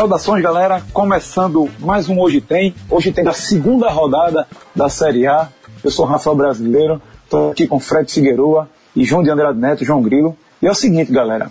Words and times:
Saudações, 0.00 0.42
galera. 0.42 0.82
Começando 0.94 1.68
mais 1.78 2.08
um 2.08 2.18
Hoje 2.18 2.40
Tem. 2.40 2.74
Hoje 2.88 3.12
tem 3.12 3.28
a 3.28 3.34
segunda 3.34 3.90
rodada 3.90 4.48
da 4.74 4.88
Série 4.88 5.26
A. 5.26 5.50
Eu 5.84 5.90
sou 5.90 6.06
Rafael 6.06 6.34
Brasileiro. 6.34 7.02
Estou 7.24 7.50
aqui 7.50 7.66
com 7.66 7.78
Fred 7.78 8.10
Figueroa 8.10 8.66
e 8.96 9.04
João 9.04 9.22
de 9.22 9.28
Andrade 9.28 9.58
Neto, 9.58 9.84
João 9.84 10.00
Grilo. 10.00 10.34
E 10.62 10.66
é 10.66 10.70
o 10.70 10.74
seguinte, 10.74 11.12
galera. 11.12 11.50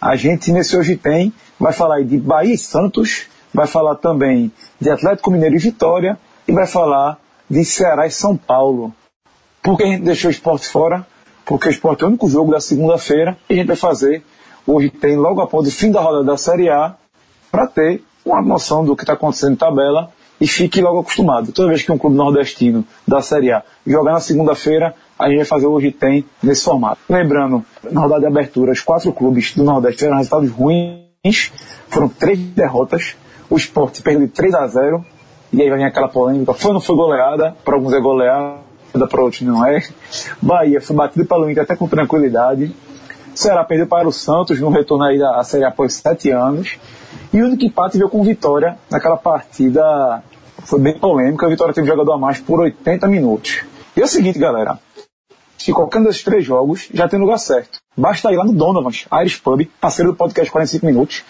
A 0.00 0.16
gente 0.16 0.50
nesse 0.52 0.74
Hoje 0.74 0.96
Tem 0.96 1.34
vai 1.62 1.72
falar 1.72 2.02
de 2.02 2.18
Bahia 2.18 2.54
e 2.54 2.58
Santos, 2.58 3.26
vai 3.54 3.68
falar 3.68 3.94
também 3.94 4.50
de 4.80 4.90
Atlético 4.90 5.30
Mineiro 5.30 5.54
e 5.54 5.58
Vitória 5.58 6.18
e 6.46 6.50
vai 6.50 6.66
falar 6.66 7.20
de 7.48 7.64
Ceará 7.64 8.04
e 8.04 8.10
São 8.10 8.36
Paulo. 8.36 8.92
Por 9.62 9.76
que 9.76 9.84
a 9.84 9.86
gente 9.86 10.02
deixou 10.02 10.28
o 10.28 10.32
esporte 10.32 10.66
fora? 10.66 11.06
Porque 11.46 11.68
o 11.68 11.70
esporte 11.70 12.02
é 12.02 12.06
o 12.06 12.08
único 12.08 12.28
jogo 12.28 12.50
da 12.50 12.60
segunda-feira 12.60 13.38
e 13.48 13.54
a 13.54 13.56
gente 13.58 13.68
vai 13.68 13.76
fazer 13.76 14.24
hoje 14.66 14.90
tem 14.90 15.16
logo 15.16 15.40
após 15.40 15.68
o 15.68 15.70
fim 15.70 15.92
da 15.92 16.00
rodada 16.00 16.24
da 16.24 16.36
Série 16.36 16.68
A 16.68 16.96
para 17.50 17.68
ter 17.68 18.02
uma 18.24 18.42
noção 18.42 18.84
do 18.84 18.96
que 18.96 19.04
está 19.04 19.12
acontecendo 19.12 19.52
na 19.52 19.56
tabela 19.56 20.10
e 20.40 20.48
fique 20.48 20.80
logo 20.80 20.98
acostumado. 20.98 21.52
Toda 21.52 21.68
vez 21.68 21.82
que 21.82 21.92
um 21.92 21.98
clube 21.98 22.16
nordestino 22.16 22.84
da 23.06 23.22
Série 23.22 23.52
A 23.52 23.62
jogar 23.86 24.14
na 24.14 24.20
segunda-feira, 24.20 24.96
a 25.16 25.28
gente 25.28 25.36
vai 25.36 25.46
fazer 25.46 25.66
o 25.66 25.72
Hoje 25.72 25.92
Tem 25.92 26.24
nesse 26.42 26.64
formato. 26.64 26.98
Lembrando, 27.08 27.64
na 27.88 28.00
rodada 28.00 28.22
de 28.22 28.26
abertura, 28.26 28.72
os 28.72 28.80
quatro 28.80 29.12
clubes 29.12 29.54
do 29.54 29.62
Nordeste 29.62 29.98
tiveram 29.98 30.16
resultados 30.16 30.50
ruins, 30.50 31.02
foram 31.88 32.08
três 32.08 32.36
derrotas, 32.36 33.14
o 33.48 33.56
Sport 33.56 34.02
perdeu 34.02 34.26
de 34.26 34.32
3 34.32 34.54
a 34.54 34.66
0 34.66 35.06
e 35.52 35.62
aí 35.62 35.70
vai 35.70 35.78
vir 35.78 35.84
aquela 35.84 36.08
polêmica, 36.08 36.52
foi 36.52 36.70
ou 36.70 36.74
não 36.74 36.80
foi 36.80 36.96
goleada, 36.96 37.54
para 37.64 37.76
alguns 37.76 37.92
é 37.92 38.00
goleada, 38.00 39.06
para 39.08 39.22
outros 39.22 39.42
não 39.42 39.64
é. 39.64 39.86
Bahia 40.40 40.80
foi 40.80 40.96
batido 40.96 41.24
pelo 41.24 41.48
Inter 41.48 41.62
até 41.62 41.76
com 41.76 41.86
tranquilidade. 41.86 42.74
Ceará 43.36 43.62
perdeu 43.62 43.86
para 43.86 44.08
o 44.08 44.12
Santos 44.12 44.58
no 44.58 44.68
retorno 44.68 45.04
aí 45.04 45.16
da 45.16 45.44
Série 45.44 45.64
A 45.64 45.68
após 45.68 45.94
sete 45.94 46.28
anos. 46.30 46.76
E 47.32 47.40
o 47.40 47.46
único 47.46 47.64
empate 47.66 47.98
veio 47.98 48.10
com 48.10 48.24
Vitória 48.24 48.76
naquela 48.90 49.16
partida. 49.16 50.24
Foi 50.64 50.80
bem 50.80 50.98
polêmica. 50.98 51.46
A 51.46 51.48
Vitória 51.48 51.72
teve 51.72 51.86
jogador 51.86 52.14
a 52.14 52.18
mais 52.18 52.40
por 52.40 52.60
80 52.60 53.06
minutos. 53.06 53.62
E 53.96 54.00
é 54.00 54.04
o 54.04 54.08
seguinte, 54.08 54.40
galera. 54.40 54.76
Que 55.56 55.72
qualquer 55.72 56.00
um 56.00 56.04
desses 56.04 56.24
três 56.24 56.44
jogos 56.44 56.88
já 56.92 57.08
tem 57.08 57.20
lugar 57.20 57.38
certo. 57.38 57.81
Basta 57.96 58.32
ir 58.32 58.36
lá 58.36 58.44
no 58.44 58.52
Donovan's, 58.52 59.06
Irish 59.20 59.38
Pub, 59.38 59.68
parceiro 59.80 60.12
do 60.12 60.16
podcast 60.16 60.50
45 60.50 60.86
minutos. 60.86 61.22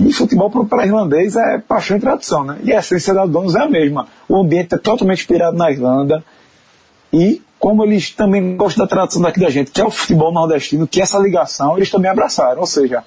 E 0.00 0.12
futebol 0.12 0.50
para 0.50 0.86
irlandês 0.86 1.34
é 1.36 1.58
paixão 1.58 1.96
e 1.96 2.00
tradição, 2.00 2.44
né? 2.44 2.58
E 2.62 2.72
a 2.72 2.78
essência 2.78 3.12
da 3.12 3.26
Donos 3.26 3.56
é 3.56 3.62
a 3.62 3.68
mesma. 3.68 4.06
O 4.28 4.36
ambiente 4.36 4.74
é 4.74 4.78
totalmente 4.78 5.20
inspirado 5.20 5.56
na 5.56 5.70
Irlanda. 5.70 6.24
E 7.12 7.42
como 7.58 7.84
eles 7.84 8.10
também 8.10 8.56
gostam 8.56 8.84
da 8.84 8.88
tradição 8.88 9.20
daqui 9.20 9.40
da 9.40 9.50
gente, 9.50 9.72
que 9.72 9.80
é 9.80 9.84
o 9.84 9.90
futebol 9.90 10.32
nordestino, 10.32 10.86
que 10.86 11.00
é 11.00 11.02
essa 11.02 11.18
ligação, 11.18 11.76
eles 11.76 11.90
também 11.90 12.10
abraçaram. 12.10 12.60
Ou 12.60 12.66
seja, 12.66 13.02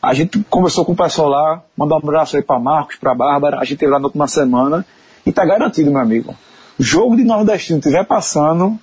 a 0.00 0.14
gente 0.14 0.42
conversou 0.48 0.84
com 0.84 0.92
o 0.92 0.96
pessoal 0.96 1.28
lá, 1.28 1.62
mandou 1.76 1.98
um 1.98 2.00
abraço 2.02 2.36
aí 2.36 2.42
para 2.42 2.58
Marcos, 2.58 2.96
para 2.96 3.14
Bárbara, 3.14 3.58
a 3.58 3.64
gente 3.64 3.78
teve 3.78 3.92
lá 3.92 3.98
na 3.98 4.06
última 4.06 4.26
semana 4.26 4.86
e 5.26 5.32
tá 5.32 5.44
garantido, 5.44 5.90
meu 5.90 6.00
amigo. 6.00 6.34
Jogo 6.78 7.14
de 7.14 7.24
nordestino 7.24 7.78
estiver 7.78 8.04
passando, 8.04 8.78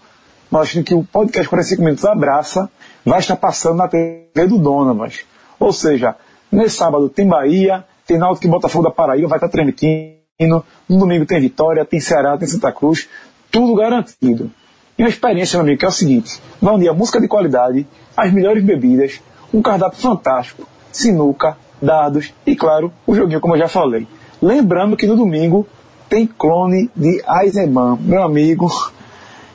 nós 0.51 0.71
que 0.71 0.93
o 0.93 1.03
podcast 1.03 1.49
45 1.49 1.81
minutos 1.81 2.05
abraça, 2.05 2.69
vai 3.09 3.19
estar 3.19 3.35
passando 3.35 3.77
na 3.77 3.87
TV 3.87 4.45
do 4.47 4.59
Donovas. 4.59 5.25
Ou 5.59 5.73
seja, 5.73 6.15
nesse 6.51 6.75
sábado 6.75 7.09
tem 7.09 7.27
Bahia, 7.27 7.83
tem 8.05 8.19
Náutico 8.19 8.45
e 8.45 8.49
Botafogo 8.49 8.83
da 8.83 8.91
Paraíba, 8.91 9.27
vai 9.27 9.37
estar 9.37 9.49
transmitindo, 9.49 10.63
no 10.87 10.99
domingo 10.99 11.25
tem 11.25 11.41
Vitória, 11.41 11.83
tem 11.83 11.99
Ceará, 11.99 12.37
tem 12.37 12.47
Santa 12.47 12.71
Cruz, 12.71 13.09
tudo 13.51 13.73
garantido. 13.73 14.51
E 14.95 15.01
uma 15.01 15.09
experiência, 15.09 15.57
meu 15.57 15.63
amigo, 15.63 15.79
que 15.79 15.85
é 15.85 15.87
o 15.87 15.91
seguinte, 15.91 16.39
vai 16.61 16.75
unir 16.75 16.89
a 16.89 16.93
música 16.93 17.19
de 17.19 17.27
qualidade, 17.27 17.87
as 18.15 18.31
melhores 18.31 18.63
bebidas, 18.63 19.19
um 19.51 19.59
cardápio 19.59 19.99
fantástico, 19.99 20.67
sinuca, 20.91 21.57
dados 21.81 22.31
e, 22.45 22.55
claro, 22.55 22.93
o 23.07 23.15
joguinho, 23.15 23.41
como 23.41 23.55
eu 23.55 23.59
já 23.59 23.67
falei. 23.67 24.07
Lembrando 24.39 24.95
que 24.95 25.07
no 25.07 25.15
domingo 25.15 25.67
tem 26.07 26.27
clone 26.27 26.91
de 26.95 27.23
Eisenman. 27.41 27.97
Meu 28.01 28.21
amigo, 28.21 28.69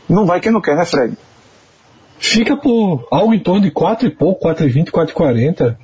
não 0.08 0.26
vai 0.26 0.40
quem 0.40 0.50
não 0.50 0.60
quer, 0.60 0.74
né, 0.74 0.84
Fred? 0.84 1.16
Fica 2.26 2.56
por 2.56 3.06
algo 3.10 3.34
em 3.34 3.38
torno 3.38 3.60
de 3.60 3.70
4 3.70 4.08
e 4.08 4.10
pouco, 4.10 4.40
4 4.40 4.66
e 4.66 4.68
20, 4.68 4.90
4 4.90 5.12
e 5.12 5.14
40. 5.14 5.78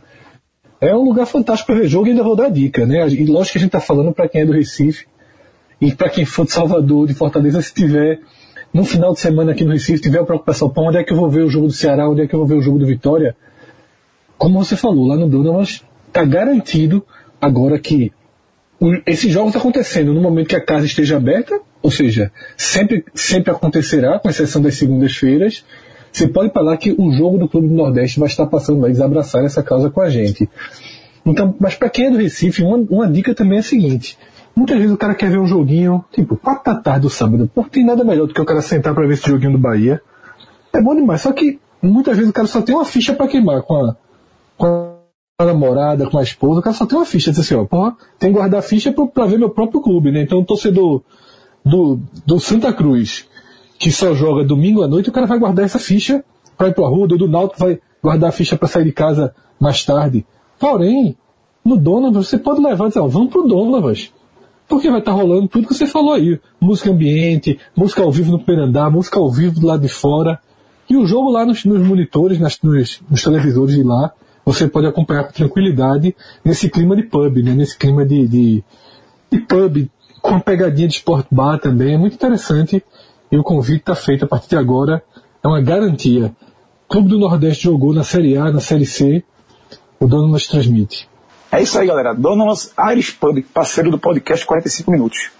É 0.80 0.94
um 0.94 1.04
lugar 1.04 1.26
fantástico 1.26 1.66
para 1.66 1.80
ver 1.80 1.88
jogo 1.88 2.06
e 2.06 2.10
ainda 2.10 2.22
vou 2.22 2.34
dar 2.34 2.50
dica, 2.50 2.86
né? 2.86 3.06
E 3.08 3.26
lógico 3.26 3.52
que 3.52 3.58
a 3.58 3.60
gente 3.60 3.68
está 3.68 3.80
falando 3.80 4.12
para 4.12 4.28
quem 4.28 4.40
é 4.40 4.46
do 4.46 4.52
Recife 4.52 5.06
e 5.80 5.92
para 5.92 6.08
quem 6.08 6.24
for 6.24 6.46
de 6.46 6.52
Salvador, 6.52 7.06
de 7.06 7.14
Fortaleza, 7.14 7.60
se 7.60 7.74
tiver 7.74 8.20
no 8.72 8.84
final 8.84 9.12
de 9.12 9.20
semana 9.20 9.52
aqui 9.52 9.64
no 9.64 9.72
Recife, 9.72 10.00
tiver 10.00 10.20
a 10.20 10.24
preocupação, 10.24 10.70
pô, 10.70 10.88
onde 10.88 10.98
é 10.98 11.04
que 11.04 11.12
eu 11.12 11.16
vou 11.16 11.28
ver 11.28 11.42
o 11.42 11.48
jogo 11.48 11.66
do 11.66 11.72
Ceará, 11.72 12.08
onde 12.08 12.22
é 12.22 12.26
que 12.26 12.34
eu 12.34 12.38
vou 12.38 12.48
ver 12.48 12.54
o 12.54 12.62
jogo 12.62 12.78
do 12.78 12.86
Vitória? 12.86 13.36
como 14.40 14.64
você 14.64 14.74
falou, 14.74 15.06
lá 15.06 15.16
no 15.16 15.28
Donovan 15.28 15.60
está 15.60 16.24
garantido 16.24 17.04
agora 17.38 17.78
que 17.78 18.10
esses 19.04 19.30
jogos 19.30 19.54
acontecendo 19.54 20.14
no 20.14 20.20
momento 20.22 20.48
que 20.48 20.56
a 20.56 20.64
casa 20.64 20.86
esteja 20.86 21.18
aberta, 21.18 21.60
ou 21.82 21.90
seja, 21.90 22.32
sempre, 22.56 23.04
sempre 23.14 23.50
acontecerá, 23.50 24.18
com 24.18 24.30
exceção 24.30 24.62
das 24.62 24.76
segundas-feiras. 24.76 25.62
Você 26.12 26.28
pode 26.28 26.52
falar 26.52 26.76
que 26.76 26.94
o 26.96 27.12
jogo 27.12 27.38
do 27.38 27.48
Clube 27.48 27.68
do 27.68 27.74
Nordeste 27.74 28.18
vai 28.18 28.28
estar 28.28 28.46
passando, 28.46 28.80
vai 28.80 28.90
desabraçar 28.90 29.44
essa 29.44 29.62
causa 29.62 29.90
com 29.90 30.00
a 30.00 30.10
gente. 30.10 30.48
Então, 31.24 31.54
mas 31.58 31.74
para 31.74 31.88
quem 31.88 32.06
é 32.06 32.10
do 32.10 32.16
Recife, 32.16 32.62
uma, 32.62 32.76
uma 32.76 33.08
dica 33.08 33.34
também 33.34 33.58
é 33.58 33.60
a 33.60 33.64
seguinte: 33.64 34.18
muitas 34.54 34.76
vezes 34.76 34.92
o 34.92 34.98
cara 34.98 35.14
quer 35.14 35.30
ver 35.30 35.38
um 35.38 35.46
joguinho, 35.46 36.04
tipo, 36.12 36.36
4 36.36 36.74
da 36.74 36.80
tarde 36.80 37.02
do 37.02 37.10
sábado, 37.10 37.50
porque 37.54 37.70
tem 37.70 37.84
nada 37.84 38.04
melhor 38.04 38.26
do 38.26 38.34
que 38.34 38.40
o 38.40 38.44
cara 38.44 38.62
sentar 38.62 38.94
para 38.94 39.06
ver 39.06 39.14
esse 39.14 39.28
joguinho 39.28 39.52
do 39.52 39.58
Bahia. 39.58 40.00
É 40.72 40.80
bom 40.80 40.94
demais, 40.94 41.20
só 41.20 41.32
que 41.32 41.58
muitas 41.82 42.16
vezes 42.16 42.30
o 42.30 42.32
cara 42.32 42.48
só 42.48 42.62
tem 42.62 42.74
uma 42.74 42.84
ficha 42.84 43.12
para 43.12 43.28
queimar 43.28 43.62
com 43.62 43.76
a 43.76 43.96
com 44.60 45.00
a 45.38 45.44
namorada, 45.46 46.08
com 46.08 46.18
a 46.18 46.22
esposa, 46.22 46.60
o 46.60 46.62
cara 46.62 46.76
só 46.76 46.84
tem 46.84 46.98
uma 46.98 47.06
ficha. 47.06 47.30
Diz 47.30 47.40
assim, 47.40 47.54
ó, 47.54 47.64
porra, 47.64 47.96
tem 48.18 48.30
que 48.30 48.38
guardar 48.38 48.62
ficha 48.62 48.92
pra, 48.92 49.06
pra 49.06 49.24
ver 49.24 49.38
meu 49.38 49.48
próprio 49.48 49.80
clube, 49.80 50.12
né? 50.12 50.20
Então, 50.20 50.44
torcedor 50.44 51.02
do, 51.64 51.98
do 52.26 52.38
Santa 52.38 52.72
Cruz, 52.72 53.26
que 53.80 53.90
só 53.90 54.14
joga 54.14 54.44
domingo 54.44 54.82
à 54.82 54.86
noite, 54.86 55.08
o 55.08 55.12
cara 55.12 55.26
vai 55.26 55.38
guardar 55.38 55.64
essa 55.64 55.78
ficha 55.78 56.22
pra 56.56 56.68
ir 56.68 56.74
pro 56.74 56.84
Arruda, 56.84 57.16
do 57.16 57.26
Náutico 57.26 57.58
vai 57.58 57.80
guardar 58.02 58.28
a 58.28 58.32
ficha 58.32 58.54
para 58.54 58.68
sair 58.68 58.84
de 58.84 58.92
casa 58.92 59.34
mais 59.58 59.82
tarde. 59.82 60.26
Porém, 60.58 61.16
no 61.64 61.78
Donovan, 61.78 62.22
você 62.22 62.36
pode 62.36 62.60
levar 62.60 62.84
e 62.84 62.88
dizer, 62.88 63.00
ó, 63.00 63.06
vamos 63.06 63.30
pro 63.30 63.48
Donovan. 63.48 63.94
Porque 64.68 64.90
vai 64.90 64.98
estar 64.98 65.12
tá 65.12 65.16
rolando 65.16 65.48
tudo 65.48 65.66
que 65.66 65.72
você 65.72 65.86
falou 65.86 66.12
aí. 66.12 66.38
Música 66.60 66.90
ambiente, 66.90 67.58
música 67.74 68.02
ao 68.02 68.12
vivo 68.12 68.30
no 68.30 68.38
Perandá, 68.38 68.90
música 68.90 69.18
ao 69.18 69.30
vivo 69.30 69.58
do 69.58 69.66
lado 69.66 69.80
de 69.80 69.88
fora. 69.88 70.38
E 70.88 70.94
o 70.94 71.06
jogo 71.06 71.30
lá 71.30 71.46
nos, 71.46 71.64
nos 71.64 71.80
monitores, 71.80 72.38
nas, 72.38 72.60
nos, 72.60 73.00
nos 73.08 73.22
televisores 73.22 73.74
de 73.74 73.82
lá, 73.82 74.12
você 74.44 74.68
pode 74.68 74.86
acompanhar 74.86 75.24
com 75.24 75.32
tranquilidade 75.32 76.14
nesse 76.44 76.68
clima 76.68 76.94
de 76.94 77.04
pub, 77.04 77.42
né? 77.42 77.54
nesse 77.54 77.78
clima 77.78 78.04
de, 78.04 78.28
de, 78.28 78.64
de 79.32 79.38
pub, 79.40 79.88
com 80.20 80.38
pegadinha 80.38 80.86
de 80.86 80.96
sport 80.96 81.26
bar 81.30 81.58
também. 81.58 81.94
É 81.94 81.98
muito 81.98 82.14
interessante 82.14 82.84
e 83.30 83.38
o 83.38 83.42
convite 83.42 83.80
está 83.80 83.94
feito 83.94 84.24
a 84.24 84.28
partir 84.28 84.48
de 84.48 84.56
agora. 84.56 85.02
É 85.42 85.46
uma 85.46 85.60
garantia. 85.60 86.34
O 86.86 86.92
Clube 86.92 87.08
do 87.08 87.18
Nordeste 87.18 87.64
jogou 87.64 87.94
na 87.94 88.02
Série 88.02 88.36
A, 88.36 88.50
na 88.50 88.60
Série 88.60 88.86
C. 88.86 89.22
O 90.00 90.06
dono 90.06 90.28
nos 90.28 90.48
transmite. 90.48 91.08
É 91.52 91.62
isso 91.62 91.78
aí, 91.78 91.86
galera. 91.86 92.12
Donovan 92.12 92.54
Irish 92.92 93.12
Pub, 93.12 93.42
parceiro 93.54 93.90
do 93.90 93.98
podcast 93.98 94.44
45 94.44 94.90
Minutos. 94.90 95.30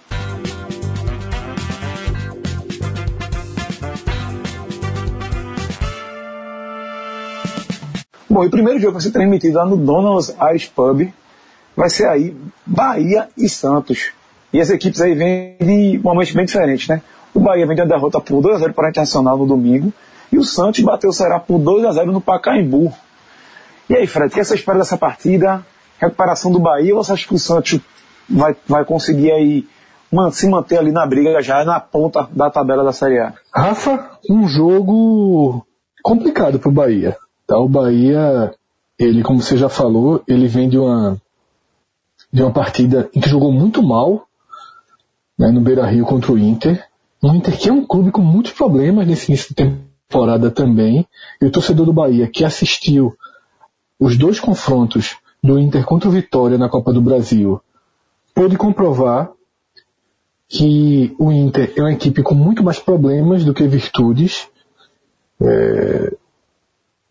Bom, 8.29 8.45
e 8.45 8.47
o 8.47 8.49
primeiro 8.51 8.79
jogo 8.79 8.93
vai 8.93 9.01
ser 9.01 9.11
transmitido 9.11 9.57
lá 9.57 9.65
no 9.65 9.75
Donald's 9.75 10.33
Irish 10.49 10.69
Pub. 10.69 11.13
Vai 11.75 11.89
ser 11.89 12.07
aí 12.07 12.35
Bahia 12.65 13.27
e 13.37 13.49
Santos. 13.49 14.11
E 14.53 14.61
as 14.61 14.69
equipes 14.69 15.01
aí 15.01 15.13
vêm 15.13 15.57
de 15.59 15.99
momentos 16.01 16.33
bem 16.33 16.45
diferentes, 16.45 16.87
né? 16.87 17.01
O 17.33 17.39
Bahia 17.39 17.65
vem 17.65 17.75
de 17.75 17.85
derrota 17.85 18.19
por 18.19 18.41
2x0 18.41 18.73
para 18.73 18.87
a 18.87 18.89
Internacional 18.89 19.37
no 19.37 19.45
domingo. 19.45 19.93
E 20.31 20.37
o 20.37 20.43
Santos 20.43 20.81
bateu 20.81 21.09
o 21.09 21.13
Ceará 21.13 21.39
por 21.39 21.59
2x0 21.59 22.05
no 22.05 22.21
Pacaembu. 22.21 22.93
E 23.89 23.95
aí, 23.95 24.07
Fred, 24.07 24.27
o 24.27 24.35
que 24.35 24.43
você 24.43 24.55
espera 24.55 24.77
dessa 24.77 24.97
partida? 24.97 25.65
Recuperação 25.99 26.51
do 26.51 26.59
Bahia 26.59 26.95
ou 26.95 27.03
você 27.03 27.11
acha 27.11 27.27
que 27.27 27.35
o 27.35 27.39
Santos 27.39 27.79
vai, 28.29 28.55
vai 28.67 28.85
conseguir 28.85 29.31
aí 29.31 29.67
se 30.31 30.47
manter 30.49 30.77
ali 30.77 30.91
na 30.91 31.05
briga 31.05 31.41
já 31.41 31.63
na 31.63 31.79
ponta 31.79 32.27
da 32.31 32.49
tabela 32.49 32.83
da 32.83 32.91
Série 32.91 33.19
A? 33.19 33.33
Rafa, 33.53 34.11
um 34.29 34.47
jogo 34.47 35.65
complicado 36.03 36.59
para 36.59 36.69
o 36.69 36.73
Bahia. 36.73 37.17
Tá? 37.47 37.57
O 37.57 37.69
Bahia, 37.69 38.53
ele, 38.97 39.23
como 39.23 39.41
você 39.41 39.57
já 39.57 39.69
falou, 39.69 40.23
ele 40.27 40.47
vem 40.47 40.69
de 40.69 40.77
uma, 40.77 41.17
de 42.31 42.41
uma 42.43 42.51
partida 42.51 43.09
em 43.13 43.21
que 43.21 43.29
jogou 43.29 43.51
muito 43.51 43.81
mal 43.81 44.27
né, 45.37 45.49
no 45.49 45.61
Beira 45.61 45.85
Rio 45.85 46.05
contra 46.05 46.31
o 46.31 46.37
Inter. 46.37 46.85
O 47.23 47.27
Inter 47.27 47.57
que 47.57 47.69
é 47.69 47.73
um 47.73 47.85
clube 47.85 48.11
com 48.11 48.21
muitos 48.21 48.51
problemas 48.51 49.07
nesse 49.07 49.31
início 49.31 49.49
de 49.49 49.55
temporada 49.55 50.49
também. 50.49 51.07
E 51.41 51.45
o 51.45 51.51
torcedor 51.51 51.85
do 51.85 51.93
Bahia 51.93 52.27
que 52.27 52.43
assistiu 52.43 53.15
os 53.99 54.17
dois 54.17 54.39
confrontos 54.39 55.17
do 55.43 55.59
Inter 55.59 55.85
contra 55.85 56.09
o 56.09 56.11
Vitória 56.11 56.57
na 56.57 56.69
Copa 56.69 56.91
do 56.91 57.01
Brasil 57.01 57.61
pôde 58.33 58.57
comprovar 58.57 59.31
que 60.47 61.15
o 61.17 61.31
Inter 61.31 61.73
é 61.77 61.81
uma 61.81 61.93
equipe 61.93 62.23
com 62.23 62.35
muito 62.35 62.63
mais 62.63 62.79
problemas 62.79 63.45
do 63.45 63.53
que 63.53 63.67
virtudes. 63.67 64.47
É, 65.39 66.15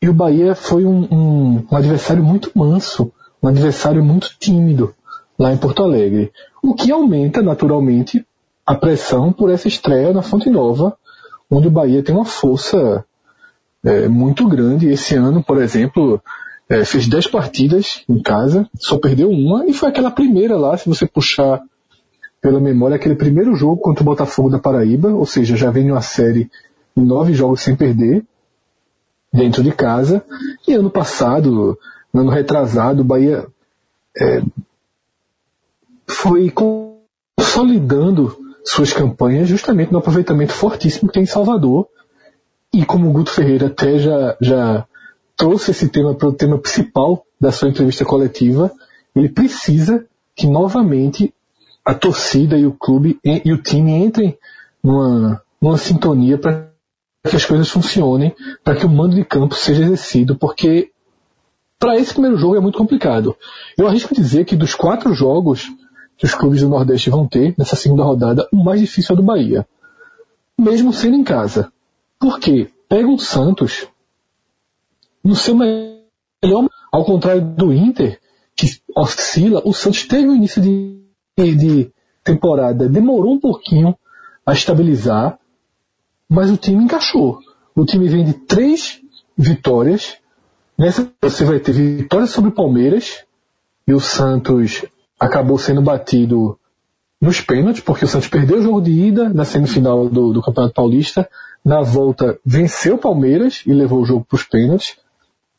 e 0.02 0.08
o 0.08 0.14
Bahia 0.14 0.54
foi 0.54 0.84
um, 0.84 1.08
um, 1.10 1.66
um, 1.70 1.76
adversário 1.76 2.22
muito 2.22 2.50
manso, 2.54 3.12
um 3.42 3.48
adversário 3.48 4.04
muito 4.04 4.34
tímido 4.38 4.94
lá 5.38 5.52
em 5.52 5.56
Porto 5.56 5.82
Alegre. 5.82 6.32
O 6.62 6.74
que 6.74 6.90
aumenta 6.90 7.42
naturalmente 7.42 8.26
a 8.70 8.74
pressão 8.76 9.32
por 9.32 9.50
essa 9.50 9.66
estreia 9.66 10.12
na 10.12 10.22
Fonte 10.22 10.48
Nova, 10.48 10.96
onde 11.50 11.66
o 11.66 11.70
Bahia 11.72 12.04
tem 12.04 12.14
uma 12.14 12.24
força 12.24 13.04
é, 13.84 14.06
muito 14.06 14.46
grande. 14.46 14.88
Esse 14.88 15.16
ano, 15.16 15.42
por 15.42 15.60
exemplo, 15.60 16.22
é, 16.68 16.84
fez 16.84 17.08
10 17.08 17.26
partidas 17.26 18.04
em 18.08 18.22
casa, 18.22 18.70
só 18.78 18.96
perdeu 18.96 19.28
uma, 19.28 19.66
e 19.66 19.72
foi 19.72 19.88
aquela 19.88 20.08
primeira 20.08 20.56
lá, 20.56 20.76
se 20.76 20.88
você 20.88 21.04
puxar 21.04 21.60
pela 22.40 22.60
memória, 22.60 22.94
aquele 22.94 23.16
primeiro 23.16 23.56
jogo 23.56 23.78
contra 23.78 24.04
o 24.04 24.06
Botafogo 24.06 24.48
da 24.48 24.60
Paraíba, 24.60 25.08
ou 25.08 25.26
seja, 25.26 25.56
já 25.56 25.68
vem 25.68 25.90
uma 25.90 26.00
série 26.00 26.48
de 26.96 27.02
nove 27.02 27.34
jogos 27.34 27.62
sem 27.62 27.74
perder, 27.74 28.24
dentro 29.32 29.64
de 29.64 29.72
casa. 29.72 30.24
E 30.68 30.74
ano 30.74 30.90
passado, 30.90 31.76
ano 32.14 32.30
retrasado, 32.30 33.00
o 33.00 33.04
Bahia 33.04 33.48
é, 34.16 34.42
foi 36.06 36.52
consolidando 37.36 38.48
suas 38.64 38.92
campanhas 38.92 39.48
justamente 39.48 39.92
no 39.92 39.98
aproveitamento 39.98 40.52
fortíssimo 40.52 41.08
que 41.08 41.14
tem 41.14 41.22
em 41.22 41.26
Salvador. 41.26 41.88
E 42.72 42.84
como 42.84 43.08
o 43.08 43.12
Guto 43.12 43.30
Ferreira 43.30 43.66
até 43.66 43.98
já, 43.98 44.36
já 44.40 44.86
trouxe 45.36 45.70
esse 45.70 45.88
tema 45.88 46.14
para 46.14 46.28
o 46.28 46.32
tema 46.32 46.58
principal 46.58 47.24
da 47.40 47.50
sua 47.50 47.68
entrevista 47.68 48.04
coletiva, 48.04 48.70
ele 49.14 49.28
precisa 49.28 50.06
que 50.36 50.46
novamente 50.46 51.34
a 51.84 51.94
torcida 51.94 52.56
e 52.58 52.66
o 52.66 52.72
clube 52.72 53.18
e, 53.24 53.52
o 53.52 53.62
time 53.62 53.92
entrem 53.92 54.38
numa, 54.82 55.42
numa 55.60 55.78
sintonia 55.78 56.38
para 56.38 56.70
que 57.28 57.36
as 57.36 57.44
coisas 57.44 57.68
funcionem, 57.68 58.34
para 58.62 58.76
que 58.76 58.86
o 58.86 58.88
mando 58.88 59.14
de 59.14 59.24
campo 59.24 59.54
seja 59.54 59.82
exercido, 59.82 60.36
porque 60.36 60.90
para 61.78 61.96
esse 61.96 62.12
primeiro 62.12 62.36
jogo 62.36 62.56
é 62.56 62.60
muito 62.60 62.78
complicado. 62.78 63.34
Eu 63.76 63.88
arrisco 63.88 64.14
dizer 64.14 64.44
que 64.44 64.54
dos 64.54 64.74
quatro 64.74 65.14
jogos 65.14 65.70
que 66.20 66.26
os 66.26 66.34
clubes 66.34 66.60
do 66.60 66.68
Nordeste 66.68 67.08
vão 67.08 67.26
ter 67.26 67.54
nessa 67.56 67.74
segunda 67.74 68.04
rodada, 68.04 68.46
o 68.52 68.62
mais 68.62 68.78
difícil 68.78 69.14
é 69.14 69.16
do 69.16 69.22
Bahia. 69.22 69.66
Mesmo 70.56 70.92
sendo 70.92 71.16
em 71.16 71.24
casa. 71.24 71.72
Por 72.18 72.38
quê? 72.38 72.68
Pega 72.86 73.08
o 73.08 73.18
Santos 73.18 73.88
no 75.24 75.34
seu 75.34 75.54
melhor, 75.54 76.68
ao 76.92 77.06
contrário 77.06 77.40
do 77.40 77.72
Inter, 77.72 78.20
que 78.54 78.66
oscila, 78.94 79.62
o 79.64 79.72
Santos 79.72 80.06
teve 80.06 80.28
um 80.28 80.36
início 80.36 80.60
de, 80.60 81.00
de 81.38 81.90
temporada, 82.22 82.86
demorou 82.86 83.32
um 83.32 83.40
pouquinho 83.40 83.96
a 84.44 84.52
estabilizar, 84.52 85.38
mas 86.28 86.50
o 86.50 86.56
time 86.58 86.84
encaixou. 86.84 87.38
O 87.74 87.86
time 87.86 88.06
vem 88.08 88.26
de 88.26 88.34
três 88.34 89.00
vitórias. 89.38 90.18
Nessa 90.76 91.10
você 91.22 91.46
vai 91.46 91.60
ter 91.60 91.72
vitória 91.72 92.26
sobre 92.26 92.50
o 92.50 92.54
Palmeiras 92.54 93.24
e 93.88 93.94
o 93.94 94.00
Santos 94.00 94.84
acabou 95.20 95.58
sendo 95.58 95.82
batido 95.82 96.58
nos 97.20 97.42
pênaltis, 97.42 97.82
porque 97.82 98.06
o 98.06 98.08
Santos 98.08 98.28
perdeu 98.28 98.58
o 98.58 98.62
jogo 98.62 98.80
de 98.80 98.90
ida 98.90 99.28
na 99.28 99.44
semifinal 99.44 100.08
do, 100.08 100.32
do 100.32 100.42
Campeonato 100.42 100.74
Paulista. 100.74 101.28
Na 101.62 101.82
volta, 101.82 102.40
venceu 102.44 102.94
o 102.94 102.98
Palmeiras 102.98 103.62
e 103.66 103.72
levou 103.74 104.00
o 104.00 104.04
jogo 104.06 104.24
para 104.24 104.36
os 104.36 104.42
pênaltis. 104.44 104.96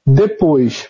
Depois, 0.03 0.89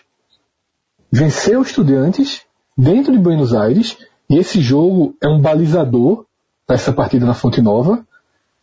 venceu 1.10 1.60
o 1.60 1.62
Estudiantes 1.62 2.40
dentro 2.76 3.12
de 3.12 3.18
Buenos 3.18 3.52
Aires. 3.54 3.98
E 4.30 4.38
esse 4.38 4.62
jogo 4.62 5.14
é 5.22 5.28
um 5.28 5.38
balizador 5.38 6.24
para 6.66 6.76
essa 6.76 6.92
partida 6.92 7.26
na 7.26 7.34
Fonte 7.34 7.60
Nova. 7.60 8.06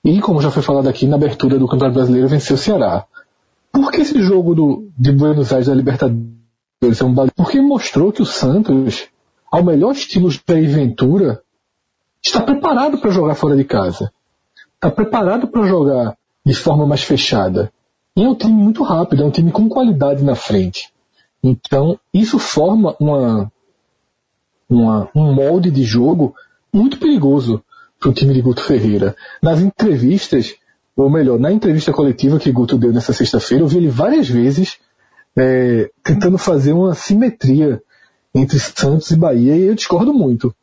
E, 0.04 0.20
como 0.20 0.42
já 0.42 0.50
foi 0.50 0.64
falado 0.64 0.90
aqui, 0.90 1.06
na 1.06 1.18
abertura 1.18 1.60
do 1.60 1.68
Campeonato 1.68 1.94
Brasileiro, 1.94 2.28
venceu 2.28 2.56
o 2.56 2.60
Ceará. 2.60 3.06
Por 3.72 3.92
que 3.92 4.02
esse 4.02 4.20
jogo 4.24 4.56
do, 4.56 4.90
de 4.98 5.12
Buenos 5.12 5.52
Aires 5.52 5.68
da 5.68 5.76
Libertadores 5.76 6.26
é 6.82 7.04
um 7.04 7.14
balizador? 7.14 7.36
Porque 7.36 7.62
mostrou 7.62 8.12
que 8.12 8.24
o 8.24 8.26
Santos 8.26 9.08
ao 9.52 9.64
melhor 9.64 9.94
estilo 9.94 10.30
Jair 10.30 10.70
Ventura, 10.70 11.42
está 12.22 12.42
preparado 12.42 12.98
para 12.98 13.12
jogar 13.12 13.36
fora 13.36 13.56
de 13.56 13.64
casa. 13.64 14.12
Está 14.76 14.92
preparado 14.92 15.48
para 15.48 15.66
jogar 15.66 16.18
de 16.46 16.54
forma 16.54 16.86
mais 16.86 17.04
fechada. 17.04 17.72
E 18.16 18.24
é 18.24 18.28
um 18.28 18.36
time 18.36 18.54
muito 18.54 18.84
rápido, 18.84 19.24
é 19.24 19.26
um 19.26 19.32
time 19.32 19.52
com 19.52 19.68
qualidade 19.70 20.24
na 20.24 20.36
frente. 20.36 20.92
Então, 21.44 22.00
isso 22.14 22.38
forma 22.38 22.96
uma, 23.00 23.52
uma, 24.70 25.10
um 25.16 25.34
molde 25.34 25.72
de 25.72 25.84
jogo 25.84 26.36
muito 26.72 27.00
perigoso 27.00 27.64
para 28.00 28.10
o 28.10 28.14
time 28.14 28.34
de 28.34 28.42
Guto 28.42 28.62
Ferreira. 28.62 29.16
Nas 29.42 29.60
entrevistas, 29.60 30.56
ou 30.96 31.10
melhor, 31.10 31.40
na 31.40 31.52
entrevista 31.52 31.92
coletiva 31.92 32.40
que 32.40 32.52
Guto 32.52 32.78
deu 32.78 32.92
nessa 32.92 33.14
sexta-feira, 33.14 33.64
eu 33.64 33.68
vi 33.68 33.78
ele 33.78 33.90
várias 33.90 34.28
vezes 34.28 34.78
é, 35.38 35.90
tentando 36.04 36.38
fazer 36.38 36.74
uma 36.74 36.94
simetria 36.94 37.82
entre 38.34 38.60
Santos 38.60 39.12
e 39.12 39.16
Bahia 39.16 39.56
e 39.56 39.66
eu 39.66 39.76
discordo 39.76 40.14
muito. 40.14 40.54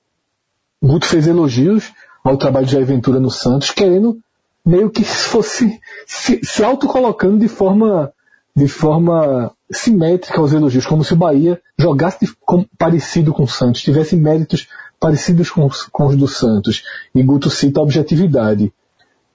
Guto 0.82 1.06
fez 1.06 1.26
elogios 1.26 1.92
ao 2.22 2.36
trabalho 2.36 2.66
de 2.66 2.72
Jair 2.72 2.86
Ventura 2.86 3.18
no 3.18 3.30
Santos, 3.30 3.70
querendo 3.70 4.18
meio 4.64 4.90
que 4.90 5.04
fosse 5.04 5.80
se, 6.06 6.40
se 6.44 6.64
autocolocando 6.64 7.38
de 7.38 7.48
forma 7.48 8.12
de 8.54 8.66
forma 8.66 9.52
simétrica 9.70 10.40
aos 10.40 10.52
elogios, 10.52 10.86
como 10.86 11.04
se 11.04 11.12
o 11.12 11.16
Bahia 11.16 11.60
jogasse 11.78 12.26
com, 12.40 12.64
parecido 12.78 13.34
com 13.34 13.42
o 13.42 13.48
Santos, 13.48 13.82
tivesse 13.82 14.16
méritos 14.16 14.66
parecidos 14.98 15.50
com, 15.50 15.68
com 15.92 16.06
os 16.06 16.16
do 16.16 16.26
Santos. 16.26 16.82
E 17.14 17.22
Guto 17.22 17.50
cita 17.50 17.80
a 17.80 17.82
objetividade. 17.82 18.72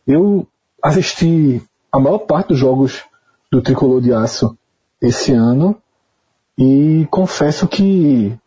Eu 0.07 0.47
assisti 0.81 1.61
a 1.91 1.99
maior 1.99 2.19
parte 2.19 2.47
dos 2.47 2.57
jogos 2.57 3.03
do 3.51 3.61
Tricolor 3.61 4.01
de 4.01 4.11
Aço 4.11 4.57
esse 4.99 5.31
ano 5.33 5.77
e 6.63 7.07
confesso 7.09 7.67
que, 7.67 8.37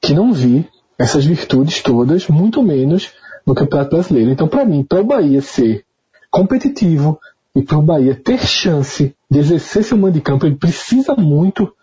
que 0.00 0.14
não 0.14 0.32
vi 0.32 0.68
essas 0.96 1.24
virtudes 1.24 1.82
todas, 1.82 2.28
muito 2.28 2.62
menos 2.62 3.10
no 3.44 3.56
Campeonato 3.56 3.96
Brasileiro. 3.96 4.30
Então, 4.30 4.46
para 4.46 4.64
mim, 4.64 4.84
para 4.84 5.00
o 5.00 5.04
Bahia 5.04 5.42
ser 5.42 5.84
competitivo 6.30 7.18
e 7.56 7.60
para 7.60 7.76
o 7.76 7.82
Bahia 7.82 8.14
ter 8.14 8.38
chance 8.38 9.12
de 9.28 9.38
exercer 9.40 9.82
seu 9.82 9.98
mando 9.98 10.12
de 10.12 10.20
campo, 10.20 10.46
ele 10.46 10.54
precisa 10.54 11.16
muito 11.16 11.74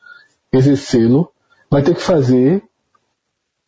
exercê-lo, 0.53 1.29
vai 1.69 1.83
ter 1.83 1.95
que 1.95 2.01
fazer 2.01 2.63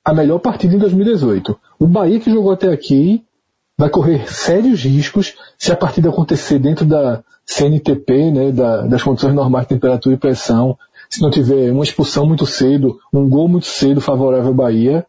a 0.05 0.13
melhor 0.13 0.39
partida 0.39 0.73
em 0.73 0.79
2018. 0.79 1.59
O 1.77 1.85
Bahia 1.85 2.17
que 2.17 2.31
jogou 2.31 2.53
até 2.53 2.71
aqui 2.71 3.25
vai 3.77 3.89
correr 3.89 4.31
sérios 4.31 4.85
riscos 4.85 5.35
se 5.57 5.69
a 5.69 5.75
partida 5.75 6.07
acontecer 6.07 6.59
dentro 6.59 6.85
da 6.85 7.21
CNTP, 7.45 8.31
né, 8.31 8.51
da, 8.53 8.83
das 8.83 9.03
condições 9.03 9.33
normais 9.33 9.65
de 9.65 9.73
temperatura 9.73 10.15
e 10.15 10.17
pressão, 10.17 10.77
se 11.15 11.21
não 11.21 11.29
tiver 11.29 11.71
uma 11.71 11.83
expulsão 11.83 12.25
muito 12.25 12.45
cedo, 12.45 12.99
um 13.13 13.27
gol 13.29 13.47
muito 13.47 13.67
cedo 13.67 14.01
favorável 14.01 14.47
ao 14.47 14.53
Bahia, 14.53 15.05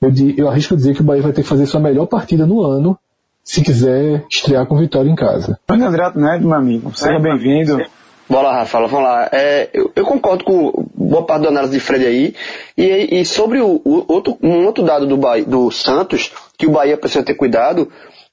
eu, 0.00 0.12
eu 0.36 0.48
arrisco 0.48 0.76
dizer 0.76 0.94
que 0.94 1.00
o 1.00 1.04
Bahia 1.04 1.22
vai 1.22 1.32
ter 1.32 1.42
que 1.42 1.48
fazer 1.48 1.66
sua 1.66 1.80
melhor 1.80 2.06
partida 2.06 2.46
no 2.46 2.62
ano 2.62 2.96
se 3.42 3.60
quiser 3.62 4.24
estrear 4.30 4.64
com 4.66 4.78
vitória 4.78 5.10
em 5.10 5.16
casa. 5.16 5.58
André 5.68 6.12
Neto, 6.14 6.46
meu 6.46 6.54
amigo, 6.54 6.96
seja 6.96 7.16
é, 7.16 7.20
bem-vindo. 7.20 7.84
Bora, 8.28 8.52
Rafa, 8.52 8.86
vamos 8.86 9.02
lá. 9.02 9.28
É, 9.32 9.68
eu, 9.74 9.90
eu, 9.96 10.04
concordo 10.04 10.44
com 10.44 10.86
boa 10.94 11.26
parte 11.26 11.42
da 11.42 11.48
análise 11.48 11.72
de 11.72 11.80
Fred 11.80 12.06
aí. 12.06 12.34
E, 12.78 13.20
e 13.20 13.24
sobre 13.24 13.60
o, 13.60 13.82
o, 13.84 14.04
outro, 14.06 14.38
um 14.40 14.64
outro 14.66 14.84
dado 14.84 15.04
do, 15.04 15.16
Bahia, 15.16 15.44
do 15.44 15.68
Santos, 15.72 16.32
que 16.56 16.68
o 16.68 16.70
Bahia 16.70 16.96
precisa 16.96 17.24
ter 17.24 17.34
cuidado, 17.34 17.90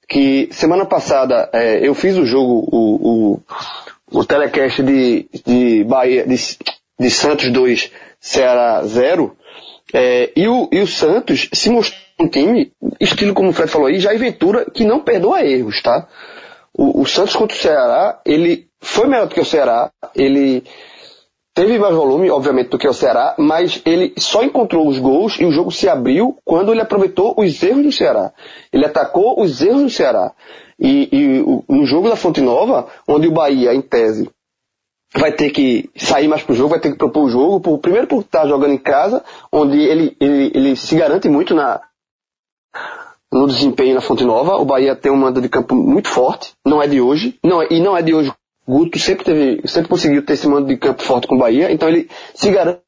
que 0.08 0.50
semana 0.52 0.86
passada 0.86 1.50
é, 1.52 1.88
eu 1.88 1.96
fiz 1.96 2.16
o 2.16 2.28
jogo, 2.28 2.70
o, 2.72 3.40
o, 4.12 4.20
o 4.20 4.24
telecast 4.24 4.84
de, 4.84 5.28
de 5.44 5.84
Bahia, 5.84 6.28
de, 6.28 6.36
de 7.00 7.10
Santos 7.10 7.52
2, 7.52 7.92
Ceará 8.20 8.84
0, 8.84 9.36
é, 9.94 10.32
e, 10.36 10.48
o, 10.48 10.68
e 10.72 10.82
o 10.82 10.88
Santos 10.88 11.50
se 11.54 11.70
mostrou 11.70 12.02
um 12.20 12.28
time, 12.28 12.72
estilo 13.00 13.34
como 13.34 13.50
o 13.50 13.54
Fred 13.54 13.70
falou 13.70 13.88
aí, 13.88 14.00
já 14.00 14.14
Ventura, 14.14 14.66
que 14.70 14.84
não 14.84 15.00
perdoa 15.00 15.46
erros, 15.46 15.82
tá? 15.82 16.08
O, 16.74 17.02
o, 17.02 17.06
Santos 17.06 17.36
contra 17.36 17.56
o 17.56 17.60
Ceará, 17.60 18.20
ele 18.26 18.68
foi 18.82 19.08
melhor 19.08 19.28
do 19.28 19.36
que 19.36 19.42
o 19.42 19.46
Ceará, 19.46 19.92
ele 20.16 20.64
teve 21.54 21.80
mais 21.80 21.96
volume, 21.96 22.30
obviamente, 22.30 22.70
do 22.70 22.78
que 22.78 22.88
o 22.88 22.94
Ceará, 22.94 23.36
mas 23.38 23.82
ele 23.86 24.14
só 24.18 24.44
encontrou 24.44 24.88
os 24.88 25.00
gols 25.00 25.40
e 25.40 25.46
o 25.46 25.52
jogo 25.52 25.72
se 25.72 25.90
abriu 25.90 26.38
quando 26.46 26.72
ele 26.72 26.82
aproveitou 26.82 27.34
os 27.38 27.64
erros 27.64 27.84
do 27.84 27.92
Ceará. 27.92 28.32
Ele 28.72 28.86
atacou 28.86 29.42
os 29.42 29.60
erros 29.62 29.82
do 29.82 29.90
Ceará. 29.90 30.34
E, 30.80 31.10
e 31.12 31.74
no 31.74 31.84
jogo 31.88 32.10
da 32.10 32.16
Fonte 32.16 32.42
Nova, 32.42 32.88
onde 33.08 33.28
o 33.28 33.32
Bahia, 33.32 33.74
em 33.74 33.82
tese, 33.82 34.30
vai 35.16 35.32
ter 35.32 35.52
que 35.52 35.90
sair 35.96 36.28
mais 36.28 36.44
pro 36.44 36.56
jogo, 36.56 36.70
vai 36.70 36.80
ter 36.80 36.92
que 36.92 36.98
propor 36.98 37.26
o 37.26 37.30
jogo, 37.30 37.60
por, 37.60 37.80
primeiro 37.80 38.08
por 38.08 38.22
estar 38.22 38.48
jogando 38.48 38.74
em 38.74 38.78
casa, 38.78 39.24
onde 39.52 39.78
ele, 39.78 40.16
ele, 40.20 40.52
ele 40.54 40.76
se 40.76 40.96
garante 40.96 41.30
muito 41.30 41.54
na, 41.56 41.82
no 43.32 43.48
desempenho 43.48 43.96
na 43.96 44.02
Fonte 44.02 44.24
Nova. 44.24 44.56
O 44.56 44.66
Bahia 44.66 44.96
tem 44.96 45.12
um 45.12 45.18
mando 45.18 45.42
de 45.42 45.50
campo 45.50 45.76
muito 45.76 46.10
forte, 46.10 46.54
não 46.66 46.82
é 46.82 46.88
de 46.88 47.00
hoje, 47.00 47.38
não 47.44 47.62
é, 47.62 47.68
e 47.72 47.80
não 47.80 47.96
é 47.96 48.02
de 48.02 48.14
hoje. 48.14 48.34
Guto 48.68 49.00
sempre 49.00 49.24
teve, 49.24 49.68
sempre 49.68 49.90
conseguiu 49.90 50.26
ter 50.26 50.34
esse 50.34 50.48
mando 50.48 50.68
de 50.68 50.76
campo 50.76 51.02
forte 51.02 51.26
com 51.26 51.36
o 51.36 51.40
Bahia, 51.40 51.72
então 51.72 51.88
ele 51.88 52.10
se 52.34 52.52
garante 52.52 52.82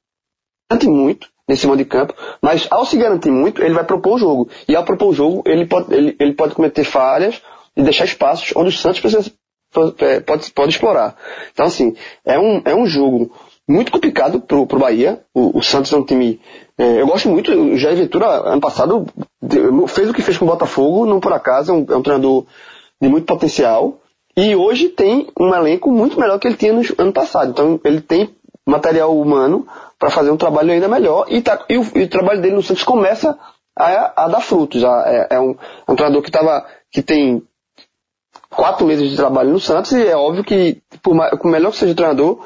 muito 0.84 1.30
nesse 1.48 1.66
modo 1.66 1.80
de 1.80 1.86
campo, 1.86 2.14
mas 2.42 2.68
ao 2.70 2.86
se 2.86 2.96
garantir 2.96 3.32
muito, 3.32 3.64
ele 3.64 3.74
vai 3.74 3.84
propor 3.84 4.16
o 4.16 4.18
jogo. 4.20 4.50
E 4.68 4.76
ao 4.76 4.86
propor 4.86 5.08
o 5.08 5.14
jogo, 5.14 5.42
ele 5.48 5.66
pode, 5.66 5.92
ele, 5.94 6.16
ele 6.20 6.34
pode 6.34 6.54
cometer 6.54 6.84
falhas 6.84 7.42
e 7.76 7.82
deixar 7.82 8.06
espaços 8.06 8.54
onde 8.56 8.70
o 8.70 8.78
Santos 8.78 9.00
precisa, 9.00 9.32
pode, 9.72 10.52
pode 10.52 10.72
explorar. 10.72 11.16
Então, 11.52 11.66
assim, 11.66 11.96
é 12.26 12.40
um, 12.40 12.62
é 12.66 12.76
um 12.76 12.86
jogo 12.86 13.32
muito 13.68 13.92
complicado 13.92 14.42
pro, 14.42 14.66
pro 14.66 14.80
Bahia. 14.80 15.22
O, 15.34 15.60
o 15.60 15.64
Santos 15.64 15.94
é 15.94 15.98
um 15.98 16.04
time. 16.04 16.40
É, 16.78 17.02
eu 17.02 17.08
gosto 17.08 17.30
muito, 17.30 17.52
o 17.52 17.78
Jair 17.78 17.98
Ventura, 17.98 18.26
ano 18.26 18.62
passado, 18.62 19.06
fez 19.88 20.10
o 20.10 20.14
que 20.14 20.22
fez 20.22 20.38
com 20.38 20.46
o 20.46 20.48
Botafogo, 20.48 21.06
não 21.06 21.20
por 21.20 21.34
acaso, 21.34 21.72
é 21.72 21.76
um, 21.76 21.86
é 21.90 21.96
um 21.98 22.02
treinador 22.02 22.46
de 23.02 23.08
muito 23.08 23.26
potencial. 23.26 24.00
E 24.36 24.56
hoje 24.56 24.90
tem 24.90 25.28
um 25.40 25.54
elenco 25.54 25.92
muito 25.92 26.20
melhor 26.20 26.40
que 26.40 26.48
ele 26.48 26.56
tinha 26.56 26.74
no 26.74 26.82
ano 26.98 27.12
passado. 27.12 27.52
Então 27.52 27.80
ele 27.84 28.02
tem 28.02 28.34
material 28.66 29.18
humano 29.18 29.68
para 29.98 30.10
fazer 30.10 30.32
um 30.32 30.38
trabalho 30.38 30.72
ainda 30.72 30.88
melhor 30.88 31.26
e, 31.28 31.42
tá, 31.42 31.66
e, 31.68 31.78
o, 31.78 31.86
e, 31.96 32.04
o, 32.04 32.08
trabalho 32.08 32.42
dele 32.42 32.56
no 32.56 32.64
Santos 32.64 32.84
começa 32.84 33.38
a, 33.78 34.24
a 34.24 34.28
dar 34.28 34.40
frutos. 34.40 34.84
A, 34.84 35.04
é, 35.08 35.28
é, 35.32 35.40
um, 35.40 35.52
é, 35.52 35.92
um, 35.92 35.96
treinador 35.96 36.22
que, 36.22 36.32
tava, 36.32 36.66
que 36.92 37.02
tem 37.02 37.44
quatro 38.50 38.86
meses 38.86 39.10
de 39.10 39.16
trabalho 39.16 39.52
no 39.52 39.60
Santos 39.60 39.92
e 39.92 40.08
é 40.08 40.16
óbvio 40.16 40.44
que, 40.44 40.82
por, 41.02 41.16
por 41.38 41.52
melhor 41.52 41.72
que 41.72 41.78
seja 41.78 41.92
o 41.92 41.96
treinador, 41.96 42.40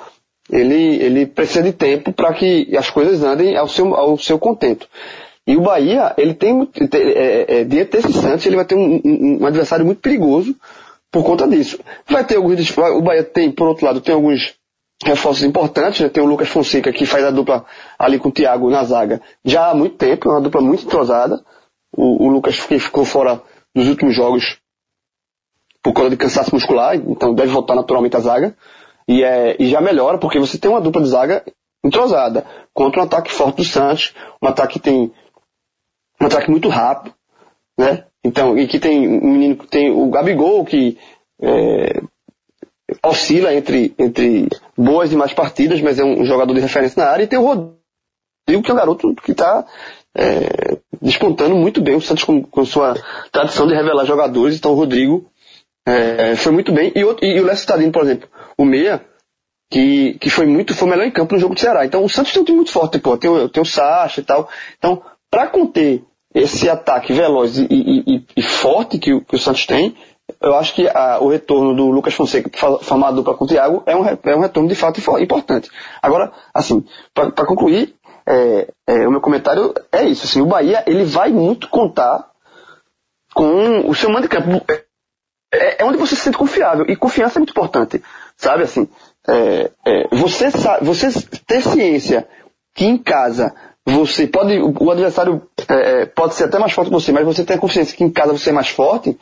ele, 0.50 1.02
ele 1.02 1.26
precisa 1.26 1.64
de 1.64 1.72
tempo 1.72 2.12
para 2.12 2.34
que 2.34 2.76
as 2.78 2.90
coisas 2.90 3.24
andem 3.24 3.56
ao 3.56 3.68
seu, 3.68 3.96
ao 3.96 4.18
seu 4.18 4.38
contento. 4.38 4.88
E 5.46 5.56
o 5.56 5.62
Bahia, 5.62 6.14
ele 6.18 6.34
tem, 6.34 6.70
é, 6.94 7.60
é, 7.60 7.64
diante 7.64 7.92
desse 7.92 8.14
Santos, 8.14 8.46
ele 8.46 8.56
vai 8.56 8.66
ter 8.66 8.76
um, 8.76 9.02
um, 9.04 9.38
um, 9.42 9.46
adversário 9.46 9.86
muito 9.86 10.00
perigoso 10.00 10.56
por 11.12 11.24
conta 11.24 11.48
disso. 11.48 11.80
Vai 12.08 12.26
ter 12.26 12.38
alguns, 12.38 12.78
o 12.78 13.02
Bahia 13.02 13.24
tem, 13.24 13.52
por 13.52 13.68
outro 13.68 13.86
lado, 13.86 14.00
tem 14.00 14.16
alguns 14.16 14.56
reforços 15.04 15.44
importantes, 15.44 16.00
né? 16.00 16.10
tem 16.10 16.24
o 16.24 16.28
Lucas 16.28 16.48
Fonseca 16.48 16.94
que 16.94 17.06
faz 17.06 17.26
a 17.26 17.32
dupla 17.32 17.66
ali 18.00 18.18
com 18.18 18.30
o 18.30 18.32
Thiago 18.32 18.70
na 18.70 18.84
zaga 18.86 19.22
já 19.44 19.70
há 19.70 19.76
muito 19.76 19.98
tempo, 19.98 20.30
uma 20.30 20.40
dupla 20.40 20.62
muito 20.62 20.86
entrosada. 20.86 21.44
O, 21.96 22.26
o 22.26 22.30
Lucas 22.30 22.56
ficou 22.56 23.04
fora 23.04 23.42
dos 23.76 23.88
últimos 23.88 24.16
jogos 24.16 24.58
por 25.84 25.94
causa 25.94 26.10
de 26.10 26.18
cansaço 26.18 26.56
muscular, 26.56 26.96
então 26.96 27.36
deve 27.36 27.52
voltar 27.52 27.75
naturalmente 27.75 28.16
à 28.16 28.20
zaga. 28.20 28.56
E, 29.08 29.22
é, 29.22 29.58
e 29.60 29.68
já 29.70 29.82
melhora 29.82 30.18
porque 30.18 30.40
você 30.40 30.58
tem 30.58 30.72
uma 30.72 30.80
dupla 30.80 31.02
de 31.02 31.10
zaga 31.10 31.44
entrosada 31.84 32.46
contra 32.74 33.02
um 33.02 33.04
ataque 33.04 33.32
forte 33.32 33.58
do 33.58 33.66
Santos, 33.66 34.13
um 34.42 34.48
ataque 34.48 34.74
que 34.74 34.80
tem 34.80 35.12
um 36.22 36.25
ataque 36.25 36.50
muito 36.50 36.70
rápido, 36.70 37.13
né? 37.78 38.06
Então, 38.24 38.58
e 38.58 38.66
que 38.66 38.80
tem 38.80 39.08
um 39.08 39.34
menino 39.34 39.58
que 39.58 39.68
tem 39.68 39.92
o 39.92 40.10
Gabigol 40.10 40.63
que 40.63 40.98
é, 41.42 42.02
oscila 43.04 43.54
entre, 43.54 43.94
entre 44.00 44.48
boas 44.78 45.12
e 45.12 45.16
más 45.18 45.34
partidas, 45.34 45.82
mas 45.82 46.00
é 46.00 46.04
um 46.04 46.25
jogador 46.25 46.54
de 46.54 46.62
referência 46.62 47.04
na 47.04 47.10
área, 47.10 47.24
e 47.24 47.28
tem 47.28 47.38
o 47.38 47.44
Rodrigo, 47.46 48.63
que 48.63 48.72
é 48.72 48.74
um 48.74 48.78
garoto 48.78 49.13
que 49.16 49.32
está 49.32 49.66
é, 50.16 50.78
despontando 51.02 51.56
muito 51.56 51.82
bem 51.82 51.96
o 51.96 52.02
Santos 52.02 52.24
com, 52.24 52.42
com, 52.44 52.66
sua 52.66 52.96
tradição 53.32 53.68
de 53.68 53.74
revelar 53.74 54.06
jogadores, 54.06 54.56
então 54.56 54.72
o 54.72 54.75
Rodrigo 54.75 55.25
é, 55.86 56.36
foi 56.36 56.52
muito 56.52 56.72
bem, 56.72 56.92
e, 56.96 57.04
o, 57.04 57.16
e 57.22 57.40
o 57.40 57.46
Lécio 57.46 57.63
Stadino, 57.63 57.92
por 57.92 58.04
exemplo, 58.04 58.30
o 58.58 58.66
Meia, 58.66 59.04
que, 59.70 60.18
que 60.20 60.30
foi 60.30 60.46
muito, 60.46 60.75
foi 60.75 60.88
melhor 60.88 61.06
em 61.06 61.12
campo 61.12 61.34
no 61.34 61.40
jogo 61.40 61.56
do 61.56 61.60
Ceará. 61.60 61.86
Então 61.86 62.04
o 62.04 62.10
Santos 62.10 62.32
tem 62.32 62.42
um 62.42 62.46
time 62.46 62.58
muito 62.58 62.72
forte, 62.72 63.00
pô, 63.00 63.18
tem, 63.18 63.30
o, 63.30 63.50
tem 63.50 63.62
o 63.62 63.66
Sacha 63.66 64.22
e 64.22 64.24
tal. 64.24 64.48
Então, 64.78 65.02
para 65.30 65.48
conter 65.48 66.04
esse 66.34 66.70
ataque 66.70 67.13
veloz 67.13 67.58
e, 67.58 67.68
e, 67.70 68.16
e, 68.16 68.25
e 68.38 68.42
forte 68.42 68.98
que 68.98 69.13
o, 69.13 69.22
que 69.22 69.36
o 69.36 69.40
Santos 69.40 69.66
tem, 69.66 69.96
eu 70.42 70.56
acho 70.56 70.74
que 70.74 70.88
a, 70.88 71.20
o 71.20 71.28
retorno 71.28 71.75
do 71.75 71.90
Lucas 71.90 72.13
Fonseca 72.13 72.50
formar 72.82 73.12
dupla 73.12 73.36
com 73.36 73.46
o 73.46 73.48
Thiago 73.48 73.84
é 73.86 73.96
um, 73.96 74.06
é 74.06 74.36
um 74.36 74.42
retorno 74.42 74.70
de 74.70 74.75
fato 74.75 75.02
importante. 75.20 75.70
Agora, 76.02 76.32
assim, 76.54 76.86
para 77.13 77.46
concluir, 77.46 77.96
é, 78.25 78.68
é, 78.88 79.08
o 79.08 79.12
meu 79.12 79.22
comentário 79.22 79.74
é 79.92 80.06
isso. 80.06 80.25
Assim, 80.25 80.42
o 80.42 80.46
Bahia 80.46 80.84
ele 80.88 81.04
vai 81.04 81.30
muito 81.30 81.68
contar 81.68 82.30
com 83.34 83.90
o 83.90 83.96
seu 83.96 84.10
mando 84.10 84.24
de 84.24 84.30
campo. 84.30 84.63
É, 85.54 85.82
é 85.82 85.86
onde 85.86 85.98
você 85.98 86.16
se 86.16 86.22
sente 86.22 86.38
confiável. 86.38 86.86
E 86.88 86.96
confiança 86.96 87.38
é 87.38 87.40
muito 87.40 87.52
importante. 87.52 88.02
Sabe 88.36 88.64
assim, 88.64 88.90
é, 89.28 89.72
é, 89.86 90.08
você, 90.12 90.50
você 90.82 91.08
ter 91.46 91.62
ciência 91.62 92.28
que 92.74 92.86
em 92.86 92.98
casa 92.98 93.54
você 93.86 94.26
pode. 94.28 94.60
O 94.60 94.92
adversário 94.92 95.42
é, 95.68 96.06
pode 96.08 96.34
ser 96.34 96.46
até 96.46 96.58
mais 96.58 96.72
forte 96.72 96.88
que 96.88 96.94
você, 96.94 97.12
mas 97.12 97.26
você 97.26 97.44
tem 97.44 97.56
a 97.56 97.60
consciência 97.60 97.96
que 97.96 98.04
em 98.04 98.10
casa 98.10 98.34
você 98.34 98.50
é 98.50 98.54
mais 98.54 98.70
forte, 98.70 99.18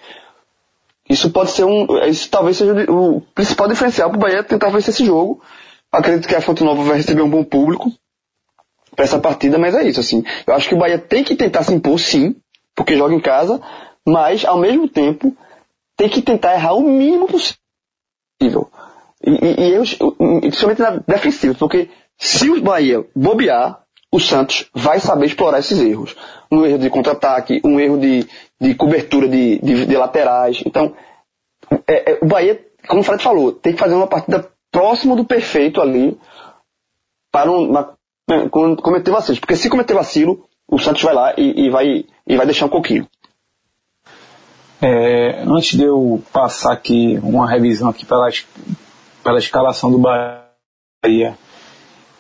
isso 1.10 1.30
pode 1.32 1.52
ser 1.52 1.66
um. 1.66 1.86
Isso 2.06 2.30
talvez 2.30 2.58
seja 2.58 2.74
o 2.90 3.22
principal 3.36 3.68
diferencial 3.68 4.10
para 4.10 4.18
o 4.18 4.22
Bahia 4.22 4.44
tentar 4.44 4.70
vencer 4.70 4.94
esse 4.94 5.06
jogo. 5.06 5.42
Acredito 5.92 6.28
que 6.28 6.36
a 6.36 6.42
Fonte 6.42 6.64
Nova 6.64 6.82
vai 6.84 6.98
receber 6.98 7.22
um 7.22 7.30
bom 7.30 7.44
público 7.44 7.92
para 8.96 9.04
essa 9.04 9.20
partida, 9.20 9.58
mas 9.58 9.76
é 9.76 9.84
isso, 9.84 10.00
assim. 10.00 10.24
Eu 10.48 10.54
acho 10.54 10.70
que 10.70 10.76
o 10.76 10.78
Bahia 10.78 10.98
tem 10.98 11.24
que 11.24 11.36
tentar 11.36 11.64
se 11.64 11.74
impor, 11.74 12.00
sim, 12.00 12.36
porque 12.74 12.96
joga 12.96 13.14
em 13.14 13.20
casa, 13.20 13.60
mas 14.08 14.46
ao 14.46 14.58
mesmo 14.58 14.88
tempo 14.88 15.36
tem 16.02 16.10
que 16.10 16.22
tentar 16.24 16.56
errar 16.56 16.74
o 16.74 16.82
mínimo 16.82 17.28
possível. 17.28 18.72
E, 19.24 19.30
e, 19.30 19.70
e 19.70 19.74
eu, 19.76 19.84
principalmente 20.40 20.82
na 20.82 20.98
defensiva, 21.08 21.54
porque 21.54 21.92
se 22.18 22.50
o 22.50 22.60
Bahia 22.60 23.06
bobear, 23.16 23.84
o 24.12 24.20
Santos 24.20 24.68
vai 24.74 25.00
saber 25.00 25.28
explorar 25.28 25.60
esses 25.60 25.80
erros. 25.80 26.16
Um 26.52 26.66
erro 26.66 26.80
de 26.80 26.90
contra-ataque, 26.90 27.62
um 27.64 27.80
erro 27.80 28.00
de, 28.00 28.28
de 28.60 28.74
cobertura 28.74 29.28
de, 29.28 29.60
de, 29.60 29.86
de 29.86 29.96
laterais. 29.96 30.64
Então, 30.66 30.96
é, 31.88 32.14
é, 32.14 32.20
o 32.20 32.26
Bahia, 32.26 32.60
como 32.88 33.02
o 33.02 33.04
Fred 33.04 33.22
falou, 33.22 33.52
tem 33.52 33.74
que 33.74 33.80
fazer 33.80 33.94
uma 33.94 34.08
partida 34.08 34.52
próximo 34.72 35.16
do 35.16 35.24
perfeito 35.24 35.80
ali 35.80 36.18
para 37.32 37.48
cometer 38.82 39.12
vacilo. 39.12 39.40
Porque 39.40 39.56
se 39.56 39.70
cometer 39.70 39.94
vacilo, 39.94 40.50
o 40.68 40.80
Santos 40.80 41.04
vai 41.04 41.14
lá 41.14 41.36
e, 41.38 41.68
e 41.68 41.70
vai, 41.70 42.06
e 42.26 42.36
vai 42.36 42.46
deixar 42.48 42.66
um 42.66 42.70
pouquinho. 42.70 43.08
É, 44.82 45.44
antes 45.44 45.78
de 45.78 45.84
eu 45.84 46.24
passar 46.34 46.74
aqui 46.74 47.20
uma 47.22 47.48
revisão 47.48 47.90
aqui 47.90 48.06
pela, 48.06 48.28
pela 49.24 49.38
escalação 49.38 49.92
do 49.92 50.00
Bahia 50.00 51.38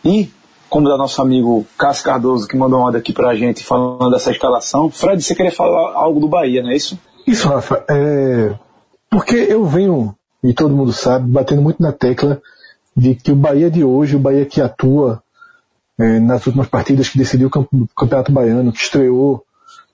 e 0.05 0.29
como 0.69 0.87
da 0.87 0.95
nosso 0.95 1.21
amigo 1.21 1.65
Cássio 1.77 2.05
Cardoso, 2.05 2.47
que 2.47 2.55
mandou 2.55 2.79
uma 2.79 2.87
onda 2.87 2.97
aqui 2.97 3.11
pra 3.11 3.35
gente 3.35 3.63
falando 3.63 4.11
dessa 4.11 4.31
escalação. 4.31 4.89
Fred, 4.89 5.21
você 5.21 5.35
queria 5.35 5.51
falar 5.51 5.93
algo 5.95 6.19
do 6.19 6.29
Bahia, 6.29 6.63
não 6.63 6.69
é 6.69 6.75
isso? 6.75 6.97
Isso, 7.27 7.49
Rafa. 7.49 7.83
É... 7.89 8.53
Porque 9.09 9.35
eu 9.35 9.65
venho, 9.65 10.15
e 10.41 10.53
todo 10.53 10.73
mundo 10.73 10.93
sabe, 10.93 11.29
batendo 11.29 11.61
muito 11.61 11.81
na 11.81 11.91
tecla 11.91 12.41
de 12.95 13.15
que 13.15 13.31
o 13.31 13.35
Bahia 13.35 13.69
de 13.69 13.83
hoje, 13.83 14.15
o 14.15 14.19
Bahia 14.19 14.45
que 14.45 14.61
atua 14.61 15.21
é, 15.99 16.19
nas 16.19 16.45
últimas 16.45 16.67
partidas, 16.67 17.09
que 17.09 17.17
decidiu 17.17 17.49
o 17.49 17.87
Campeonato 17.95 18.31
Baiano, 18.31 18.71
que 18.71 18.79
estreou 18.79 19.43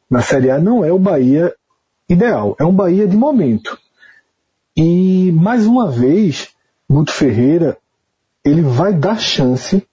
na 0.10 0.22
Série 0.22 0.52
A, 0.52 0.60
não 0.60 0.86
é 0.86 0.92
o 0.92 1.00
Bahia 1.00 1.54
ideal. 2.10 2.56
É 2.60 2.66
um 2.66 2.74
Bahia 2.74 3.08
de 3.08 3.16
momento. 3.16 3.78
E, 4.76 5.32
mais 5.32 5.66
uma 5.66 5.90
vez, 5.90 6.50
Guto 6.90 7.12
Ferreira, 7.12 7.78
ele 8.46 8.62
vai 8.62 8.94
dar 8.94 9.20
chance 9.20 9.86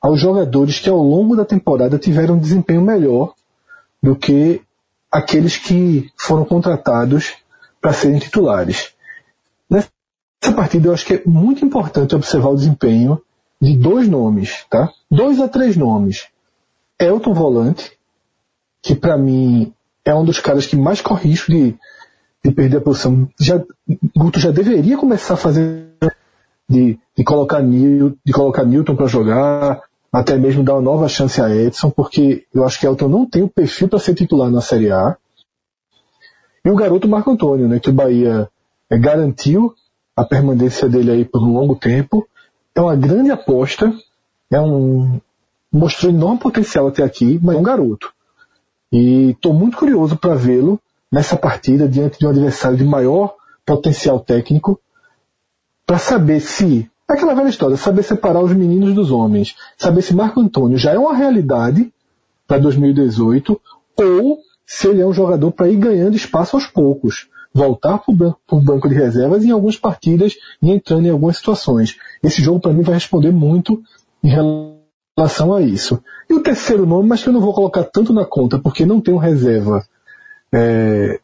aos 0.00 0.18
jogadores 0.18 0.78
que 0.78 0.88
ao 0.88 1.02
longo 1.02 1.36
da 1.36 1.44
temporada 1.44 1.98
tiveram 1.98 2.34
um 2.36 2.40
desempenho 2.40 2.80
melhor 2.80 3.34
do 4.02 4.16
que 4.16 4.62
aqueles 5.10 5.56
que 5.56 6.10
foram 6.16 6.44
contratados 6.44 7.34
para 7.80 7.92
serem 7.92 8.18
titulares. 8.18 8.94
Nessa 9.68 9.90
partida 10.56 10.88
eu 10.88 10.94
acho 10.94 11.04
que 11.04 11.14
é 11.14 11.22
muito 11.26 11.64
importante 11.64 12.14
observar 12.14 12.48
o 12.48 12.56
desempenho 12.56 13.20
de 13.60 13.76
dois 13.76 14.08
nomes, 14.08 14.64
tá? 14.70 14.90
Dois 15.10 15.38
a 15.38 15.48
três 15.48 15.76
nomes. 15.76 16.28
Elton 16.98 17.34
Volante, 17.34 17.92
que 18.82 18.94
para 18.94 19.18
mim 19.18 19.72
é 20.10 20.14
um 20.14 20.24
dos 20.24 20.40
caras 20.40 20.66
que 20.66 20.76
mais 20.76 21.00
corre 21.00 21.30
risco 21.30 21.50
de, 21.50 21.74
de 22.44 22.52
perder 22.52 22.78
a 22.78 22.80
posição. 22.80 23.28
Já, 23.38 23.62
Guto 24.16 24.38
já 24.38 24.50
deveria 24.50 24.96
começar 24.96 25.34
a 25.34 25.36
fazer 25.36 25.90
de, 26.68 26.98
de 27.16 27.24
colocar 27.24 27.60
Nil, 27.60 28.16
de 28.24 28.32
colocar 28.32 28.64
Newton 28.64 28.94
para 28.94 29.06
jogar, 29.06 29.82
até 30.12 30.36
mesmo 30.36 30.62
dar 30.62 30.74
uma 30.74 30.82
nova 30.82 31.08
chance 31.08 31.40
a 31.40 31.54
Edson, 31.54 31.90
porque 31.90 32.44
eu 32.54 32.64
acho 32.64 32.78
que 32.78 32.86
Elton 32.86 33.08
não 33.08 33.26
tem 33.26 33.42
o 33.42 33.48
perfil 33.48 33.88
para 33.88 33.98
ser 33.98 34.14
titular 34.14 34.50
na 34.50 34.60
Série 34.60 34.90
A. 34.90 35.16
E 36.64 36.70
o 36.70 36.76
garoto 36.76 37.08
Marco 37.08 37.30
Antônio, 37.30 37.66
né, 37.66 37.80
que 37.80 37.90
o 37.90 37.92
Bahia 37.92 38.48
é, 38.90 38.98
garantiu 38.98 39.74
a 40.16 40.24
permanência 40.24 40.88
dele 40.88 41.10
aí 41.10 41.24
por 41.24 41.42
um 41.42 41.52
longo 41.52 41.74
tempo. 41.74 42.26
É 42.74 42.80
uma 42.80 42.94
grande 42.94 43.30
aposta, 43.30 43.92
é 44.50 44.60
um 44.60 45.20
mostrou 45.72 46.12
enorme 46.12 46.38
potencial 46.38 46.88
até 46.88 47.02
aqui, 47.02 47.38
mas 47.42 47.56
é 47.56 47.58
um 47.58 47.62
garoto. 47.62 48.12
E 48.92 49.30
estou 49.30 49.52
muito 49.52 49.76
curioso 49.76 50.16
para 50.16 50.34
vê-lo 50.34 50.80
nessa 51.10 51.36
partida 51.36 51.88
diante 51.88 52.18
de 52.18 52.26
um 52.26 52.30
adversário 52.30 52.76
de 52.76 52.84
maior 52.84 53.34
potencial 53.64 54.20
técnico, 54.20 54.80
para 55.86 55.98
saber 55.98 56.40
se 56.40 56.90
aquela 57.08 57.34
velha 57.34 57.48
história, 57.48 57.76
saber 57.76 58.02
separar 58.02 58.42
os 58.42 58.52
meninos 58.52 58.94
dos 58.94 59.10
homens. 59.10 59.56
Saber 59.76 60.02
se 60.02 60.14
Marco 60.14 60.40
Antônio 60.40 60.78
já 60.78 60.92
é 60.92 60.98
uma 60.98 61.14
realidade 61.14 61.92
para 62.46 62.58
2018 62.58 63.60
ou 63.96 64.38
se 64.64 64.88
ele 64.88 65.00
é 65.00 65.06
um 65.06 65.12
jogador 65.12 65.50
para 65.50 65.68
ir 65.68 65.76
ganhando 65.76 66.16
espaço 66.16 66.56
aos 66.56 66.66
poucos. 66.66 67.28
Voltar 67.52 67.98
para 67.98 68.14
o 68.56 68.60
banco 68.60 68.88
de 68.88 68.94
reservas 68.94 69.44
em 69.44 69.50
algumas 69.50 69.76
partidas 69.76 70.36
e 70.62 70.70
entrando 70.70 71.06
em 71.06 71.10
algumas 71.10 71.36
situações. 71.36 71.96
Esse 72.22 72.40
jogo 72.40 72.60
para 72.60 72.72
mim 72.72 72.82
vai 72.82 72.94
responder 72.94 73.32
muito 73.32 73.82
em 74.22 74.28
relação 74.28 74.79
relação 75.20 75.54
a 75.54 75.60
isso. 75.60 76.02
E 76.28 76.34
o 76.34 76.42
terceiro 76.42 76.86
nome, 76.86 77.08
mas 77.08 77.22
que 77.22 77.28
eu 77.28 77.32
não 77.32 77.40
vou 77.40 77.52
colocar 77.52 77.84
tanto 77.84 78.12
na 78.12 78.24
conta, 78.24 78.58
porque 78.58 78.86
não 78.86 79.02
um 79.08 79.16
reserva 79.16 79.84
é, 80.52 81.20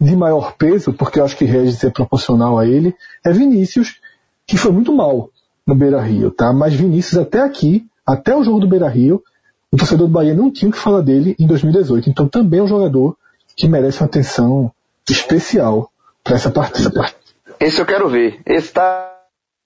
de 0.00 0.14
maior 0.14 0.54
peso, 0.56 0.92
porque 0.92 1.18
eu 1.18 1.24
acho 1.24 1.36
que 1.36 1.44
Regis 1.44 1.82
é 1.82 1.90
proporcional 1.90 2.58
a 2.58 2.66
ele, 2.66 2.94
é 3.24 3.32
Vinícius, 3.32 4.00
que 4.46 4.56
foi 4.56 4.72
muito 4.72 4.92
mal 4.92 5.30
no 5.66 5.74
Beira 5.74 6.00
Rio, 6.00 6.30
tá? 6.30 6.52
Mas 6.52 6.74
Vinícius 6.74 7.20
até 7.20 7.40
aqui, 7.40 7.86
até 8.06 8.36
o 8.36 8.42
jogo 8.42 8.60
do 8.60 8.68
Beira 8.68 8.88
Rio, 8.88 9.22
o 9.70 9.76
torcedor 9.76 10.06
do 10.06 10.12
Bahia 10.12 10.34
não 10.34 10.50
tinha 10.50 10.68
o 10.68 10.72
que 10.72 10.78
falar 10.78 11.02
dele 11.02 11.34
em 11.38 11.46
2018. 11.46 12.08
Então 12.08 12.26
também 12.26 12.60
é 12.60 12.62
um 12.62 12.68
jogador 12.68 13.16
que 13.54 13.68
merece 13.68 14.00
uma 14.00 14.06
atenção 14.06 14.72
especial 15.08 15.90
para 16.24 16.36
essa 16.36 16.50
partida. 16.50 17.12
Esse 17.60 17.80
eu 17.80 17.86
quero 17.86 18.08
ver. 18.08 18.40
Esse 18.46 18.72
tá. 18.72 19.17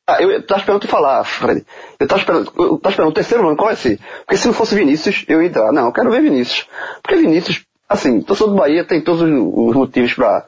Eu 0.08 0.44
tava 0.44 0.60
esperando 0.60 0.80
tu 0.80 0.88
falar, 0.88 1.22
Fred. 1.24 1.64
Eu 1.98 2.08
tava 2.08 2.20
esperando, 2.20 2.52
eu 2.56 2.78
tava 2.78 2.92
esperando 2.92 3.10
o 3.10 3.14
terceiro 3.14 3.44
nome, 3.44 3.56
qual 3.56 3.68
vai 3.68 3.76
ser? 3.76 4.00
Porque 4.26 4.36
se 4.36 4.46
não 4.48 4.54
fosse 4.54 4.74
Vinícius, 4.74 5.24
eu 5.28 5.40
ia 5.40 5.48
entrar. 5.48 5.72
Não, 5.72 5.86
eu 5.86 5.92
quero 5.92 6.10
ver 6.10 6.20
Vinícius. 6.20 6.66
Porque 7.00 7.16
Vinícius, 7.16 7.64
assim, 7.88 8.20
torcedor 8.20 8.52
do 8.52 8.58
Bahia 8.58 8.84
tem 8.84 9.00
todos 9.00 9.22
os 9.22 9.74
motivos 9.74 10.12
para 10.14 10.46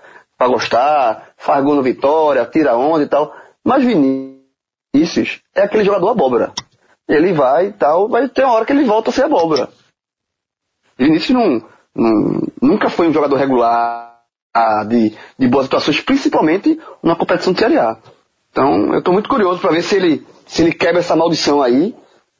gostar, 0.49 1.30
faz 1.37 1.64
gol 1.64 1.76
no 1.76 1.82
Vitória, 1.82 2.44
tira 2.46 2.76
onda 2.76 3.04
e 3.04 3.08
tal. 3.08 3.34
Mas 3.64 3.84
Vinícius 3.84 5.40
é 5.54 5.62
aquele 5.62 5.84
jogador 5.84 6.08
abóbora. 6.08 6.52
Ele 7.08 7.32
vai 7.32 7.66
e 7.68 7.73
tal, 7.73 8.08
mas 8.08 8.32
tem 8.32 8.44
uma 8.44 8.54
hora 8.54 8.64
que 8.64 8.73
ele 8.73 8.84
volta 8.84 9.11
a 9.11 9.12
ser 9.12 9.25
abóbora. 9.25 9.68
Vinícius 10.99 11.30
não, 11.30 11.62
não, 11.94 12.42
nunca 12.61 12.90
foi 12.90 13.08
um 13.08 13.12
jogador 13.12 13.37
regular 13.37 14.14
de, 14.88 15.16
de 15.38 15.49
boas 15.49 15.66
atuações, 15.66 16.00
principalmente 16.00 16.80
na 17.02 17.14
competição 17.14 17.52
de 17.52 17.61
Série 17.61 17.78
A. 17.78 17.96
Então, 18.54 18.92
eu 18.92 19.00
estou 19.00 19.12
muito 19.12 19.28
curioso 19.28 19.61
para 19.61 19.73
ver 19.73 19.82
se 19.82 19.96
ele, 19.96 20.25
se 20.46 20.62
ele 20.62 20.73
quebra 20.73 21.00
essa 21.00 21.16
maldição 21.16 21.61
aí, 21.61 21.92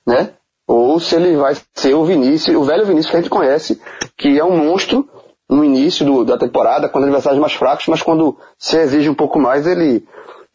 né? 0.07 0.31
Ou 0.65 1.01
se 1.01 1.17
ele 1.17 1.37
vai 1.37 1.57
ser 1.75 1.93
o 1.95 2.05
Vinícius, 2.05 2.57
o 2.57 2.63
velho 2.63 2.87
Vinícius 2.87 3.11
que 3.11 3.17
a 3.17 3.21
gente 3.21 3.29
conhece, 3.29 3.83
que 4.17 4.39
é 4.39 4.45
um 4.45 4.57
monstro 4.57 5.09
no 5.51 5.65
início 5.65 6.07
do, 6.07 6.25
da 6.25 6.39
temporada, 6.39 6.89
quando 6.89 7.03
adversários 7.03 7.41
mais 7.41 7.55
fracos, 7.55 7.89
mas 7.89 8.01
quando 8.01 8.39
se 8.57 8.77
exige 8.77 9.11
um 9.11 9.15
pouco 9.15 9.41
mais, 9.41 9.67
ele 9.67 10.05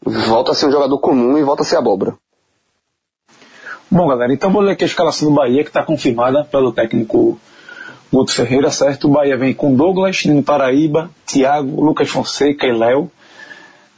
volta 0.02 0.52
a 0.52 0.54
ser 0.54 0.66
um 0.66 0.72
jogador 0.72 0.98
comum 0.98 1.36
e 1.36 1.42
volta 1.42 1.60
a 1.60 1.66
ser 1.66 1.76
abóbora. 1.76 2.16
Bom, 3.90 4.08
galera, 4.08 4.32
então 4.32 4.50
vou 4.50 4.62
ler 4.62 4.72
aqui 4.72 4.84
a 4.84 4.86
escalação 4.86 5.28
do 5.28 5.34
Bahia, 5.34 5.62
que 5.62 5.68
está 5.68 5.82
confirmada 5.82 6.42
pelo 6.42 6.72
técnico 6.72 7.38
Guto 8.10 8.32
Ferreira, 8.32 8.70
certo? 8.70 9.08
O 9.08 9.10
Bahia 9.10 9.36
vem 9.36 9.52
com 9.52 9.74
Douglas, 9.74 10.24
Nino 10.24 10.42
Paraíba, 10.42 11.10
Thiago, 11.26 11.84
Lucas 11.84 12.08
Fonseca 12.08 12.66
e 12.66 12.72
Léo. 12.72 13.10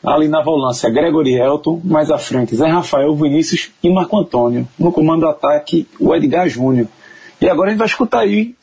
Ali 0.04 0.26
na 0.26 0.42
volância, 0.42 0.90
Gregory 0.90 1.34
Elton, 1.34 1.80
mais 1.84 2.10
à 2.10 2.18
frente, 2.18 2.56
Zé 2.56 2.66
Rafael, 2.66 3.14
Vinícius 3.14 3.70
e 3.82 3.88
Marco 3.88 4.18
Antônio. 4.18 4.66
No 4.78 4.90
comando 4.90 5.20
do 5.20 5.28
ataque, 5.28 5.86
o 6.00 6.14
Edgar 6.14 6.48
Júnior. 6.48 6.88
E 7.40 7.48
agora 7.48 7.68
a 7.68 7.70
gente 7.70 7.78
vai 7.78 7.86
escutar 7.86 8.20
aí 8.20 8.54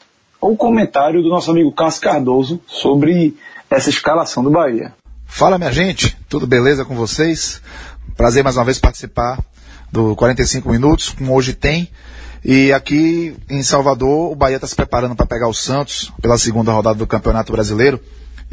o 0.41 0.55
comentário 0.55 1.21
do 1.21 1.29
nosso 1.29 1.49
amigo 1.51 1.71
Cássio 1.71 2.01
Cardoso 2.01 2.61
sobre 2.67 3.35
essa 3.69 3.89
escalação 3.89 4.43
do 4.43 4.51
Bahia. 4.51 4.93
Fala 5.25 5.57
minha 5.57 5.71
gente, 5.71 6.17
tudo 6.27 6.45
beleza 6.45 6.83
com 6.83 6.95
vocês? 6.95 7.61
Prazer 8.17 8.43
mais 8.43 8.57
uma 8.57 8.65
vez 8.65 8.79
participar 8.79 9.39
do 9.91 10.15
45 10.15 10.69
minutos, 10.69 11.09
como 11.09 11.33
hoje 11.33 11.53
tem. 11.53 11.89
E 12.43 12.71
aqui 12.73 13.35
em 13.49 13.61
Salvador, 13.63 14.31
o 14.31 14.35
Bahia 14.35 14.55
está 14.55 14.67
se 14.67 14.75
preparando 14.75 15.15
para 15.15 15.25
pegar 15.25 15.47
o 15.47 15.53
Santos 15.53 16.11
pela 16.21 16.37
segunda 16.37 16.71
rodada 16.71 16.97
do 16.97 17.07
Campeonato 17.07 17.51
Brasileiro. 17.51 17.99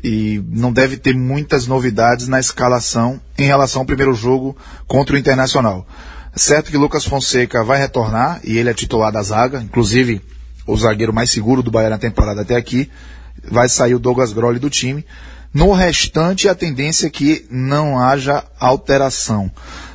E 0.02 0.42
não 0.48 0.72
deve 0.72 0.96
ter 0.96 1.14
muitas 1.14 1.66
novidades 1.66 2.28
na 2.28 2.38
escalação 2.38 3.20
em 3.38 3.46
relação 3.46 3.82
ao 3.82 3.86
primeiro 3.86 4.14
jogo 4.14 4.56
contra 4.86 5.16
o 5.16 5.18
Internacional. 5.18 5.86
Certo 6.34 6.70
que 6.70 6.76
Lucas 6.76 7.04
Fonseca 7.04 7.64
vai 7.64 7.78
retornar 7.78 8.40
e 8.44 8.58
ele 8.58 8.68
é 8.68 8.74
titular 8.74 9.10
da 9.10 9.22
zaga, 9.22 9.60
inclusive 9.60 10.20
o 10.66 10.76
zagueiro 10.76 11.12
mais 11.12 11.30
seguro 11.30 11.62
do 11.62 11.70
Bahia 11.70 11.88
na 11.88 11.98
temporada 11.98 12.42
até 12.42 12.56
aqui. 12.56 12.90
Vai 13.50 13.68
sair 13.68 13.94
o 13.94 13.98
Douglas 13.98 14.32
Grolli 14.32 14.58
do 14.58 14.68
time. 14.68 15.04
No 15.52 15.72
restante, 15.72 16.48
a 16.48 16.54
tendência 16.54 17.06
é 17.06 17.11
que 17.11 17.46
não 17.50 17.98
haja 17.98 18.44
alteração. 18.61 19.50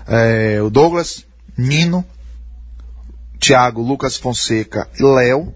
É, 0.08 0.60
o 0.62 0.72
Douglas, 0.72 1.26
Nino, 1.56 2.04
Thiago, 3.40 3.82
Lucas 3.82 4.18
Fonseca 4.18 4.88
e 5.00 5.04
Léo, 5.04 5.54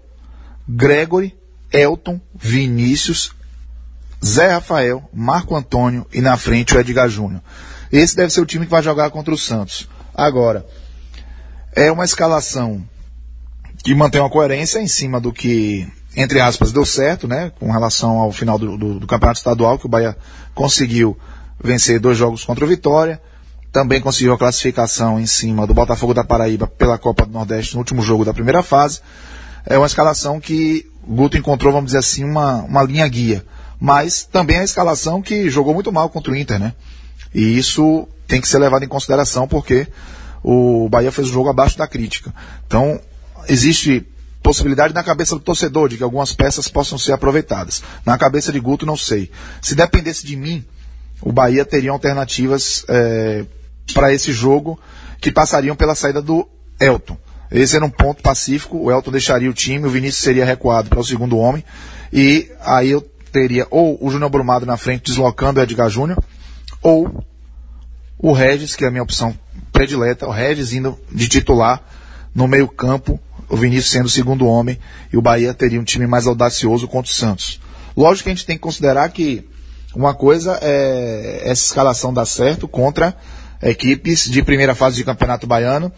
Gregory, 0.68 1.34
Elton, 1.72 2.20
Vinícius, 2.34 3.32
Zé 4.24 4.52
Rafael, 4.52 5.08
Marco 5.12 5.54
Antônio 5.54 6.06
e 6.12 6.20
na 6.20 6.36
frente 6.36 6.76
o 6.76 6.80
Edgar 6.80 7.08
Júnior. 7.08 7.42
Esse 7.92 8.16
deve 8.16 8.32
ser 8.32 8.40
o 8.40 8.46
time 8.46 8.64
que 8.64 8.70
vai 8.70 8.82
jogar 8.82 9.10
contra 9.10 9.32
o 9.32 9.38
Santos. 9.38 9.88
Agora, 10.14 10.66
é 11.74 11.90
uma 11.90 12.04
escalação 12.04 12.82
que 13.84 13.94
mantém 13.94 14.20
uma 14.20 14.30
coerência 14.30 14.80
em 14.80 14.88
cima 14.88 15.20
do 15.20 15.32
que, 15.32 15.86
entre 16.16 16.40
aspas, 16.40 16.72
deu 16.72 16.84
certo, 16.84 17.28
né? 17.28 17.52
Com 17.60 17.70
relação 17.70 18.18
ao 18.18 18.32
final 18.32 18.58
do, 18.58 18.76
do, 18.76 19.00
do 19.00 19.06
Campeonato 19.06 19.38
Estadual, 19.38 19.78
que 19.78 19.86
o 19.86 19.88
Bahia 19.88 20.16
conseguiu 20.54 21.16
vencer 21.62 22.00
dois 22.00 22.18
jogos 22.18 22.44
contra 22.44 22.64
o 22.64 22.68
Vitória 22.68 23.20
também 23.76 24.00
conseguiu 24.00 24.32
a 24.32 24.38
classificação 24.38 25.20
em 25.20 25.26
cima 25.26 25.66
do 25.66 25.74
Botafogo 25.74 26.14
da 26.14 26.24
Paraíba 26.24 26.66
pela 26.66 26.96
Copa 26.96 27.26
do 27.26 27.32
Nordeste 27.32 27.74
no 27.74 27.80
último 27.80 28.00
jogo 28.00 28.24
da 28.24 28.32
primeira 28.32 28.62
fase. 28.62 29.00
É 29.66 29.76
uma 29.76 29.86
escalação 29.86 30.40
que 30.40 30.90
Guto 31.06 31.36
encontrou, 31.36 31.70
vamos 31.70 31.88
dizer 31.88 31.98
assim, 31.98 32.24
uma, 32.24 32.62
uma 32.62 32.82
linha 32.82 33.06
guia. 33.06 33.44
Mas 33.78 34.24
também 34.24 34.58
a 34.58 34.64
escalação 34.64 35.20
que 35.20 35.50
jogou 35.50 35.74
muito 35.74 35.92
mal 35.92 36.08
contra 36.08 36.32
o 36.32 36.36
Inter, 36.36 36.58
né? 36.58 36.74
E 37.34 37.58
isso 37.58 38.08
tem 38.26 38.40
que 38.40 38.48
ser 38.48 38.58
levado 38.58 38.84
em 38.84 38.88
consideração 38.88 39.46
porque 39.46 39.86
o 40.42 40.88
Bahia 40.88 41.12
fez 41.12 41.28
o 41.28 41.32
jogo 41.32 41.48
abaixo 41.48 41.76
da 41.76 41.86
crítica. 41.86 42.32
Então, 42.66 43.00
existe 43.48 44.06
possibilidade 44.42 44.94
na 44.94 45.02
cabeça 45.02 45.34
do 45.34 45.40
torcedor 45.40 45.88
de 45.88 45.96
que 45.96 46.02
algumas 46.02 46.32
peças 46.32 46.68
possam 46.68 46.96
ser 46.96 47.12
aproveitadas. 47.12 47.82
Na 48.04 48.16
cabeça 48.16 48.52
de 48.52 48.60
Guto, 48.60 48.86
não 48.86 48.96
sei. 48.96 49.30
Se 49.60 49.74
dependesse 49.74 50.24
de 50.24 50.36
mim, 50.36 50.64
o 51.20 51.32
Bahia 51.32 51.64
teria 51.64 51.90
alternativas 51.90 52.84
é, 52.88 53.44
para 53.92 54.12
esse 54.12 54.32
jogo 54.32 54.78
que 55.20 55.32
passariam 55.32 55.74
pela 55.74 55.94
saída 55.94 56.22
do 56.22 56.48
Elton. 56.80 57.16
Esse 57.50 57.76
era 57.76 57.84
um 57.84 57.90
ponto 57.90 58.22
pacífico, 58.22 58.78
o 58.78 58.90
Elton 58.90 59.10
deixaria 59.10 59.50
o 59.50 59.54
time, 59.54 59.86
o 59.86 59.90
Vinícius 59.90 60.22
seria 60.22 60.44
recuado 60.44 60.88
para 60.88 61.00
o 61.00 61.04
segundo 61.04 61.38
homem, 61.38 61.64
e 62.12 62.50
aí 62.60 62.90
eu 62.90 63.00
teria 63.36 63.66
ou 63.70 63.98
o 64.00 64.10
Júnior 64.10 64.30
Brumado 64.30 64.64
na 64.64 64.78
frente 64.78 65.10
deslocando 65.10 65.60
o 65.60 65.62
Edgar 65.62 65.90
Júnior, 65.90 66.18
ou 66.80 67.22
o 68.18 68.32
Regis, 68.32 68.74
que 68.74 68.82
é 68.82 68.88
a 68.88 68.90
minha 68.90 69.02
opção 69.02 69.38
predileta, 69.70 70.26
o 70.26 70.30
Regis 70.30 70.72
indo 70.72 70.98
de 71.12 71.28
titular 71.28 71.82
no 72.34 72.48
meio 72.48 72.66
campo, 72.66 73.20
o 73.46 73.54
Vinícius 73.54 73.90
sendo 73.90 74.06
o 74.06 74.10
segundo 74.10 74.46
homem, 74.46 74.78
e 75.12 75.18
o 75.18 75.22
Bahia 75.22 75.52
teria 75.52 75.78
um 75.78 75.84
time 75.84 76.06
mais 76.06 76.26
audacioso 76.26 76.88
contra 76.88 77.10
o 77.10 77.14
Santos. 77.14 77.60
Lógico 77.94 78.24
que 78.24 78.30
a 78.30 78.34
gente 78.34 78.46
tem 78.46 78.56
que 78.56 78.62
considerar 78.62 79.06
que 79.10 79.46
uma 79.94 80.14
coisa 80.14 80.58
é 80.62 81.42
essa 81.44 81.66
escalação 81.66 82.14
dar 82.14 82.24
certo 82.24 82.66
contra 82.66 83.14
equipes 83.62 84.30
de 84.30 84.42
primeira 84.42 84.74
fase 84.74 84.96
de 84.96 85.04
Campeonato 85.04 85.46
Baiano 85.46 85.92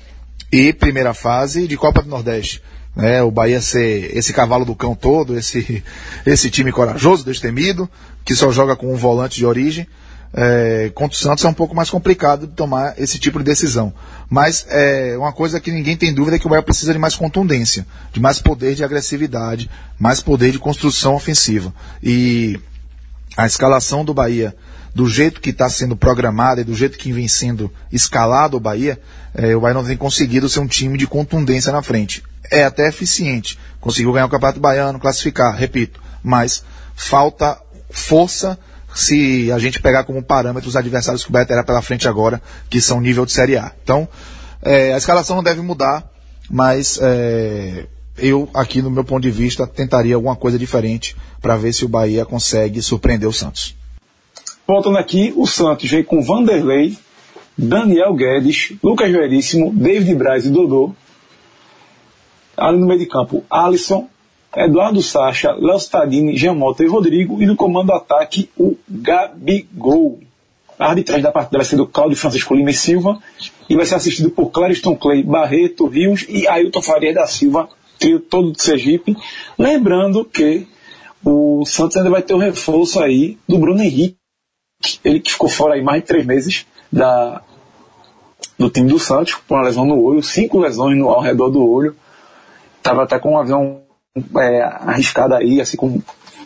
e 0.51 0.73
primeira 0.73 1.15
fase 1.15 1.69
de 1.69 1.77
Copa 1.77 2.03
do 2.03 2.09
Nordeste. 2.09 2.61
É, 2.99 3.23
o 3.23 3.31
Bahia 3.31 3.61
ser 3.61 4.17
esse 4.17 4.33
cavalo 4.33 4.65
do 4.65 4.75
cão 4.75 4.93
todo, 4.93 5.39
esse, 5.39 5.85
esse 6.27 6.51
time 6.51 6.73
corajoso, 6.73 7.25
destemido, 7.25 7.89
que 8.25 8.35
só 8.35 8.51
joga 8.51 8.75
com 8.75 8.93
um 8.93 8.97
volante 8.97 9.37
de 9.37 9.47
origem. 9.47 9.87
É, 10.35 10.91
contra 10.95 11.17
o 11.17 11.19
Santos 11.19 11.45
é 11.45 11.49
um 11.49 11.55
pouco 11.55 11.75
mais 11.75 11.89
complicado 11.89 12.47
de 12.47 12.53
tomar 12.53 12.95
esse 12.99 13.19
tipo 13.19 13.39
de 13.39 13.45
decisão. 13.45 13.95
Mas 14.29 14.67
é 14.69 15.17
uma 15.17 15.33
coisa 15.33 15.61
que 15.61 15.71
ninguém 15.71 15.97
tem 15.97 16.13
dúvida 16.13 16.37
é 16.37 16.39
que 16.39 16.47
o 16.47 16.51
Bahia 16.51 16.63
precisa 16.63 16.93
de 16.93 16.99
mais 16.99 17.15
contundência, 17.15 17.87
de 18.13 18.21
mais 18.21 18.43
poder 18.43 18.75
de 18.75 18.85
agressividade, 18.85 19.71
mais 19.99 20.21
poder 20.21 20.51
de 20.51 20.59
construção 20.59 21.15
ofensiva. 21.15 21.73
E 22.03 22.61
a 23.37 23.47
escalação 23.47 24.05
do 24.05 24.13
Bahia 24.13 24.55
do 24.95 25.07
jeito 25.07 25.41
que 25.41 25.51
está 25.51 25.69
sendo 25.69 25.97
programada 25.97 26.61
e 26.61 26.65
do 26.65 26.75
jeito 26.75 26.99
que 26.99 27.13
vem 27.13 27.29
sendo 27.29 27.73
escalado 27.93 28.57
o 28.57 28.61
Bahia, 28.61 29.01
é, 29.33 29.55
o 29.55 29.61
Bahia 29.61 29.75
não 29.75 29.85
tem 29.85 29.97
conseguido 29.97 30.49
ser 30.49 30.59
um 30.59 30.67
time 30.67 30.99
de 30.99 31.07
contundência 31.07 31.71
na 31.71 31.81
frente. 31.81 32.23
É 32.51 32.65
até 32.65 32.89
eficiente, 32.89 33.59
conseguiu 33.81 34.13
ganhar 34.13 34.27
o 34.27 34.29
Campeonato 34.29 34.61
Baiano, 34.61 34.99
classificar, 34.99 35.55
repito, 35.55 36.01
mas 36.23 36.65
falta 36.95 37.61
força 37.91 38.59
se 38.95 39.51
a 39.53 39.59
gente 39.59 39.81
pegar 39.81 40.05
como 40.05 40.23
parâmetro 40.23 40.69
os 40.69 40.77
adversários 40.77 41.23
que 41.23 41.31
o 41.31 41.33
Bahia 41.33 41.47
terá 41.47 41.63
pela 41.63 41.83
frente 41.83 42.09
agora, 42.09 42.43
que 42.69 42.81
são 42.81 43.01
nível 43.01 43.25
de 43.25 43.33
Série 43.33 43.57
A. 43.57 43.73
Então, 43.83 44.09
é, 44.63 44.93
a 44.93 44.97
escalação 44.97 45.37
não 45.37 45.43
deve 45.43 45.61
mudar, 45.61 46.05
mas 46.51 46.99
é, 47.01 47.87
eu, 48.17 48.49
aqui 48.53 48.83
no 48.83 48.91
meu 48.91 49.05
ponto 49.05 49.23
de 49.23 49.31
vista, 49.31 49.67
tentaria 49.67 50.15
alguma 50.15 50.35
coisa 50.35 50.59
diferente 50.59 51.17
para 51.41 51.57
ver 51.57 51.73
se 51.73 51.85
o 51.85 51.89
Bahia 51.89 52.25
consegue 52.25 52.83
surpreender 52.83 53.29
o 53.29 53.33
Santos. 53.33 53.77
Voltando 54.67 54.99
aqui, 54.99 55.33
o 55.37 55.47
Santos 55.47 55.89
vem 55.89 56.03
com 56.03 56.23
Vanderlei, 56.23 56.99
Daniel 57.57 58.15
Guedes, 58.15 58.73
Lucas 58.83 59.11
Veríssimo, 59.11 59.73
David 59.73 60.15
Braz 60.15 60.45
e 60.45 60.51
Dodô. 60.51 60.95
Ali 62.59 62.79
no 62.79 62.87
meio 62.87 63.01
de 63.01 63.07
campo, 63.07 63.45
Alisson, 63.49 64.09
Eduardo 64.57 65.03
Sacha, 65.03 65.53
Léo 65.53 65.77
Stadini, 65.77 66.37
Jean 66.37 66.55
Mota 66.55 66.83
e 66.83 66.89
Rodrigo. 66.89 67.41
E 67.43 67.47
no 67.47 67.57
comando 67.57 67.87
do 67.87 67.95
ataque, 67.95 68.51
o 68.57 68.77
Gabigol. 68.89 70.21
A 70.79 70.91
arbitragem 70.91 71.23
da 71.23 71.33
partida 71.33 71.59
vai 71.59 71.65
ser 71.65 71.77
do 71.77 71.87
Cláudio 71.87 72.17
Francisco 72.17 72.55
Lima 72.55 72.71
e 72.71 72.75
Silva 72.75 73.19
e 73.69 73.75
vai 73.75 73.85
ser 73.85 73.97
assistido 73.97 74.31
por 74.31 74.51
Clariston 74.51 74.95
Clay, 74.95 75.25
Barreto, 75.25 75.87
Rios 75.87 76.25
e 76.29 76.47
Ailton 76.47 76.81
Faria 76.81 77.13
da 77.13 77.27
Silva 77.27 77.69
trio 77.99 78.21
todo 78.21 78.53
de 78.53 78.63
Sergipe. 78.63 79.17
Lembrando 79.59 80.25
que 80.25 80.67
o 81.25 81.65
Santos 81.67 81.97
ainda 81.97 82.11
vai 82.11 82.23
ter 82.23 82.35
o 82.35 82.39
reforço 82.39 83.01
aí 83.01 83.37
do 83.47 83.59
Bruno 83.59 83.83
Henrique, 83.83 84.17
ele 85.05 85.21
que 85.21 85.33
ficou 85.33 85.49
fora 85.49 85.75
aí 85.75 85.83
mais 85.83 86.03
de 86.03 86.07
três 86.07 86.25
meses 86.25 86.67
da, 86.91 87.43
do 88.59 88.71
time 88.71 88.89
do 88.89 88.99
Santos, 88.99 89.35
com 89.35 89.55
uma 89.55 89.65
lesão 89.65 89.85
no 89.85 90.01
olho, 90.01 90.23
cinco 90.23 90.61
lesões 90.61 90.97
no, 90.97 91.09
ao 91.09 91.21
redor 91.21 91.51
do 91.51 91.65
olho. 91.65 91.97
Estava 92.79 93.05
até 93.05 93.19
com 93.19 93.33
um 93.33 93.39
avião 93.39 93.83
é, 94.39 94.63
arriscado 94.63 95.35
aí, 95.35 95.61
assim, 95.61 95.77
com 95.77 96.01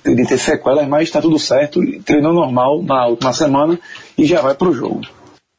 de 0.05 0.27
ter 0.27 0.39
sequelas, 0.39 0.89
mas 0.89 1.05
está 1.05 1.21
tudo 1.21 1.39
certo, 1.39 1.81
treinou 2.03 2.33
normal 2.33 2.83
na 2.83 3.07
última 3.07 3.33
semana 3.33 3.79
e 4.19 4.25
já 4.25 4.41
vai 4.41 4.55
para 4.55 4.69
o 4.69 4.75
jogo. 4.75 5.03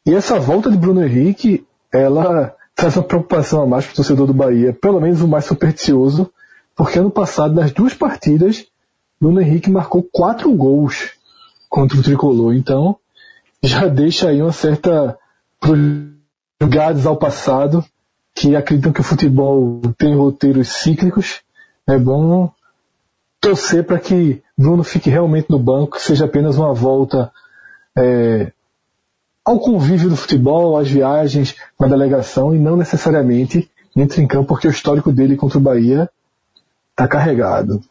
E 0.05 0.13
essa 0.13 0.37
volta 0.37 0.69
de 0.69 0.77
Bruno 0.77 1.03
Henrique, 1.03 1.65
ela 1.91 2.53
traz 2.75 2.97
uma 2.97 3.03
preocupação 3.03 3.61
a 3.61 3.65
mais 3.65 3.85
para 3.85 3.93
o 3.93 3.95
torcedor 3.95 4.27
do 4.27 4.33
Bahia, 4.33 4.73
pelo 4.73 4.99
menos 4.99 5.21
o 5.21 5.27
mais 5.27 5.45
supersticioso, 5.45 6.29
porque 6.75 6.99
ano 6.99 7.09
passado, 7.09 7.53
nas 7.53 7.71
duas 7.71 7.93
partidas, 7.93 8.65
Bruno 9.19 9.39
Henrique 9.39 9.71
marcou 9.71 10.03
quatro 10.11 10.51
gols 10.51 11.11
contra 11.69 11.97
o 11.97 12.03
Tricolor. 12.03 12.53
Então, 12.53 12.97
já 13.61 13.87
deixa 13.87 14.29
aí 14.29 14.41
uma 14.41 14.51
certa 14.51 15.17
julgados 16.61 17.05
ao 17.05 17.15
passado 17.15 17.85
que 18.35 18.55
acreditam 18.55 18.91
que 18.91 19.01
o 19.01 19.03
futebol 19.03 19.81
tem 19.97 20.15
roteiros 20.15 20.69
cíclicos. 20.69 21.41
É 21.87 21.97
bom 21.97 22.51
torcer 23.39 23.83
para 23.83 23.99
que 23.99 24.41
Bruno 24.57 24.83
fique 24.83 25.09
realmente 25.09 25.49
no 25.49 25.59
banco, 25.59 25.99
seja 25.99 26.25
apenas 26.25 26.57
uma 26.57 26.73
volta 26.73 27.31
é, 27.97 28.51
ao 29.43 29.59
convívio 29.59 30.09
do 30.09 30.15
futebol, 30.15 30.77
às 30.77 30.89
viagens, 30.89 31.55
na 31.79 31.87
delegação 31.87 32.55
e 32.55 32.59
não 32.59 32.77
necessariamente 32.77 33.69
entre 33.95 34.21
em 34.21 34.27
campo, 34.27 34.47
porque 34.47 34.67
o 34.67 34.71
histórico 34.71 35.11
dele 35.11 35.35
contra 35.35 35.57
o 35.57 35.61
Bahia 35.61 36.09
está 36.91 37.07
carregado. 37.07 37.81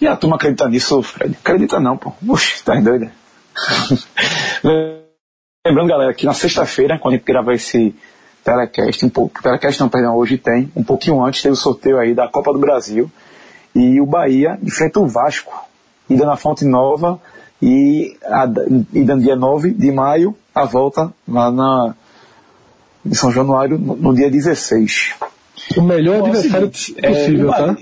E 0.00 0.06
a 0.06 0.16
turma 0.16 0.36
acredita 0.36 0.68
nisso, 0.68 1.02
Fred? 1.02 1.36
Acredita 1.42 1.80
não, 1.80 1.96
pô. 1.96 2.12
Oxe, 2.28 2.62
tá 2.62 2.74
doida. 2.78 3.10
Lembrando, 5.66 5.88
galera, 5.88 6.14
que 6.14 6.26
na 6.26 6.34
sexta-feira, 6.34 6.98
quando 6.98 7.14
a 7.14 7.16
gente 7.16 7.26
grava 7.26 7.54
esse 7.54 7.94
telecast, 8.44 9.04
um 9.04 9.08
pouco, 9.08 9.42
telecast 9.42 9.80
não, 9.80 9.88
perdão, 9.88 10.16
hoje 10.16 10.38
tem, 10.38 10.70
um 10.74 10.82
pouquinho 10.82 11.22
antes, 11.24 11.42
teve 11.42 11.52
o 11.52 11.56
sorteio 11.56 11.98
aí 11.98 12.14
da 12.14 12.28
Copa 12.28 12.52
do 12.52 12.58
Brasil, 12.58 13.10
e 13.74 14.00
o 14.00 14.06
Bahia 14.06 14.58
enfrenta 14.62 15.00
o 15.00 15.06
Vasco, 15.06 15.52
ida 16.08 16.26
na 16.26 16.36
Fonte 16.36 16.64
Nova, 16.64 17.20
e, 17.60 18.16
a, 18.24 18.44
ida 18.92 19.16
no 19.16 19.22
dia 19.22 19.36
9 19.36 19.70
de 19.70 19.92
maio, 19.92 20.36
a 20.54 20.64
volta 20.64 21.12
lá 21.28 21.50
na, 21.50 21.94
em 23.06 23.14
São 23.14 23.30
Januário, 23.30 23.78
no, 23.78 23.94
no 23.94 24.14
dia 24.14 24.30
16. 24.30 25.14
O 25.76 25.82
melhor 25.82 26.18
Bom, 26.18 26.26
adversário 26.26 26.74
seguinte, 26.74 27.00
possível, 27.00 27.54
é, 27.54 27.56
tá? 27.56 27.76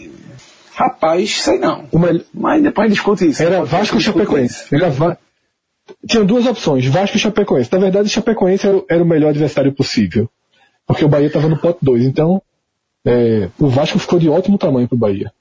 Rapaz, 0.75 1.42
sei 1.42 1.59
não. 1.59 1.85
Mas 2.33 2.62
depois 2.62 2.90
discute 2.90 3.29
isso. 3.29 3.42
Era 3.42 3.64
Vasco 3.64 3.96
e 3.96 4.01
Chapecoense. 4.01 4.75
Era 4.75 4.90
Va... 4.90 5.16
Tinha 6.07 6.25
duas 6.25 6.46
opções, 6.46 6.87
Vasco 6.87 7.16
e 7.16 7.20
Chapecoense. 7.20 7.70
Na 7.73 7.79
verdade, 7.79 8.09
Chapecoense 8.09 8.66
era, 8.66 8.83
era 8.88 9.03
o 9.03 9.07
melhor 9.07 9.31
adversário 9.31 9.73
possível. 9.75 10.29
Porque 10.90 11.05
o 11.05 11.09
Bahia 11.09 11.29
estava 11.29 11.46
no 11.46 11.57
pote 11.57 11.79
2. 11.83 12.05
Então, 12.05 12.42
é, 13.07 13.48
o 13.61 13.68
Vasco 13.68 13.96
ficou 13.96 14.18
de 14.18 14.29
ótimo 14.29 14.59
tamanho 14.59 14.88
para 14.88 14.96
o 14.96 14.98
Bahia. 14.98 15.33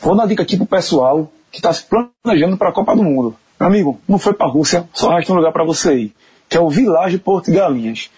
Vou 0.00 0.16
dar 0.16 0.26
dica 0.26 0.42
aqui 0.42 0.56
pro 0.56 0.64
pessoal 0.64 1.30
que 1.52 1.58
está 1.58 1.70
se 1.74 1.84
planejando 1.84 2.56
para 2.56 2.70
a 2.70 2.72
Copa 2.72 2.96
do 2.96 3.02
Mundo. 3.02 3.36
Amigo, 3.58 4.00
não 4.08 4.18
foi 4.18 4.32
para 4.32 4.46
a 4.46 4.50
Rússia, 4.50 4.88
só 4.90 5.10
resta 5.10 5.30
um 5.30 5.36
lugar 5.36 5.52
para 5.52 5.62
você 5.62 5.94
ir, 5.94 6.14
que 6.48 6.56
é 6.56 6.60
o 6.60 6.70
Village 6.70 7.18
Porto 7.18 7.52
Galinhas. 7.52 8.10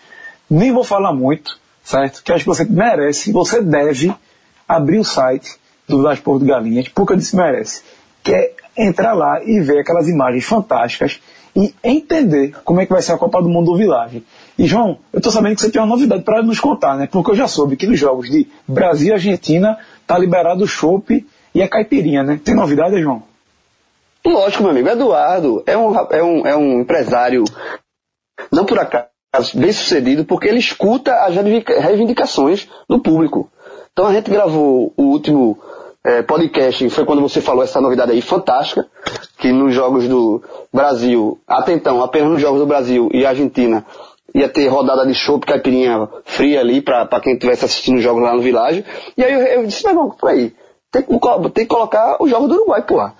Nem 0.48 0.70
vou 0.70 0.84
falar 0.84 1.12
muito, 1.12 1.58
certo? 1.82 2.22
Que 2.22 2.30
acho 2.30 2.44
que 2.44 2.48
você 2.48 2.64
merece, 2.64 3.32
você 3.32 3.60
deve 3.60 4.14
abrir 4.68 5.00
o 5.00 5.04
site 5.04 5.56
do 5.88 5.96
Village 5.96 6.22
Porto 6.22 6.44
Galinhas, 6.44 6.86
porque 6.86 7.14
eu 7.14 7.16
disse 7.16 7.34
merece. 7.34 7.82
Que 8.22 8.32
é 8.32 8.61
entrar 8.76 9.14
lá 9.14 9.42
e 9.44 9.60
ver 9.60 9.80
aquelas 9.80 10.08
imagens 10.08 10.44
fantásticas 10.44 11.20
e 11.54 11.74
entender 11.84 12.54
como 12.64 12.80
é 12.80 12.86
que 12.86 12.92
vai 12.92 13.02
ser 13.02 13.12
a 13.12 13.18
Copa 13.18 13.42
do 13.42 13.48
Mundo 13.48 13.72
do 13.72 13.76
Village. 13.76 14.24
E 14.58 14.66
João, 14.66 14.98
eu 15.12 15.18
estou 15.18 15.30
sabendo 15.30 15.54
que 15.54 15.60
você 15.60 15.70
tem 15.70 15.80
uma 15.80 15.88
novidade 15.88 16.22
para 16.22 16.42
nos 16.42 16.58
contar, 16.58 16.96
né? 16.96 17.06
Porque 17.10 17.30
eu 17.30 17.34
já 17.34 17.46
soube 17.46 17.76
que 17.76 17.86
nos 17.86 17.98
jogos 17.98 18.30
de 18.30 18.48
Brasil 18.66 19.08
e 19.08 19.12
Argentina 19.12 19.78
tá 20.06 20.18
liberado 20.18 20.64
o 20.64 20.66
chopp 20.66 21.26
e 21.54 21.62
a 21.62 21.68
caipirinha, 21.68 22.22
né? 22.22 22.40
Tem 22.42 22.54
novidade, 22.54 23.00
João? 23.00 23.22
Lógico, 24.24 24.62
meu 24.62 24.72
amigo. 24.72 24.88
Eduardo 24.88 25.62
é 25.66 25.76
um, 25.76 25.94
é 26.10 26.22
um, 26.22 26.46
é 26.46 26.56
um 26.56 26.80
empresário, 26.80 27.44
não 28.50 28.64
por 28.64 28.78
acaso, 28.78 29.10
bem 29.54 29.72
sucedido, 29.72 30.24
porque 30.24 30.48
ele 30.48 30.58
escuta 30.58 31.12
as 31.24 31.34
reivindicações 31.34 32.68
do 32.88 32.98
público. 32.98 33.50
Então 33.92 34.06
a 34.06 34.12
gente 34.14 34.30
gravou 34.30 34.92
o 34.96 35.02
último 35.02 35.58
é, 36.04 36.22
podcast, 36.22 36.88
foi 36.90 37.04
quando 37.04 37.22
você 37.22 37.40
falou 37.40 37.62
essa 37.62 37.80
novidade 37.80 38.12
aí 38.12 38.20
fantástica, 38.20 38.86
que 39.38 39.52
nos 39.52 39.74
jogos 39.74 40.08
do 40.08 40.42
Brasil, 40.72 41.40
até 41.46 41.72
então, 41.72 42.02
apenas 42.02 42.30
nos 42.30 42.40
jogos 42.40 42.60
do 42.60 42.66
Brasil 42.66 43.08
e 43.12 43.24
Argentina, 43.24 43.86
ia 44.34 44.48
ter 44.48 44.66
rodada 44.68 45.06
de 45.06 45.14
chopp, 45.14 45.46
caipirinha 45.46 46.08
fria 46.24 46.60
ali 46.60 46.80
para 46.80 47.20
quem 47.20 47.34
estivesse 47.34 47.64
assistindo 47.64 47.98
os 47.98 48.02
jogos 48.02 48.22
lá 48.22 48.34
no 48.34 48.40
Vilagem. 48.40 48.84
E 49.16 49.22
aí 49.22 49.32
eu, 49.32 49.40
eu 49.40 49.66
disse, 49.66 49.84
meu 49.84 49.92
irmão, 49.92 50.10
peraí, 50.10 50.54
tem 50.90 51.02
que, 51.02 51.18
tem 51.50 51.64
que 51.64 51.74
colocar 51.74 52.16
o 52.20 52.28
jogo 52.28 52.48
do 52.48 52.54
Uruguai, 52.54 52.82
porra. 52.82 53.14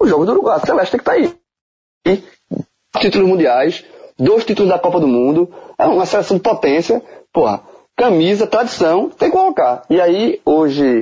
O 0.00 0.06
jogo 0.06 0.24
do 0.24 0.32
Uruguai, 0.32 0.56
a 0.56 0.66
Celeste 0.66 0.92
tem 0.92 1.00
que 1.00 1.10
estar 1.10 1.12
tá 1.12 1.18
aí. 1.18 2.22
E 2.96 3.00
títulos 3.00 3.28
mundiais, 3.28 3.84
dois 4.18 4.44
títulos 4.44 4.70
da 4.70 4.78
Copa 4.78 5.00
do 5.00 5.08
Mundo, 5.08 5.48
é 5.78 5.86
uma 5.86 6.06
seleção 6.06 6.36
de 6.36 6.42
potência, 6.42 7.02
porra. 7.32 7.62
Camisa, 7.96 8.46
tradição, 8.46 9.08
tem 9.08 9.30
que 9.30 9.36
colocar. 9.36 9.84
E 9.88 10.00
aí, 10.00 10.40
hoje, 10.44 11.00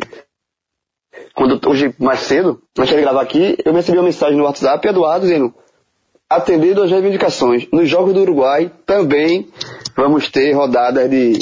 quando, 1.34 1.60
hoje 1.68 1.94
mais 1.98 2.20
cedo, 2.20 2.62
antes 2.78 2.94
de 2.94 3.00
gravar 3.00 3.22
aqui, 3.22 3.56
eu 3.64 3.72
recebi 3.72 3.98
uma 3.98 4.04
mensagem 4.04 4.36
no 4.36 4.44
WhatsApp, 4.44 4.86
Eduardo, 4.86 5.26
dizendo, 5.26 5.54
atendido 6.28 6.82
às 6.82 6.90
reivindicações. 6.90 7.66
Nos 7.72 7.88
Jogos 7.88 8.14
do 8.14 8.22
Uruguai 8.22 8.72
também 8.86 9.48
vamos 9.96 10.30
ter 10.30 10.52
rodadas 10.52 11.08
de, 11.10 11.38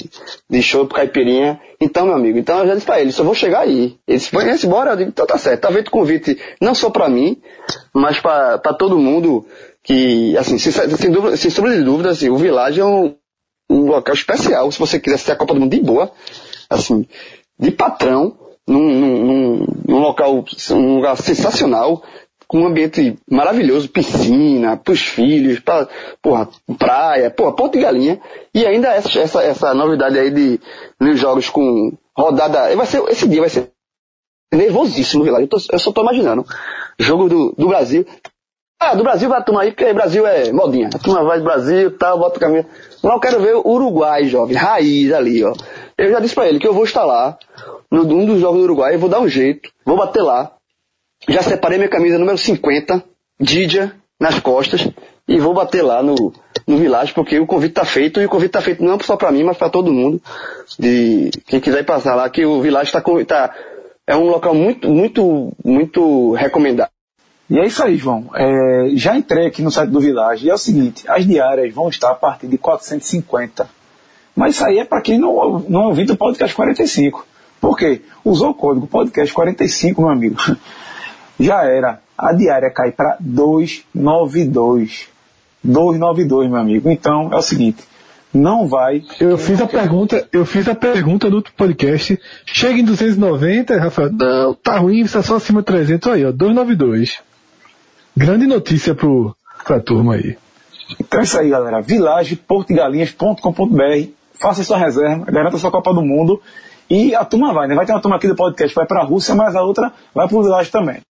de 0.48 0.62
show 0.62 0.86
pro 0.86 0.96
caipirinha. 0.96 1.60
Então, 1.80 2.06
meu 2.06 2.14
amigo, 2.14 2.38
então 2.38 2.58
eu 2.58 2.66
já 2.66 2.74
disse 2.74 2.86
pra 2.86 3.00
ele, 3.00 3.12
só 3.12 3.22
vou 3.22 3.34
chegar 3.34 3.60
aí. 3.60 3.96
Ele 4.06 4.18
disse, 4.18 4.34
vai 4.34 4.50
embora, 4.52 4.90
eu 4.90 4.96
digo, 4.96 5.10
então 5.10 5.26
tá 5.26 5.38
certo, 5.38 5.60
tá 5.60 5.72
feito 5.72 5.90
convite 5.90 6.38
não 6.60 6.74
só 6.74 6.90
pra 6.90 7.08
mim, 7.08 7.40
mas 7.94 8.20
pra 8.20 8.58
todo 8.58 8.98
mundo 8.98 9.46
que, 9.82 10.36
assim, 10.36 10.58
sem, 10.58 10.72
sem, 10.72 11.10
dúvida, 11.10 11.36
sem 11.36 11.50
sombra 11.50 11.74
de 11.74 11.82
dúvida, 11.82 12.10
assim, 12.10 12.28
o 12.28 12.36
Village 12.36 12.80
é 12.80 12.84
um, 12.84 13.14
um 13.70 13.86
local 13.86 14.14
especial, 14.14 14.70
se 14.70 14.78
você 14.78 14.98
quiser 15.00 15.18
ser 15.18 15.32
a 15.32 15.36
Copa 15.36 15.54
do 15.54 15.60
Mundo 15.60 15.70
de 15.70 15.80
boa, 15.80 16.10
assim, 16.68 17.06
de 17.58 17.70
patrão, 17.70 18.36
num, 18.70 19.00
num, 19.00 19.66
num, 19.88 19.98
local, 19.98 20.44
um 20.70 20.96
lugar 20.96 21.16
sensacional, 21.16 22.02
com 22.46 22.60
um 22.60 22.66
ambiente 22.66 23.18
maravilhoso, 23.28 23.88
piscina, 23.88 24.76
pros 24.76 25.00
filhos, 25.00 25.58
pra, 25.60 25.88
porra, 26.22 26.48
praia, 26.78 27.30
porra, 27.30 27.54
ponto 27.54 27.72
de 27.72 27.82
galinha. 27.82 28.20
E 28.54 28.64
ainda 28.64 28.88
essa, 28.88 29.18
essa, 29.18 29.42
essa 29.42 29.74
novidade 29.74 30.18
aí 30.18 30.30
de 30.30 30.60
nos 31.00 31.18
jogos 31.18 31.48
com 31.48 31.92
rodada. 32.16 32.74
Vai 32.76 32.86
ser, 32.86 33.02
esse 33.08 33.28
dia 33.28 33.40
vai 33.40 33.50
ser 33.50 33.70
nervosíssimo. 34.52 35.26
Eu, 35.26 35.48
tô, 35.48 35.58
eu 35.70 35.78
só 35.78 35.92
tô 35.92 36.02
imaginando. 36.02 36.44
Jogo 36.98 37.28
do, 37.28 37.54
do 37.56 37.68
Brasil. 37.68 38.06
Ah, 38.82 38.94
do 38.94 39.02
Brasil 39.02 39.28
vai 39.28 39.38
a 39.38 39.42
turma 39.42 39.62
aí, 39.62 39.72
porque 39.72 39.92
Brasil 39.92 40.26
é 40.26 40.50
modinha. 40.52 40.88
A 40.94 40.98
turma 40.98 41.22
vai 41.22 41.38
do 41.38 41.44
Brasil 41.44 41.96
tal, 41.98 42.18
bota 42.18 42.38
o 42.38 42.40
caminho. 42.40 42.64
Mas 43.02 43.12
eu 43.12 43.20
quero 43.20 43.40
ver 43.42 43.54
o 43.56 43.68
Uruguai, 43.68 44.24
jovem, 44.24 44.56
raiz 44.56 45.12
ali, 45.12 45.44
ó. 45.44 45.52
Eu 46.00 46.10
já 46.12 46.18
disse 46.18 46.34
pra 46.34 46.48
ele 46.48 46.58
que 46.58 46.66
eu 46.66 46.72
vou 46.72 46.84
estar 46.84 47.04
lá, 47.04 47.38
no 47.90 48.04
um 48.04 48.24
dos 48.24 48.40
jogos 48.40 48.60
do 48.60 48.64
Uruguai, 48.64 48.96
vou 48.96 49.10
dar 49.10 49.20
um 49.20 49.28
jeito, 49.28 49.70
vou 49.84 49.98
bater 49.98 50.22
lá, 50.22 50.50
já 51.28 51.42
separei 51.42 51.76
minha 51.76 51.90
camisa 51.90 52.18
número 52.18 52.38
50, 52.38 53.04
Didia, 53.38 53.92
nas 54.18 54.38
costas, 54.38 54.88
e 55.28 55.38
vou 55.38 55.52
bater 55.52 55.82
lá 55.82 56.02
no, 56.02 56.32
no 56.66 56.78
Village, 56.78 57.12
porque 57.12 57.38
o 57.38 57.46
convite 57.46 57.72
está 57.72 57.84
feito, 57.84 58.18
e 58.18 58.24
o 58.24 58.30
convite 58.30 58.48
está 58.48 58.62
feito 58.62 58.82
não 58.82 58.98
só 58.98 59.14
para 59.14 59.30
mim, 59.30 59.42
mas 59.42 59.58
para 59.58 59.68
todo 59.68 59.92
mundo, 59.92 60.22
de 60.78 61.30
quem 61.46 61.60
quiser 61.60 61.84
passar 61.84 62.14
lá, 62.14 62.30
que 62.30 62.46
o 62.46 62.62
Village 62.62 62.86
está 62.86 63.02
tá, 63.26 63.54
é 64.06 64.16
um 64.16 64.24
local 64.24 64.54
muito, 64.54 64.88
muito, 64.88 65.52
muito 65.62 66.32
recomendado. 66.32 66.90
E 67.50 67.58
é 67.58 67.66
isso 67.66 67.82
aí, 67.82 67.96
João. 67.98 68.30
É, 68.34 68.92
já 68.94 69.18
entrei 69.18 69.48
aqui 69.48 69.60
no 69.60 69.70
site 69.70 69.90
do 69.90 70.00
Village 70.00 70.46
e 70.46 70.50
é 70.50 70.54
o 70.54 70.58
seguinte, 70.58 71.04
as 71.06 71.26
diárias 71.26 71.74
vão 71.74 71.90
estar 71.90 72.10
a 72.10 72.14
partir 72.14 72.46
de 72.46 72.56
450. 72.56 73.79
Mas 74.34 74.54
isso 74.54 74.64
aí 74.64 74.78
é 74.78 74.84
para 74.84 75.00
quem 75.00 75.18
não, 75.18 75.64
não 75.68 75.86
ouviu 75.86 76.06
do 76.06 76.16
podcast 76.16 76.54
45. 76.54 77.26
Por 77.60 77.76
quê? 77.76 78.02
Usou 78.24 78.50
o 78.50 78.54
código 78.54 78.86
podcast 78.86 79.34
45, 79.34 80.00
meu 80.00 80.10
amigo 80.10 80.36
já 81.38 81.64
era. 81.64 82.00
A 82.16 82.32
diária 82.32 82.70
cai 82.70 82.92
para 82.92 83.16
292. 83.20 85.08
292, 85.62 86.50
meu 86.50 86.60
amigo. 86.60 86.90
Então, 86.90 87.30
é 87.32 87.36
o 87.36 87.42
seguinte, 87.42 87.84
não 88.32 88.68
vai. 88.68 89.02
Eu 89.18 89.36
fiz 89.36 89.60
a 89.60 89.66
pergunta, 89.66 90.28
eu 90.32 90.46
fiz 90.46 90.68
a 90.68 90.74
pergunta 90.74 91.28
do 91.28 91.42
podcast. 91.42 92.18
Chega 92.46 92.78
em 92.78 92.84
290, 92.84 93.76
Rafael. 93.78 94.10
Não, 94.12 94.54
tá 94.54 94.78
ruim, 94.78 95.00
está 95.00 95.22
só 95.22 95.36
acima 95.36 95.60
de 95.60 95.66
300 95.66 96.12
aí, 96.12 96.24
ó, 96.24 96.32
292. 96.32 97.18
Grande 98.16 98.46
notícia 98.46 98.94
pro, 98.94 99.36
pra 99.64 99.80
turma 99.80 100.14
aí. 100.14 100.38
Então 100.98 101.20
é 101.20 101.22
isso 101.22 101.38
aí, 101.38 101.50
galera. 101.50 101.80
vilageportigalinhas.com.br 101.80 104.19
Faça 104.40 104.64
sua 104.64 104.78
reserva, 104.78 105.30
garanta 105.30 105.58
sua 105.58 105.70
Copa 105.70 105.92
do 105.92 106.00
Mundo 106.00 106.40
e 106.88 107.14
a 107.14 107.26
turma 107.26 107.52
vai, 107.52 107.68
né? 107.68 107.74
Vai 107.74 107.84
ter 107.84 107.92
uma 107.92 108.00
turma 108.00 108.16
aqui 108.16 108.26
do 108.26 108.34
podcast, 108.34 108.74
vai 108.74 108.86
para 108.86 109.02
a 109.02 109.04
Rússia, 109.04 109.34
mas 109.34 109.54
a 109.54 109.62
outra 109.62 109.92
vai 110.14 110.26
para 110.26 110.34
o 110.38 110.42
Village 110.42 110.70
também. 110.70 111.02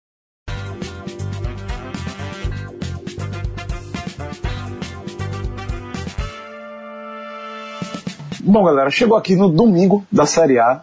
Bom, 8.41 8.65
galera, 8.65 8.89
chegou 8.89 9.15
aqui 9.15 9.37
no 9.37 9.51
domingo 9.51 10.07
da 10.11 10.25
Série 10.25 10.59
A 10.59 10.81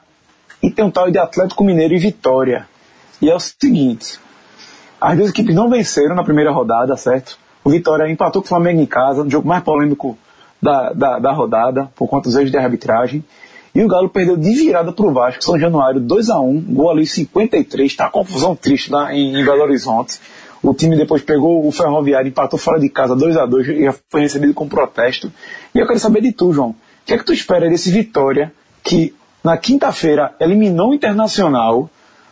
e 0.62 0.69
tem 0.69 0.86
um 0.86 0.91
tal 0.91 1.10
de 1.10 1.17
Atlético 1.17 1.63
Mineiro 1.63 1.95
e 1.95 1.97
Vitória. 1.97 2.67
E 3.19 3.27
é 3.27 3.34
o 3.34 3.39
seguinte: 3.39 4.19
as 5.01 5.17
duas 5.17 5.31
equipes 5.31 5.55
não 5.55 5.67
venceram 5.67 6.13
na 6.13 6.23
primeira 6.23 6.51
rodada, 6.51 6.95
certo? 6.95 7.39
O 7.63 7.71
Vitória 7.71 8.08
empatou 8.08 8.43
com 8.43 8.45
o 8.45 8.49
Flamengo 8.49 8.81
em 8.81 8.86
casa, 8.86 9.23
no 9.23 9.31
jogo 9.31 9.47
mais 9.47 9.63
polêmico 9.63 10.15
da, 10.65 10.93
da, 10.93 11.19
da, 11.19 11.32
rodada, 11.32 11.91
por 11.95 12.08
conta 12.08 12.28
dos 12.28 12.36
erros 12.36 12.49
de 12.49 12.58
arbitragem. 12.58 13.23
E 13.73 13.84
o 13.84 13.88
Galo 13.88 14.10
perdeu 14.10 14.36
de 14.36 14.51
virada 14.51 14.91
para 14.91 15.06
o 15.06 15.13
Vasco, 15.13 15.43
São 15.43 15.60
Januário, 15.60 16.01
2 16.01 16.30
a 16.30 16.39
1 16.39 16.62
gol 16.69 16.89
ali 16.89 17.06
53, 17.06 17.91
está 17.91 18.10
confusão 18.10 18.56
triste 18.56 18.91
lá 18.91 19.13
em, 19.13 19.39
em, 19.39 19.45
Belo 19.45 19.62
Horizonte. 19.62 20.19
O 20.63 20.73
time 20.73 20.95
depois 20.95 21.21
pegou 21.21 21.67
o 21.67 21.71
Ferroviário, 21.71 22.30
empatou 22.30 22.58
fora 22.58 22.80
de 22.80 22.89
casa 22.89 23.15
2 23.15 23.38
a 23.38 23.45
2 23.45 23.67
e 23.67 23.91
foi 24.10 24.21
recebido 24.21 24.54
com 24.54 24.67
protesto. 24.67 25.32
E 25.73 25.78
eu 25.78 25.86
quero 25.86 25.99
saber 25.99 26.21
de 26.21 26.32
tu, 26.32 26.51
João. 26.51 26.69
O 26.69 26.75
que 27.06 27.13
é 27.13 27.17
que 27.17 27.25
tu 27.25 27.34
espera 27.34 27.69
desse 27.69 27.91
Vitória 27.91 28.51
que 28.82 29.13
na 29.43 29.58
quinta-feira 29.58 30.34
eliminou 30.39 30.89
o 30.89 30.93
Internacional 30.95 31.88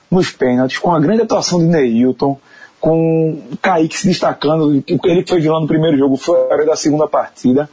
nos 0.10 0.32
pênaltis, 0.32 0.80
com 0.80 0.91
a 0.91 1.00
grande 1.00 1.22
atuação 1.22 1.60
de 1.60 1.65
Neilton, 1.65 2.39
com 2.80 3.30
o 3.52 3.58
Kaique 3.62 3.98
se 3.98 4.08
destacando, 4.08 4.84
ele 5.06 5.26
foi 5.26 5.39
vilão 5.39 5.62
no 5.62 5.67
primeiro 5.67 5.98
jogo, 5.98 6.17
foi 6.17 6.65
da 6.65 6.76
segunda 6.76 7.08
partida. 7.08 7.69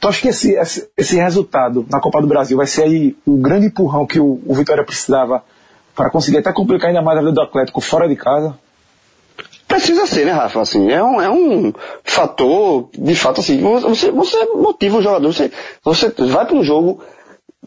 Tu 0.00 0.08
acha 0.08 0.20
que 0.20 0.28
esse, 0.28 0.52
esse, 0.52 0.88
esse, 0.96 1.16
resultado 1.16 1.84
na 1.90 2.00
Copa 2.00 2.20
do 2.20 2.28
Brasil 2.28 2.56
vai 2.56 2.66
ser 2.66 2.84
aí 2.84 3.16
o 3.26 3.36
grande 3.36 3.66
empurrão 3.66 4.06
que 4.06 4.20
o, 4.20 4.40
o 4.46 4.54
Vitória 4.54 4.84
precisava 4.84 5.42
para 5.94 6.10
conseguir 6.10 6.38
até 6.38 6.52
complicar 6.52 6.88
ainda 6.88 7.02
mais 7.02 7.18
a 7.18 7.20
vida 7.20 7.32
do 7.32 7.42
Atlético 7.42 7.80
fora 7.80 8.08
de 8.08 8.14
casa? 8.14 8.56
Precisa 9.66 10.06
ser, 10.06 10.24
né, 10.24 10.32
Rafa? 10.32 10.60
Assim, 10.60 10.90
é 10.90 11.02
um, 11.02 11.20
é 11.20 11.28
um 11.28 11.72
fator, 12.04 12.88
de 12.96 13.14
fato, 13.14 13.40
assim, 13.40 13.60
você, 13.60 14.10
você 14.10 14.44
motiva 14.54 14.98
o 14.98 15.02
jogador, 15.02 15.32
você, 15.32 15.50
você 15.82 16.08
vai 16.26 16.46
para 16.46 16.56
um 16.56 16.64
jogo 16.64 17.02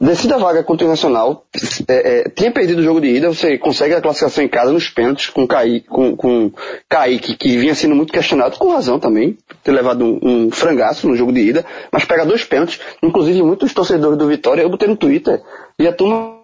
decida 0.02 0.36
a 0.36 0.40
vaga 0.40 0.64
contra 0.64 0.84
o 0.84 0.88
Internacional, 0.88 1.46
é, 1.88 2.22
é, 2.22 2.30
tinha 2.30 2.52
perdido 2.52 2.80
o 2.80 2.84
jogo 2.84 3.00
de 3.00 3.08
ida, 3.08 3.30
você 3.30 3.58
consegue 3.60 3.94
a 3.94 4.02
classificação 4.02 4.44
em 4.44 4.48
casa 4.48 4.72
nos 4.72 4.90
pênaltis 4.90 5.30
com 5.30 5.48
Kaique, 5.48 5.88
com, 5.88 6.16
com 6.18 6.52
Kaique, 6.90 7.38
que 7.38 7.56
vinha 7.58 7.76
sendo 7.76 7.96
muito 7.96 8.12
questionado, 8.12 8.58
com 8.58 8.72
razão 8.72 9.00
também, 9.00 9.38
ter 9.64 9.72
levado 9.72 10.04
um, 10.04 10.20
um 10.24 10.52
frangaço 10.52 11.08
no 11.08 11.16
jogo 11.16 11.32
de 11.32 11.42
ida, 11.42 11.66
mas 11.92 12.04
pega 12.04 12.26
dois 12.26 12.44
pênaltis, 12.44 12.80
inclusive 13.04 13.44
muitos 13.44 13.74
torcedores 13.76 14.18
do 14.18 14.28
Vitória, 14.28 14.64
eu 14.64 14.70
botei 14.70 14.88
no 14.88 14.98
Twitter, 14.98 15.40
e 15.78 15.88
a 15.88 15.94
turma, 15.94 16.36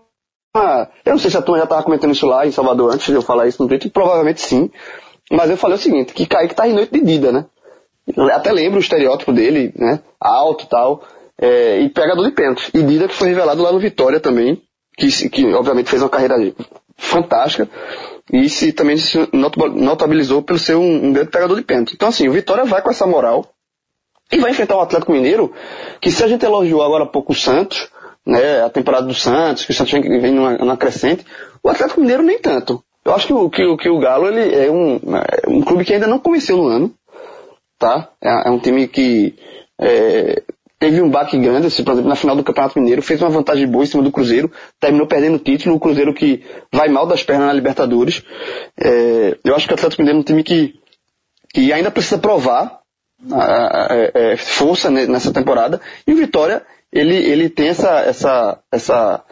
eu 1.04 1.12
não 1.12 1.17
sei 1.17 1.32
se 1.32 1.38
a 1.38 1.41
turma 1.41 1.58
já 1.58 1.63
estava 1.63 1.82
comentando 1.82 2.12
isso 2.12 2.28
lá 2.28 2.46
em 2.46 2.52
Salvador 2.52 2.93
antes 2.93 3.08
de 3.08 3.13
eu 3.13 3.24
falar 3.24 3.48
isso 3.48 3.62
no 3.63 3.67
Twitter, 3.67 3.89
provavelmente 3.91 4.39
sim, 4.39 4.70
mas 5.32 5.50
eu 5.50 5.58
falei 5.58 5.78
o 5.78 5.82
seguinte, 5.82 6.13
que 6.13 6.28
Kaique 6.28 6.54
tá 6.54 6.67
em 6.67 6.74
noite 6.74 6.91
de 6.91 7.12
ida, 7.12 7.32
né? 7.32 7.46
Até 8.32 8.54
lembro 8.54 8.78
o 8.78 8.82
estereótipo 8.82 9.34
dele, 9.34 9.74
né? 9.76 10.00
Alto 10.22 10.63
e 10.63 10.70
tal 10.70 11.04
é, 11.39 11.80
e 11.82 11.89
pegador 11.89 12.26
de 12.26 12.32
pênalti. 12.32 12.71
E 12.73 12.82
Dida 12.84 13.08
que 13.08 13.13
foi 13.13 13.30
revelado 13.30 13.62
lá 13.62 13.71
no 13.71 13.80
Vitória 13.80 14.19
também, 14.19 14.62
que, 14.97 15.30
que 15.30 15.54
obviamente 15.54 15.89
fez 15.89 16.02
uma 16.02 16.10
carreira 16.10 16.36
fantástica 16.97 17.69
e 18.32 18.50
se 18.50 18.73
também 18.73 18.97
se 18.97 19.30
notabilizou 19.32 20.41
pelo 20.41 20.60
ser 20.60 20.76
um, 20.76 21.08
um 21.08 21.13
grande 21.13 21.30
pegador 21.30 21.56
de 21.56 21.63
pênalti. 21.63 21.93
Então 21.93 22.10
assim, 22.10 22.28
o 22.28 22.32
Vitória 22.32 22.65
vai 22.65 22.82
com 22.82 22.89
essa 22.89 23.06
moral 23.06 23.45
e 24.32 24.38
vai 24.39 24.52
enfrentar 24.52 24.76
o 24.76 24.82
Atlético 24.82 25.12
Mineiro, 25.12 25.54
que 26.02 26.12
se 26.12 26.23
a 26.23 26.28
gente 26.28 26.45
elogiou 26.45 26.84
agora 26.84 27.06
há 27.06 27.08
pouco 27.08 27.32
o 27.32 27.36
Santos, 27.36 27.89
né, 28.26 28.62
a 28.62 28.69
temporada 28.69 29.06
do 29.06 29.13
Santos, 29.13 29.63
que 29.63 29.71
o 29.71 29.73
Santos 29.73 29.93
vem, 29.93 30.34
numa, 30.34 30.58
numa 30.58 30.76
crescente, 30.76 31.26
o 31.63 31.69
Atlético 31.69 32.02
Mineiro 32.02 32.23
nem 32.23 32.39
tanto. 32.39 32.84
Eu 33.06 33.15
acho 33.15 33.28
que 33.28 33.34
o, 33.34 33.50
que, 33.50 33.78
que 33.78 33.89
o 33.89 34.00
Galo 34.00 34.28
ele 34.28 34.54
é 34.54 34.69
um, 34.69 34.95
é 34.95 35.50
um 35.50 35.62
clube 35.62 35.86
que 35.86 35.93
ainda 35.93 36.08
não 36.08 36.19
convenceu 36.19 36.58
no 36.58 36.67
ano, 36.67 36.93
tá? 37.80 38.10
É, 38.21 38.50
é 38.50 38.52
um 38.52 38.60
time 38.60 38.86
que 38.89 39.34
é, 39.80 40.43
teve 40.80 41.02
um 41.02 41.10
baque 41.10 41.38
grande, 41.38 41.68
assim, 41.68 41.84
por 41.84 41.94
exemplo, 41.94 42.10
na 42.10 42.16
final 42.16 42.36
do 42.36 42.44
Campeonato 42.44 42.80
Mineiro, 42.80 43.02
fez 43.02 43.22
uma 43.22 43.30
vantagem 43.30 43.68
boa 43.68 43.84
em 43.84 43.88
cima 43.88 44.04
do 44.04 44.12
Cruzeiro, 44.12 44.52
terminou 44.80 45.08
perdendo 45.08 45.36
o 45.36 45.40
título, 45.40 45.76
o 45.76 45.80
Cruzeiro 45.80 46.13
que 46.13 46.44
vai 46.72 46.88
mal 46.88 47.08
das 47.08 47.24
pernas 47.24 47.48
na 47.48 47.54
Libertadores. 47.54 48.24
É, 48.80 49.38
eu 49.44 49.56
acho 49.56 49.68
que 49.68 49.74
o 49.74 49.76
Atlético 49.76 50.02
Mineiro 50.02 50.20
é 50.20 50.22
um 50.22 50.24
time 50.24 50.44
que, 50.44 50.76
que 51.54 51.74
ainda 51.74 51.90
precisa 51.90 52.18
provar 52.20 52.80
a, 53.32 53.44
a, 53.44 53.94
a, 53.94 53.96
é, 54.13 54.38
força 54.38 54.92
nessa 54.92 55.34
temporada, 55.34 55.82
e 56.06 56.13
o 56.13 56.18
Vitória, 56.18 56.62
ele, 56.92 57.16
ele 57.16 57.50
tem 57.50 57.70
essa, 57.70 58.02
essa, 58.02 58.60
essa, 58.72 59.24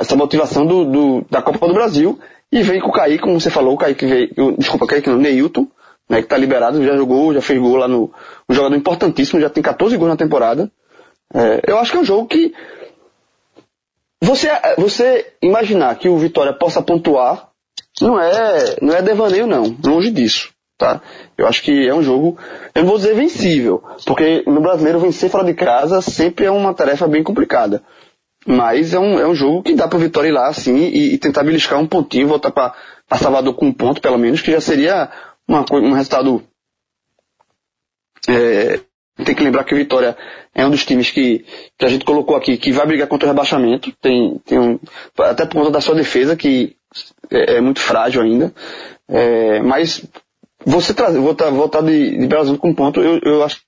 essa 0.00 0.16
motivação 0.16 0.66
do, 0.66 0.84
do, 0.84 1.26
da 1.30 1.42
Copa 1.42 1.68
do 1.68 1.74
Brasil, 1.74 2.18
e 2.50 2.62
vem 2.62 2.80
com 2.80 2.88
o 2.88 2.92
Kaique, 2.92 3.22
como 3.22 3.38
você 3.38 3.50
falou, 3.50 3.74
o 3.74 3.78
Kaique 3.78 4.06
veio, 4.06 4.56
desculpa, 4.58 4.86
o 4.86 4.88
Kaique 4.88 5.08
não, 5.08 5.18
Neilton, 5.18 5.66
né, 6.12 6.18
que 6.18 6.26
está 6.26 6.36
liberado, 6.36 6.84
já 6.84 6.94
jogou, 6.94 7.32
já 7.32 7.40
fez 7.40 7.58
gol 7.58 7.76
lá 7.76 7.88
no. 7.88 8.12
Um 8.46 8.54
jogador 8.54 8.76
importantíssimo, 8.76 9.40
já 9.40 9.48
tem 9.48 9.62
14 9.62 9.96
gols 9.96 10.10
na 10.10 10.16
temporada. 10.16 10.70
É, 11.32 11.62
eu 11.66 11.78
acho 11.78 11.90
que 11.90 11.96
é 11.96 12.00
um 12.00 12.04
jogo 12.04 12.28
que. 12.28 12.52
Você, 14.22 14.48
você 14.76 15.32
imaginar 15.40 15.94
que 15.96 16.10
o 16.10 16.18
Vitória 16.18 16.52
possa 16.52 16.82
pontuar 16.82 17.48
não 17.98 18.20
é, 18.20 18.76
não 18.82 18.94
é 18.94 19.00
devaneio, 19.00 19.46
não. 19.46 19.74
Longe 19.82 20.10
disso. 20.10 20.50
Tá? 20.76 21.00
Eu 21.38 21.46
acho 21.46 21.62
que 21.62 21.88
é 21.88 21.94
um 21.94 22.02
jogo, 22.02 22.36
eu 22.74 22.82
não 22.82 22.88
vou 22.88 22.98
dizer 22.98 23.14
vencível, 23.14 23.82
porque 24.04 24.42
no 24.46 24.60
brasileiro 24.60 24.98
vencer 24.98 25.30
fora 25.30 25.44
de 25.44 25.54
casa 25.54 26.02
sempre 26.02 26.44
é 26.44 26.50
uma 26.50 26.74
tarefa 26.74 27.08
bem 27.08 27.22
complicada. 27.22 27.82
Mas 28.46 28.92
é 28.92 28.98
um, 28.98 29.18
é 29.18 29.26
um 29.26 29.34
jogo 29.34 29.62
que 29.62 29.74
dá 29.74 29.88
para 29.88 29.98
Vitória 29.98 30.28
ir 30.28 30.32
lá 30.32 30.48
assim 30.48 30.76
e, 30.76 31.14
e 31.14 31.18
tentar 31.18 31.44
beliscar 31.44 31.78
um 31.78 31.86
pontinho, 31.86 32.28
voltar 32.28 32.50
para 32.50 32.74
Salvador 33.16 33.54
com 33.54 33.66
um 33.66 33.72
ponto 33.72 34.00
pelo 34.00 34.18
menos, 34.18 34.40
que 34.40 34.50
já 34.50 34.60
seria 34.60 35.08
uma, 35.46 35.64
um 35.72 35.92
resultado. 35.92 36.42
É, 38.28 38.80
tem 39.24 39.34
que 39.34 39.42
lembrar 39.42 39.64
que 39.64 39.74
o 39.74 39.76
Vitória 39.76 40.16
é 40.54 40.66
um 40.66 40.70
dos 40.70 40.84
times 40.84 41.10
que, 41.10 41.44
que 41.78 41.84
a 41.84 41.88
gente 41.88 42.04
colocou 42.04 42.36
aqui, 42.36 42.56
que 42.56 42.72
vai 42.72 42.86
brigar 42.86 43.08
contra 43.08 43.26
o 43.26 43.30
rebaixamento. 43.30 43.92
Tem, 44.00 44.38
tem 44.44 44.58
um, 44.58 44.78
até 45.18 45.44
por 45.44 45.54
conta 45.54 45.70
da 45.70 45.80
sua 45.80 45.94
defesa, 45.94 46.36
que 46.36 46.76
é, 47.30 47.56
é 47.56 47.60
muito 47.60 47.80
frágil 47.80 48.22
ainda. 48.22 48.52
É, 49.08 49.60
mas 49.60 50.04
você 50.64 50.94
trazer, 50.94 51.18
voltar, 51.18 51.50
voltar 51.50 51.82
de, 51.82 52.16
de 52.16 52.26
Belo 52.26 52.58
com 52.58 52.70
um 52.70 52.74
ponto, 52.74 53.00
eu, 53.00 53.18
eu 53.22 53.44
acho 53.44 53.60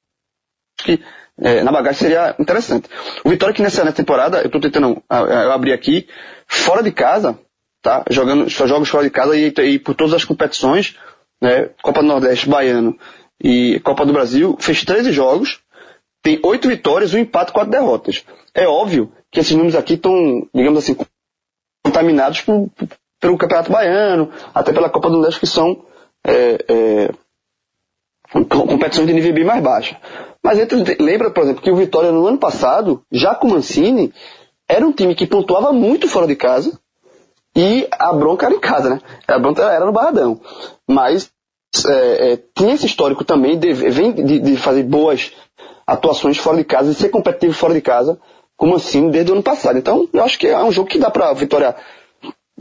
que 0.79 1.01
é, 1.39 1.63
na 1.63 1.73
bagagem 1.73 1.99
seria 1.99 2.35
interessante. 2.39 2.89
O 3.25 3.31
Vitória 3.31 3.55
que 3.55 3.63
nessa, 3.63 3.85
nessa 3.85 3.97
temporada, 3.97 4.39
eu 4.39 4.47
estou 4.47 4.61
tentando 4.61 5.03
abrir 5.09 5.73
aqui, 5.73 6.07
fora 6.47 6.83
de 6.83 6.93
casa, 6.93 7.39
tá? 7.83 8.05
Jogando, 8.11 8.49
só 8.49 8.67
jogos 8.67 8.89
fora 8.89 9.05
de 9.05 9.11
casa 9.11 9.37
e, 9.37 9.49
e 9.49 9.79
por 9.79 9.95
todas 9.95 10.15
as 10.15 10.25
competições, 10.25 10.97
né, 11.45 11.69
Copa 11.83 12.01
do 12.01 12.09
Nordeste, 12.09 12.49
Baiano 12.49 12.99
e 13.39 13.79
Copa 13.81 14.07
do 14.07 14.15
Brasil, 14.15 14.57
fez 14.59 14.83
13 14.83 15.13
jogos, 15.13 15.61
tem 16.23 16.41
8 16.43 16.67
vitórias, 16.67 17.13
um 17.13 17.19
empate 17.19 17.51
e 17.51 17.55
4 17.55 17.71
derrotas. 17.71 18.25
É 18.55 18.67
óbvio 18.67 19.13
que 19.31 19.41
esses 19.41 19.53
números 19.53 19.77
aqui 19.77 19.93
estão, 19.93 20.49
digamos 20.55 20.79
assim, 20.79 20.97
contaminados 21.85 22.41
por, 22.41 22.71
pelo 23.21 23.37
Campeonato 23.37 23.71
Baiano, 23.71 24.31
até 24.55 24.73
pela 24.73 24.89
Copa 24.89 25.11
do 25.11 25.17
Nordeste, 25.17 25.41
que 25.41 25.47
são 25.47 25.85
é, 26.27 26.65
é, 26.67 27.11
competições 28.49 29.07
de 29.07 29.13
nível 29.13 29.35
bem 29.35 29.45
mais 29.45 29.63
baixo. 29.63 29.95
Mas 30.43 30.59
entre, 30.59 30.97
lembra, 30.99 31.31
por 31.31 31.43
exemplo, 31.43 31.63
que 31.63 31.71
o 31.71 31.77
Vitória 31.77 32.11
no 32.11 32.27
ano 32.27 32.39
passado, 32.39 33.05
já 33.13 33.35
com 33.35 33.49
o 33.49 33.51
Mancini, 33.51 34.15
era 34.67 34.87
um 34.87 34.93
time 34.93 35.15
que 35.15 35.27
pontuava 35.27 35.75
muito 35.75 36.09
fora 36.09 36.27
de 36.27 36.37
casa, 36.37 36.79
e 37.57 37.87
a 37.93 38.13
bronca 38.13 38.47
era 38.47 38.55
em 38.55 38.61
casa, 38.61 38.91
né? 38.91 39.01
A 39.29 39.39
bronca 39.39 39.63
era 39.63 39.85
no 39.85 39.93
Barradão. 39.93 40.41
Mas 40.89 41.31
é, 41.87 42.33
é, 42.33 42.39
tinha 42.55 42.75
esse 42.75 42.87
histórico 42.87 43.25
também 43.25 43.59
de, 43.59 43.73
vem 43.73 44.13
de, 44.13 44.39
de, 44.39 44.57
fazer 44.57 44.83
boas 44.83 45.33
atuações 45.87 46.37
fora 46.39 46.57
de 46.57 46.65
casa 46.65 46.91
e 46.91 46.95
ser 46.95 47.09
competitivo 47.09 47.53
fora 47.53 47.75
de 47.75 47.81
casa, 47.81 48.19
como 48.57 48.77
assim, 48.77 49.11
desde 49.11 49.31
o 49.31 49.35
ano 49.35 49.43
passado. 49.43 49.79
Então, 49.79 50.09
eu 50.13 50.23
acho 50.23 50.39
que 50.39 50.47
é 50.47 50.63
um 50.63 50.73
jogo 50.73 50.89
que 50.89 50.99
dá 50.99 51.11
pra 51.11 51.33
Vitória 51.33 51.75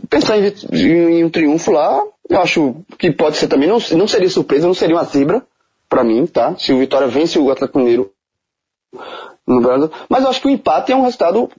pensar 0.10 0.38
em, 0.38 0.54
em 0.74 1.24
um 1.24 1.30
triunfo 1.30 1.72
lá. 1.72 2.02
Eu 2.30 2.42
acho 2.42 2.76
que 2.98 3.12
pode 3.12 3.38
ser 3.38 3.48
também, 3.48 3.68
não, 3.68 3.78
não 3.92 4.08
seria 4.08 4.30
surpresa, 4.30 4.68
não 4.68 4.74
seria 4.74 4.96
uma 4.96 5.04
zebra 5.04 5.46
para 5.90 6.04
mim, 6.04 6.26
tá? 6.26 6.56
Se 6.58 6.74
o 6.74 6.80
Vitória 6.80 7.08
vence 7.08 7.38
o 7.38 7.52
Atlético 7.52 7.80
Mineiro 7.80 8.12
no 9.46 9.62
Brasil. 9.62 9.92
Mas 10.10 10.24
eu 10.24 10.30
acho 10.30 10.42
que 10.42 10.48
o 10.48 10.52
empate 10.52 10.92
é 10.92 10.96
um 10.96 11.04
resultado, 11.04 11.50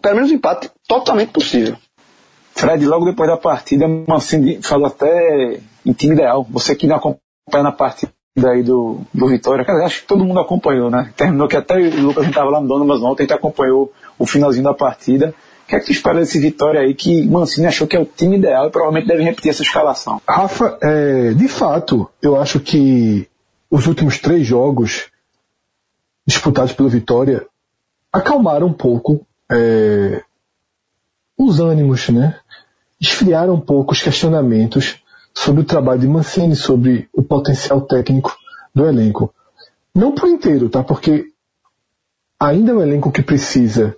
pelo 0.00 0.14
menos 0.14 0.30
um 0.30 0.34
empate, 0.34 0.70
totalmente 0.88 1.32
possível. 1.32 1.76
Fred, 2.56 2.86
logo 2.86 3.04
depois 3.04 3.28
da 3.28 3.36
partida, 3.36 3.86
Mancini 3.86 4.62
falou 4.62 4.86
até 4.86 5.60
em 5.84 5.92
time 5.92 6.14
ideal. 6.14 6.46
Você 6.50 6.74
que 6.74 6.86
não 6.86 6.96
acompanha 6.96 7.62
na 7.62 7.70
partida 7.70 8.12
aí 8.46 8.62
do, 8.62 9.02
do 9.12 9.28
Vitória, 9.28 9.64
cara, 9.64 9.84
acho 9.84 10.00
que 10.00 10.06
todo 10.06 10.24
mundo 10.24 10.40
acompanhou, 10.40 10.90
né? 10.90 11.12
Terminou 11.14 11.48
que 11.48 11.56
até 11.56 11.76
o 11.76 12.00
Lucas, 12.00 12.26
estava 12.26 12.50
lá 12.50 12.60
no 12.60 12.66
Dono, 12.66 12.86
mas 12.86 13.02
ontem 13.02 13.22
a 13.22 13.26
gente 13.26 13.34
acompanhou 13.34 13.92
o 14.18 14.26
finalzinho 14.26 14.64
da 14.64 14.72
partida. 14.72 15.34
O 15.64 15.68
que 15.68 15.76
é 15.76 15.80
que 15.80 15.86
tu 15.86 15.92
espera 15.92 16.18
desse 16.18 16.38
Vitória 16.38 16.80
aí 16.80 16.94
que 16.94 17.26
Mancini 17.26 17.66
achou 17.66 17.86
que 17.86 17.96
é 17.96 18.00
o 18.00 18.06
time 18.06 18.38
ideal 18.38 18.68
e 18.68 18.70
provavelmente 18.70 19.06
deve 19.06 19.22
repetir 19.22 19.50
essa 19.50 19.62
escalação? 19.62 20.22
Rafa, 20.26 20.78
é, 20.82 21.34
de 21.34 21.48
fato, 21.48 22.08
eu 22.22 22.40
acho 22.40 22.58
que 22.58 23.28
os 23.70 23.86
últimos 23.86 24.18
três 24.18 24.46
jogos 24.46 25.10
disputados 26.26 26.72
pelo 26.72 26.88
Vitória 26.88 27.46
acalmaram 28.12 28.68
um 28.68 28.72
pouco 28.72 29.26
é, 29.50 30.22
os 31.38 31.60
ânimos, 31.60 32.08
né? 32.08 32.38
Esfriaram 33.00 33.54
um 33.54 33.60
pouco 33.60 33.92
os 33.92 34.02
questionamentos 34.02 34.96
sobre 35.34 35.60
o 35.60 35.64
trabalho 35.64 36.00
de 36.00 36.08
Mancini, 36.08 36.56
sobre 36.56 37.08
o 37.12 37.22
potencial 37.22 37.80
técnico 37.82 38.36
do 38.74 38.86
elenco. 38.86 39.32
Não 39.94 40.12
por 40.12 40.28
inteiro, 40.28 40.68
tá? 40.68 40.82
Porque 40.82 41.26
ainda 42.40 42.72
é 42.72 42.74
um 42.74 42.82
elenco 42.82 43.12
que 43.12 43.22
precisa 43.22 43.96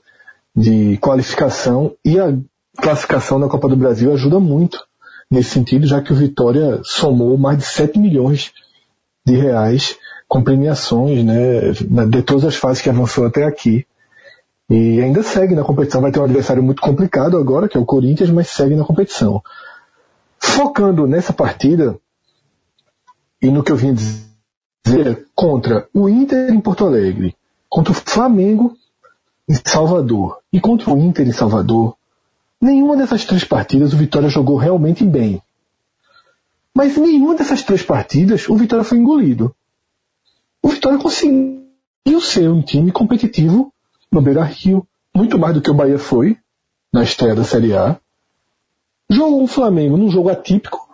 de 0.55 0.97
qualificação 0.99 1.95
e 2.05 2.19
a 2.19 2.37
classificação 2.77 3.39
na 3.39 3.49
Copa 3.49 3.69
do 3.69 3.77
Brasil 3.77 4.13
ajuda 4.13 4.41
muito 4.41 4.85
nesse 5.31 5.51
sentido, 5.51 5.87
já 5.87 6.01
que 6.01 6.13
o 6.13 6.17
Vitória 6.17 6.81
somou 6.83 7.37
mais 7.37 7.59
de 7.59 7.65
7 7.65 7.99
milhões 7.99 8.53
de 9.25 9.37
reais 9.37 9.97
com 10.27 10.43
premiações, 10.43 11.25
né, 11.25 11.73
de 12.09 12.23
todas 12.23 12.45
as 12.45 12.57
fases 12.57 12.83
que 12.83 12.91
avançou 12.91 13.27
até 13.27 13.45
aqui. 13.45 13.87
E 14.71 15.01
ainda 15.01 15.23
segue 15.23 15.55
na 15.55 15.65
competição, 15.65 16.03
vai 16.03 16.13
ter 16.13 16.21
um 16.21 16.25
adversário 16.25 16.63
muito 16.63 16.83
complicado 16.83 17.39
agora, 17.39 17.69
que 17.69 17.79
é 17.79 17.81
o 17.81 17.87
Corinthians, 17.87 18.29
mas 18.31 18.49
segue 18.49 18.77
na 18.77 18.85
competição. 18.85 19.43
Focando 20.39 21.07
nessa 21.07 21.33
partida, 21.33 21.99
e 23.41 23.51
no 23.51 23.63
que 23.63 23.73
eu 23.73 23.77
vim 23.77 23.95
dizer, 23.95 25.27
contra 25.35 25.89
o 25.95 26.09
Inter 26.09 26.53
em 26.53 26.61
Porto 26.61 26.85
Alegre, 26.85 27.35
contra 27.69 27.93
o 27.93 27.95
Flamengo 27.95 28.77
em 29.49 29.55
Salvador 29.55 30.39
e 30.53 30.61
contra 30.61 30.93
o 30.93 30.99
Inter 30.99 31.27
em 31.27 31.33
Salvador, 31.33 31.97
nenhuma 32.61 32.97
dessas 32.97 33.25
três 33.25 33.45
partidas 33.45 33.95
o 33.95 33.97
Vitória 33.97 34.29
jogou 34.29 34.57
realmente 34.57 35.03
bem. 35.03 35.43
Mas 36.75 36.97
em 36.99 37.01
nenhuma 37.01 37.35
dessas 37.35 37.63
três 37.63 37.83
partidas 37.83 38.49
o 38.51 38.55
Vitória 38.55 38.85
foi 38.85 38.99
engolido. 38.99 39.55
O 40.63 40.69
Vitória 40.69 40.99
conseguiu 40.99 42.21
ser 42.21 42.51
um 42.51 42.61
time 42.61 42.93
competitivo 42.93 43.73
no 44.11 44.23
Beira 44.23 44.45
Rio, 44.45 44.87
muito 45.15 45.39
mais 45.39 45.55
do 45.55 45.61
que 45.61 45.71
o 45.71 45.75
Bahia 45.75 45.99
foi 45.99 46.37
na 46.93 47.03
estreia 47.03 47.35
da 47.35 47.45
Série 47.45 47.75
A. 47.75 47.99
Jogou 49.11 49.43
o 49.43 49.47
Flamengo 49.47 49.97
num 49.97 50.11
jogo 50.11 50.29
atípico, 50.29 50.89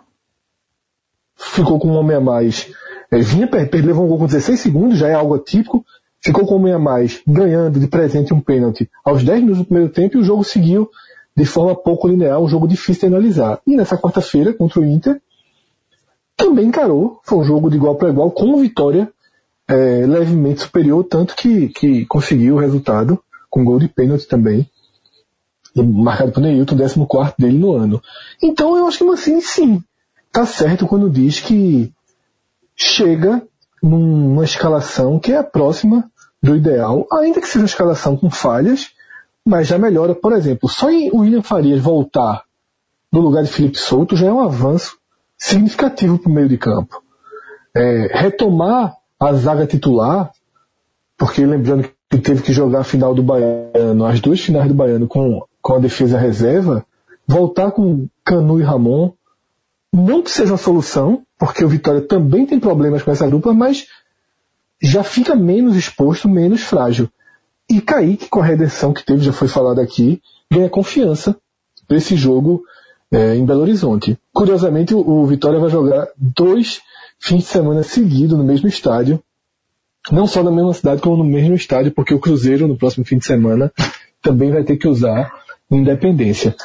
ficou 1.35 1.79
com 1.79 1.89
um 1.89 1.95
homem 1.95 2.17
a 2.17 2.21
mais, 2.21 2.71
é, 3.11 3.19
vinha, 3.19 3.49
levou 3.83 4.05
um 4.05 4.07
gol 4.07 4.19
com 4.19 4.25
16 4.25 4.59
segundos, 4.59 4.97
já 4.97 5.07
é 5.07 5.13
algo 5.13 5.35
atípico, 5.35 5.85
ficou 6.21 6.45
com 6.45 6.55
um 6.55 6.57
homem 6.57 6.73
a 6.73 6.79
mais, 6.79 7.21
ganhando 7.27 7.79
de 7.79 7.87
presente 7.87 8.33
um 8.33 8.39
pênalti 8.39 8.89
aos 9.03 9.23
10 9.23 9.41
minutos 9.41 9.59
do 9.59 9.65
primeiro 9.65 9.89
tempo 9.89 10.17
e 10.17 10.21
o 10.21 10.23
jogo 10.23 10.43
seguiu 10.43 10.89
de 11.35 11.45
forma 11.45 11.75
pouco 11.75 12.07
linear, 12.07 12.39
um 12.39 12.47
jogo 12.47 12.67
difícil 12.67 13.01
de 13.01 13.15
analisar. 13.15 13.59
E 13.67 13.75
nessa 13.75 13.97
quarta-feira, 13.97 14.53
contra 14.53 14.79
o 14.79 14.85
Inter, 14.85 15.21
também 16.37 16.67
encarou, 16.67 17.19
foi 17.23 17.39
um 17.39 17.43
jogo 17.43 17.69
de 17.69 17.75
igual 17.75 17.95
para 17.95 18.09
igual, 18.09 18.31
com 18.31 18.57
vitória 18.57 19.11
é, 19.67 20.05
levemente 20.05 20.61
superior, 20.61 21.03
tanto 21.03 21.35
que, 21.35 21.69
que 21.69 22.05
conseguiu 22.05 22.55
o 22.55 22.59
resultado, 22.59 23.21
com 23.49 23.63
gol 23.63 23.79
de 23.79 23.87
pênalti 23.87 24.27
também, 24.27 24.69
marcado 25.75 26.31
por 26.31 26.41
Neilton, 26.41 26.77
14 26.77 27.33
dele 27.37 27.57
no 27.57 27.73
ano. 27.73 28.01
Então 28.41 28.77
eu 28.77 28.87
acho 28.87 28.99
que 28.99 29.03
o 29.03 29.07
Mancini 29.07 29.41
sim, 29.41 29.83
tá 30.31 30.45
certo 30.45 30.87
quando 30.87 31.09
diz 31.09 31.39
que 31.39 31.91
chega 32.75 33.41
numa 33.81 34.43
escalação 34.43 35.19
que 35.19 35.31
é 35.31 35.41
próxima 35.43 36.09
do 36.41 36.55
ideal, 36.55 37.07
ainda 37.11 37.41
que 37.41 37.47
seja 37.47 37.59
uma 37.59 37.65
escalação 37.65 38.15
com 38.15 38.29
falhas, 38.29 38.91
mas 39.45 39.67
já 39.67 39.77
melhora. 39.77 40.13
Por 40.13 40.33
exemplo, 40.33 40.69
só 40.69 40.89
em 40.89 41.11
William 41.11 41.41
Farias 41.41 41.81
voltar 41.81 42.43
no 43.11 43.21
lugar 43.21 43.43
de 43.43 43.51
Felipe 43.51 43.77
Souto 43.77 44.15
já 44.15 44.27
é 44.27 44.31
um 44.31 44.41
avanço 44.41 44.97
significativo 45.37 46.17
para 46.19 46.29
o 46.29 46.33
meio 46.33 46.49
de 46.49 46.57
campo. 46.57 47.01
É, 47.75 48.09
retomar 48.13 48.95
a 49.19 49.33
zaga 49.33 49.65
titular, 49.65 50.31
porque 51.17 51.45
lembrando 51.45 51.89
que 52.09 52.17
teve 52.17 52.41
que 52.43 52.53
jogar 52.53 52.81
a 52.81 52.83
final 52.83 53.13
do 53.13 53.23
Baiano, 53.23 54.05
as 54.05 54.19
duas 54.19 54.39
finais 54.39 54.67
do 54.67 54.73
Baiano 54.73 55.07
com, 55.07 55.43
com 55.61 55.75
a 55.75 55.79
defesa 55.79 56.17
reserva, 56.17 56.85
voltar 57.27 57.71
com 57.71 58.07
Canu 58.23 58.59
e 58.59 58.63
Ramon, 58.63 59.11
não 59.91 60.21
que 60.21 60.29
seja 60.29 60.51
uma 60.51 60.57
solução, 60.57 61.23
porque 61.37 61.63
o 61.63 61.69
Vitória 61.69 62.01
também 62.01 62.45
tem 62.45 62.59
problemas 62.59 63.01
com 63.01 63.11
essa 63.11 63.29
dupla, 63.29 63.53
mas 63.53 63.87
já 64.81 65.03
fica 65.03 65.35
menos 65.35 65.75
exposto, 65.75 66.27
menos 66.27 66.61
frágil. 66.61 67.09
E 67.69 67.81
Kaique, 67.81 68.29
com 68.29 68.41
a 68.41 68.45
redenção 68.45 68.93
que 68.93 69.03
teve, 69.03 69.23
já 69.23 69.33
foi 69.33 69.47
falado 69.47 69.79
aqui, 69.79 70.21
ganha 70.51 70.69
confiança 70.69 71.35
para 71.87 71.97
esse 71.97 72.15
jogo 72.15 72.63
é, 73.11 73.35
em 73.35 73.45
Belo 73.45 73.61
Horizonte. 73.61 74.19
Curiosamente, 74.33 74.93
o, 74.93 75.25
Vitória 75.25 75.59
vai 75.59 75.69
jogar 75.69 76.07
dois 76.17 76.81
fins 77.19 77.43
de 77.43 77.45
semana 77.45 77.83
seguidos 77.83 78.37
no 78.37 78.43
mesmo 78.43 78.67
estádio. 78.67 79.21
Não 80.11 80.27
só 80.27 80.43
na 80.43 80.51
mesma 80.51 80.73
cidade, 80.73 81.01
como 81.01 81.17
no 81.17 81.23
mesmo 81.23 81.55
estádio, 81.55 81.91
porque 81.91 82.13
o 82.13 82.19
Cruzeiro, 82.19 82.67
no 82.67 82.77
próximo 82.77 83.05
fim 83.05 83.17
de 83.17 83.25
semana, 83.25 83.71
também 84.21 84.51
vai 84.51 84.63
ter 84.63 84.77
que 84.77 84.87
usar 84.87 85.31
Independência. 85.69 86.55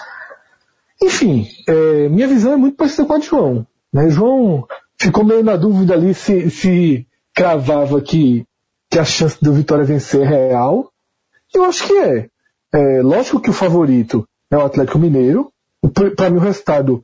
Enfim, 1.02 1.48
é, 1.66 2.08
minha 2.08 2.28
visão 2.28 2.52
é 2.52 2.56
muito 2.56 2.76
parecida 2.76 3.06
com 3.06 3.14
a 3.14 3.18
de 3.18 3.26
João. 3.26 3.66
Né? 3.92 4.10
João 4.10 4.66
ficou 4.98 5.24
meio 5.24 5.42
na 5.42 5.56
dúvida 5.56 5.94
ali 5.94 6.12
se, 6.12 6.50
se 6.50 7.06
cravava 7.34 8.00
que, 8.02 8.44
que 8.90 8.98
a 8.98 9.04
chance 9.04 9.38
do 9.42 9.52
Vitória 9.54 9.84
vencer 9.84 10.20
é 10.20 10.48
real. 10.48 10.92
Eu 11.54 11.64
acho 11.64 11.86
que 11.86 11.94
é. 11.94 12.28
é 12.74 13.02
lógico 13.02 13.40
que 13.40 13.48
o 13.48 13.54
favorito 13.54 14.28
é 14.50 14.56
o 14.56 14.64
Atlético 14.64 14.98
Mineiro. 14.98 15.50
Para 16.14 16.28
mim, 16.28 16.36
o 16.36 16.42
resultado 16.42 17.02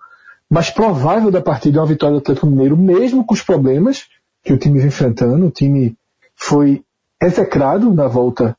mais 0.50 0.70
provável 0.70 1.30
da 1.30 1.40
partida 1.40 1.78
é 1.78 1.80
uma 1.80 1.86
vitória 1.86 2.14
do 2.14 2.20
Atlético 2.20 2.46
Mineiro, 2.46 2.76
mesmo 2.76 3.24
com 3.24 3.34
os 3.34 3.42
problemas 3.42 4.06
que 4.42 4.52
o 4.52 4.58
time 4.58 4.78
vem 4.78 4.88
enfrentando. 4.88 5.46
O 5.46 5.50
time 5.50 5.96
foi 6.34 6.84
execrado 7.20 7.92
na 7.92 8.06
volta 8.06 8.56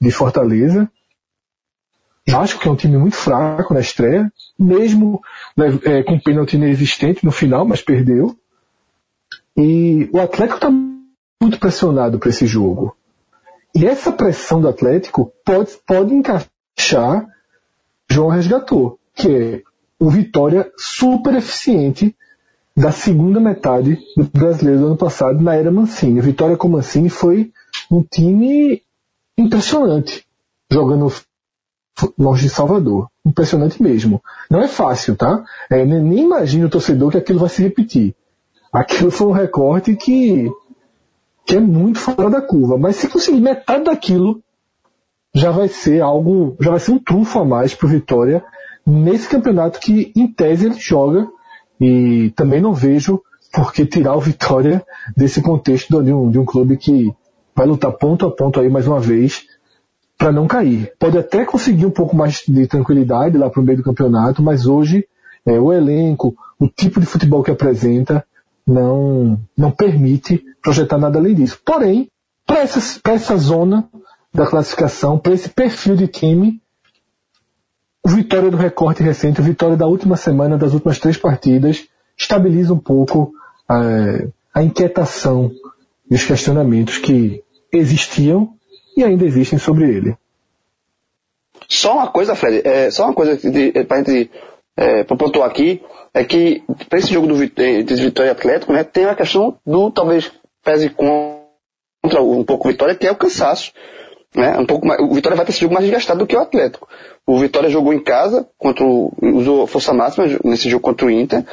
de 0.00 0.10
Fortaleza. 0.10 0.90
Eu 2.26 2.40
acho 2.40 2.58
que 2.58 2.66
é 2.66 2.70
um 2.70 2.76
time 2.76 2.96
muito 2.96 3.16
fraco 3.16 3.72
na 3.72 3.80
estreia, 3.80 4.32
mesmo 4.58 5.20
né, 5.56 5.66
é, 5.84 6.02
com 6.02 6.18
pênalti 6.18 6.54
inexistente 6.54 7.24
no 7.24 7.30
final, 7.30 7.64
mas 7.64 7.82
perdeu. 7.82 8.36
E 9.56 10.08
o 10.12 10.20
Atlético 10.20 10.56
está 10.56 10.70
muito 10.70 11.58
pressionado 11.58 12.18
para 12.18 12.30
esse 12.30 12.46
jogo. 12.46 12.96
E 13.74 13.86
essa 13.86 14.10
pressão 14.10 14.60
do 14.60 14.68
Atlético 14.68 15.32
pode, 15.44 15.72
pode 15.86 16.14
encaixar 16.14 17.26
João 18.10 18.28
resgatou, 18.28 18.98
que 19.14 19.28
é 19.28 19.62
o 19.98 20.10
Vitória 20.10 20.70
super 20.76 21.34
eficiente 21.34 22.14
da 22.76 22.92
segunda 22.92 23.40
metade 23.40 23.98
do 24.16 24.24
brasileiro 24.24 24.80
do 24.80 24.86
ano 24.88 24.96
passado 24.96 25.40
na 25.40 25.54
era 25.54 25.70
Mancini. 25.70 26.20
O 26.20 26.22
Vitória 26.22 26.56
com 26.56 26.68
Mancini 26.68 27.08
foi 27.08 27.50
um 27.90 28.02
time 28.02 28.82
impressionante 29.38 30.26
jogando 30.70 31.10
longe 32.18 32.42
de 32.42 32.50
Salvador. 32.50 33.08
Impressionante 33.24 33.82
mesmo. 33.82 34.22
Não 34.50 34.60
é 34.60 34.68
fácil, 34.68 35.16
tá? 35.16 35.42
É, 35.70 35.84
nem 35.84 36.24
imagine 36.24 36.66
o 36.66 36.70
torcedor 36.70 37.10
que 37.10 37.18
aquilo 37.18 37.38
vai 37.38 37.48
se 37.48 37.62
repetir. 37.62 38.14
Aquilo 38.72 39.10
foi 39.10 39.26
um 39.28 39.32
recorte 39.32 39.96
que, 39.96 40.50
que 41.46 41.56
é 41.56 41.60
muito 41.60 41.98
fora 41.98 42.28
da 42.28 42.42
curva. 42.42 42.76
Mas 42.76 42.96
se 42.96 43.08
conseguir 43.08 43.40
metade 43.40 43.84
daquilo, 43.84 44.42
já 45.34 45.50
vai 45.50 45.68
ser 45.68 46.02
algo, 46.02 46.56
já 46.60 46.72
vai 46.72 46.80
ser 46.80 46.92
um 46.92 46.98
trunfo 46.98 47.38
a 47.38 47.44
mais 47.44 47.74
para 47.74 47.86
o 47.86 47.90
Vitória 47.90 48.44
nesse 48.86 49.28
campeonato 49.28 49.80
que, 49.80 50.12
em 50.14 50.26
tese, 50.28 50.66
ele 50.66 50.78
joga. 50.78 51.28
E 51.80 52.32
também 52.36 52.60
não 52.60 52.72
vejo 52.72 53.20
por 53.52 53.72
que 53.72 53.84
tirar 53.84 54.16
o 54.16 54.20
Vitória 54.20 54.84
desse 55.16 55.42
contexto 55.42 56.02
de 56.02 56.12
um, 56.12 56.30
de 56.30 56.38
um 56.38 56.44
clube 56.44 56.76
que 56.76 57.12
vai 57.54 57.66
lutar 57.66 57.92
ponto 57.92 58.26
a 58.26 58.30
ponto 58.30 58.60
aí 58.60 58.68
mais 58.68 58.86
uma 58.86 59.00
vez 59.00 59.44
para 60.16 60.32
não 60.32 60.46
cair. 60.46 60.92
Pode 60.98 61.18
até 61.18 61.44
conseguir 61.44 61.86
um 61.86 61.90
pouco 61.90 62.16
mais 62.16 62.42
de 62.46 62.66
tranquilidade 62.66 63.36
lá 63.36 63.50
para 63.50 63.60
o 63.60 63.64
meio 63.64 63.78
do 63.78 63.84
campeonato, 63.84 64.42
mas 64.42 64.66
hoje 64.66 65.06
é, 65.44 65.58
o 65.58 65.72
elenco, 65.72 66.34
o 66.58 66.68
tipo 66.68 67.00
de 67.00 67.06
futebol 67.06 67.42
que 67.42 67.50
apresenta, 67.50 68.24
não, 68.66 69.38
não 69.56 69.70
permite 69.70 70.42
projetar 70.62 70.98
nada 70.98 71.18
além 71.18 71.34
disso. 71.34 71.60
Porém, 71.64 72.08
para 72.46 72.60
essa, 72.60 73.00
essa 73.04 73.36
zona 73.36 73.88
da 74.32 74.46
classificação, 74.46 75.18
para 75.18 75.34
esse 75.34 75.48
perfil 75.48 75.96
de 75.96 76.08
time, 76.08 76.60
Vitória 78.08 78.50
do 78.50 78.56
recorte 78.56 79.02
recente, 79.02 79.42
Vitória 79.42 79.76
da 79.76 79.86
última 79.86 80.16
semana, 80.16 80.56
das 80.56 80.72
últimas 80.72 80.98
três 80.98 81.16
partidas, 81.16 81.86
estabiliza 82.16 82.72
um 82.72 82.78
pouco 82.78 83.32
é, 83.70 84.28
a 84.54 84.62
inquietação 84.62 85.50
e 86.10 86.14
os 86.14 86.24
questionamentos 86.24 86.98
que 86.98 87.42
existiam 87.72 88.54
e 88.96 89.04
ainda 89.04 89.24
existem 89.24 89.58
sobre 89.58 89.90
ele. 89.90 90.16
Só 91.68 91.94
uma 91.94 92.08
coisa, 92.08 92.34
Fred, 92.34 92.62
é, 92.64 92.90
só 92.90 93.04
uma 93.06 93.14
coisa 93.14 93.36
para 93.86 93.98
gente 93.98 94.30
é, 94.76 95.04
pra 95.04 95.16
pontuar 95.16 95.48
aqui, 95.48 95.82
é 96.14 96.24
que 96.24 96.62
para 96.88 96.98
esse 96.98 97.12
jogo 97.12 97.26
do 97.26 97.34
Vitória 97.34 98.32
Atlético, 98.32 98.72
né, 98.72 98.84
tem 98.84 99.04
a 99.06 99.14
questão 99.14 99.58
do 99.66 99.90
talvez 99.90 100.30
pese 100.64 100.90
contra 100.90 102.22
um 102.22 102.44
pouco 102.44 102.68
Vitória, 102.68 102.94
que 102.94 103.06
é 103.06 103.10
o 103.10 103.16
cansaço. 103.16 103.72
Né? 104.34 104.56
Um 104.58 104.66
pouco 104.66 104.86
mais, 104.86 105.00
o 105.00 105.14
Vitória 105.14 105.36
vai 105.36 105.46
ter 105.46 105.52
esse 105.52 105.60
jogo 105.60 105.74
mais 105.74 105.84
desgastado 105.84 106.20
do 106.20 106.26
que 106.26 106.36
o 106.36 106.40
Atlético. 106.40 106.88
O 107.26 107.38
Vitória 107.38 107.68
jogou 107.68 107.92
em 107.92 107.98
casa, 107.98 108.46
contra 108.56 108.84
o, 108.84 109.12
usou 109.20 109.66
força 109.66 109.92
máxima 109.92 110.26
nesse 110.44 110.70
jogo 110.70 110.82
contra 110.82 111.06
o 111.06 111.10
Inter, 111.10 111.44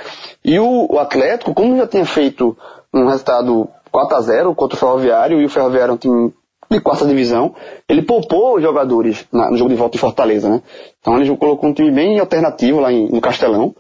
e 0.46 0.60
o, 0.60 0.88
o 0.90 1.00
Atlético, 1.00 1.54
como 1.54 1.76
já 1.76 1.88
tinha 1.88 2.06
feito 2.06 2.56
um 2.94 3.08
resultado 3.08 3.68
4 3.92 4.18
a 4.18 4.22
0 4.22 4.56
contra 4.56 4.76
o 4.76 4.80
Ferroviário, 4.80 5.42
e 5.42 5.46
o 5.46 5.50
Ferroviário 5.50 5.92
é 5.92 5.96
um 5.96 5.98
time 5.98 6.34
de 6.70 6.80
quarta 6.80 7.06
divisão, 7.06 7.56
ele 7.88 8.02
poupou 8.02 8.56
os 8.56 8.62
jogadores 8.62 9.26
na, 9.32 9.50
no 9.50 9.58
jogo 9.58 9.70
de 9.70 9.76
volta 9.76 9.96
em 9.96 10.00
Fortaleza, 10.00 10.50
né? 10.50 10.62
Então 11.00 11.20
ele 11.20 11.36
colocou 11.38 11.70
um 11.70 11.74
time 11.74 11.92
bem 11.92 12.20
alternativo 12.20 12.80
lá 12.80 12.92
em, 12.92 13.08
no 13.10 13.22
Castelão. 13.22 13.76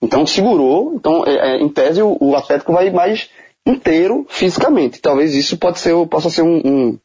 Então 0.00 0.26
segurou. 0.26 0.94
Então, 0.94 1.24
é, 1.24 1.54
é, 1.54 1.62
em 1.62 1.68
tese, 1.68 2.02
o, 2.02 2.16
o, 2.20 2.36
Atlético 2.36 2.72
vai 2.72 2.90
mais 2.90 3.30
inteiro 3.64 4.26
fisicamente. 4.28 5.00
Talvez 5.00 5.34
isso 5.34 5.56
pode 5.56 5.78
ser, 5.78 5.94
possa 6.08 6.28
ser 6.28 6.42
um, 6.42 6.60
um, 6.64 6.98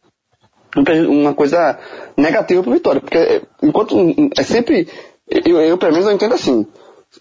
uma 1.10 1.34
coisa 1.34 1.78
negativa 2.16 2.62
para 2.62 2.70
o 2.70 2.74
Vitória. 2.74 3.02
Porque 3.02 3.18
é, 3.18 3.42
enquanto 3.62 3.96
é 4.38 4.44
sempre. 4.44 4.88
Eu, 5.30 5.60
eu, 5.62 5.78
pelo 5.78 5.92
menos, 5.92 6.08
eu 6.08 6.14
entendo 6.14 6.36
assim. 6.36 6.66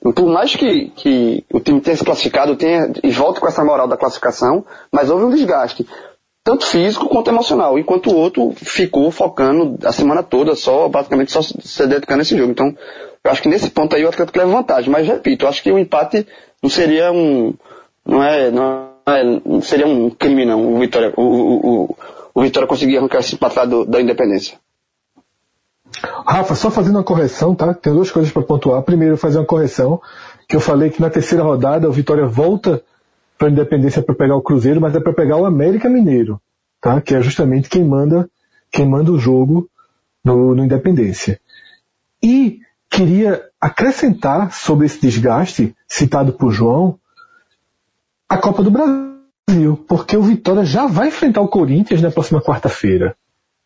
Por 0.03 0.27
mais 0.27 0.55
que, 0.55 0.91
que 0.97 1.45
o 1.53 1.61
time 1.61 1.81
tenha 1.81 1.97
se 1.97 2.05
classificado 2.05 2.57
tenha, 2.57 2.91
e 3.03 3.11
volte 3.11 3.41
com 3.41 3.47
essa 3.47 3.65
moral 3.65 3.87
da 3.87 3.97
classificação, 3.97 4.65
mas 4.93 5.11
houve 5.11 5.25
um 5.25 5.31
desgaste 5.31 5.87
tanto 6.47 6.65
físico 6.65 7.09
quanto 7.09 7.29
emocional, 7.29 7.77
enquanto 7.77 8.09
o 8.09 8.17
outro 8.17 8.53
ficou 8.55 9.11
focando 9.11 9.77
a 9.85 9.91
semana 9.91 10.23
toda 10.23 10.55
só, 10.55 10.89
basicamente 10.89 11.33
só 11.33 11.43
se 11.43 11.87
dedicando 11.89 12.21
a 12.21 12.23
esse 12.23 12.39
jogo. 12.39 12.53
Então, 12.53 12.73
eu 13.25 13.31
acho 13.33 13.43
que 13.43 13.49
nesse 13.49 13.69
ponto 13.69 13.97
aí 13.97 14.05
o 14.05 14.09
Atlético 14.09 14.39
leva 14.39 14.53
vantagem, 14.53 14.89
mas 14.89 15.09
repito, 15.09 15.45
eu 15.45 15.49
acho 15.49 15.61
que 15.61 15.73
o 15.73 15.79
empate 15.79 16.25
não 16.63 16.71
seria 16.71 17.11
um, 17.11 17.53
não 18.07 18.23
é, 18.23 18.53
não, 18.53 18.91
é, 19.09 19.61
seria 19.61 19.89
um 19.89 20.09
crime 20.09 20.45
não, 20.45 20.75
o 20.75 20.79
Vitória, 20.79 21.13
o, 21.17 21.23
o, 21.23 21.97
o 22.37 22.43
Vitória 22.43 22.69
conseguir 22.69 22.99
arrancar 22.99 23.21
esse 23.21 23.35
empate 23.35 23.57
lá 23.57 23.65
do, 23.65 23.87
da 23.87 23.99
Independência. 23.99 24.59
Rafa, 26.27 26.55
só 26.55 26.71
fazendo 26.71 26.97
uma 26.97 27.03
correção, 27.03 27.55
tá? 27.55 27.73
Tem 27.73 27.95
duas 27.95 28.11
coisas 28.11 28.31
para 28.31 28.43
pontuar. 28.43 28.83
Primeiro, 28.83 29.17
fazer 29.17 29.39
uma 29.39 29.47
correção, 29.47 29.99
que 30.47 30.55
eu 30.55 30.61
falei 30.61 30.91
que 30.91 31.01
na 31.01 31.09
terceira 31.09 31.43
rodada 31.43 31.89
o 31.89 31.93
Vitória 31.93 32.27
volta 32.27 32.85
para 33.39 33.49
Independência 33.49 34.03
para 34.03 34.15
pegar 34.15 34.37
o 34.37 34.43
Cruzeiro, 34.43 34.83
mas 34.83 34.95
é 34.95 35.01
para 35.01 35.15
pegar 35.15 35.39
o 35.39 35.47
América 35.47 35.89
Mineiro, 35.89 36.39
tá? 36.79 37.01
Que 37.01 37.15
é 37.15 37.23
justamente 37.23 37.71
quem 37.71 37.83
manda, 37.83 38.29
quem 38.71 38.87
manda 38.87 39.11
o 39.11 39.19
jogo 39.19 39.67
no, 40.23 40.55
no 40.55 40.63
Independência. 40.63 41.41
E 42.23 42.61
queria 42.91 43.49
acrescentar 43.59 44.53
sobre 44.53 44.85
esse 44.85 45.01
desgaste 45.01 45.75
citado 45.89 46.35
por 46.35 46.53
João 46.53 46.99
a 48.29 48.37
Copa 48.37 48.63
do 48.63 48.71
Brasil, 48.71 49.06
porque 49.87 50.17
o 50.17 50.23
Vitória 50.23 50.65
já 50.65 50.87
vai 50.87 51.09
enfrentar 51.09 51.41
o 51.41 51.49
Corinthians 51.49 52.03
na 52.03 52.11
próxima 52.11 52.41
quarta-feira 52.41 53.17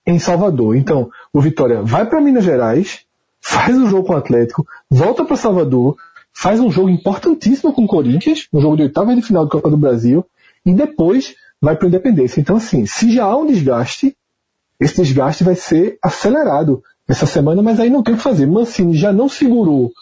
em 0.07 0.19
Salvador. 0.19 0.77
Então, 0.77 1.11
o 1.33 1.41
Vitória 1.41 1.83
vai 1.83 2.07
para 2.07 2.21
Minas 2.21 2.45
Gerais, 2.45 3.01
faz 3.41 3.77
o 3.77 3.87
jogo 3.87 4.09
com 4.09 4.13
o 4.13 4.17
Atlético, 4.17 4.67
volta 4.91 5.25
para 5.25 5.37
Salvador, 5.37 5.97
faz 6.33 6.61
um 6.61 6.71
jogo 6.71 6.91
importantíssimo 6.91 7.73
com 7.73 7.85
o 7.85 7.89
Corinthians, 7.89 8.47
um 8.53 8.61
jogo 8.61 8.77
de 8.77 8.83
oitava 8.83 9.15
de 9.15 9.23
final 9.23 9.45
da 9.45 9.51
Copa 9.51 9.71
do 9.71 9.77
Brasil, 9.77 10.25
e 10.65 10.73
depois 10.75 11.35
vai 11.61 11.77
para 11.77 11.89
Independência. 11.89 12.41
Então, 12.41 12.57
assim, 12.57 12.85
se 12.87 13.13
já 13.13 13.25
há 13.25 13.37
um 13.37 13.47
desgaste, 13.47 14.17
esse 14.79 15.03
desgaste 15.03 15.45
vai 15.45 15.55
ser 15.55 15.99
acelerado 16.03 16.83
essa 17.09 17.27
semana, 17.27 17.63
mas 17.63 17.81
aí 17.81 17.91
não 17.91 18.03
tem 18.03 18.15
o 18.15 18.17
que 18.17 18.23
fazer. 18.23 18.47
Mancini 18.47 18.97
já 18.97 19.13
não 19.13 19.29
segurou 19.29 19.93